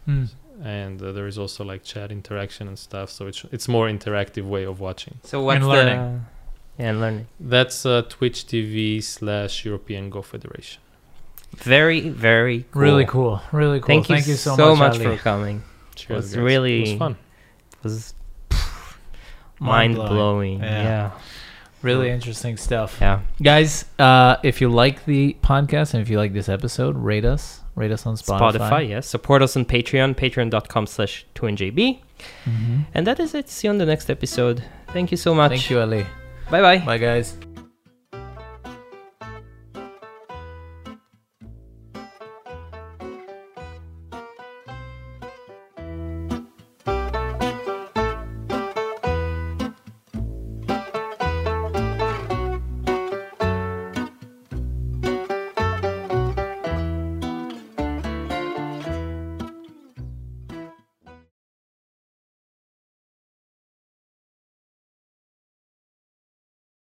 Hmm. 0.06 0.26
And 0.64 1.02
uh, 1.02 1.12
there 1.16 1.28
is 1.28 1.38
also 1.38 1.64
like 1.72 1.82
chat 1.84 2.12
interaction 2.12 2.68
and 2.68 2.78
stuff, 2.88 3.08
so 3.18 3.22
it's 3.28 3.46
it's 3.56 3.68
more 3.68 3.88
interactive 3.98 4.46
way 4.56 4.64
of 4.72 4.76
watching. 4.80 5.16
So 5.24 5.36
what's 5.46 5.56
And 5.58 5.64
the 5.66 5.70
learning. 5.76 6.02
yeah 6.80 6.90
and 6.90 6.98
learning? 7.04 7.26
That's 7.56 7.86
uh, 7.86 8.02
Twitch 8.16 8.40
TV 8.52 9.02
slash 9.04 9.66
European 9.70 10.10
Go 10.10 10.22
Federation. 10.22 10.82
Very 11.56 12.10
very 12.10 12.66
cool. 12.72 12.82
Really 12.82 13.06
cool. 13.06 13.42
Really 13.52 13.80
cool. 13.80 13.88
Thank, 13.88 14.08
Thank, 14.08 14.26
you, 14.28 14.32
you 14.34 14.38
so, 14.38 14.56
so 14.56 14.76
much, 14.76 15.00
much 15.00 15.04
for 15.08 15.18
coming. 15.18 15.64
Cheers, 15.96 16.16
was 16.18 16.34
guys. 16.36 16.38
really- 16.44 16.84
it 16.84 16.90
was 16.90 16.98
fun. 17.00 17.16
It 17.72 17.84
was 17.84 18.14
mind 19.60 19.96
Mind-blowing. 19.96 20.10
blowing. 20.14 20.60
Yeah. 20.60 20.84
Yeah. 20.84 21.12
Really 21.82 22.10
interesting 22.10 22.56
stuff. 22.58 22.98
Yeah. 23.02 23.20
Guys, 23.42 23.86
uh, 24.00 24.38
if 24.42 24.62
you 24.62 24.70
like 24.70 25.06
the 25.06 25.36
podcast 25.44 25.94
and 25.94 26.02
if 26.02 26.10
you 26.10 26.18
like 26.18 26.34
this 26.34 26.48
episode, 26.50 26.98
rate 26.98 27.26
us. 27.26 27.60
Rate 27.76 27.92
us 27.92 28.06
on 28.06 28.16
Spotify. 28.16 28.54
Spotify, 28.54 28.90
yes. 28.90 29.08
Support 29.08 29.42
us 29.42 29.58
on 29.58 29.66
Patreon, 29.66 30.16
patreon.com 30.16 30.88
slash 30.88 31.26
2NJB. 31.36 32.02
Mhm. 32.46 32.86
And 32.94 33.06
that 33.08 33.20
is 33.20 33.34
it. 33.36 33.50
See 33.50 33.68
you 33.68 33.72
on 33.72 33.80
the 33.80 33.86
next 33.86 34.10
episode. 34.10 34.64
Thank 34.94 35.12
you 35.12 35.18
so 35.18 35.34
much. 35.36 35.52
Thank 35.52 35.70
you, 35.70 35.80
Ali. 35.82 36.06
Bye 36.50 36.62
bye. 36.62 36.78
Bye, 36.80 36.98
guys. 37.00 37.36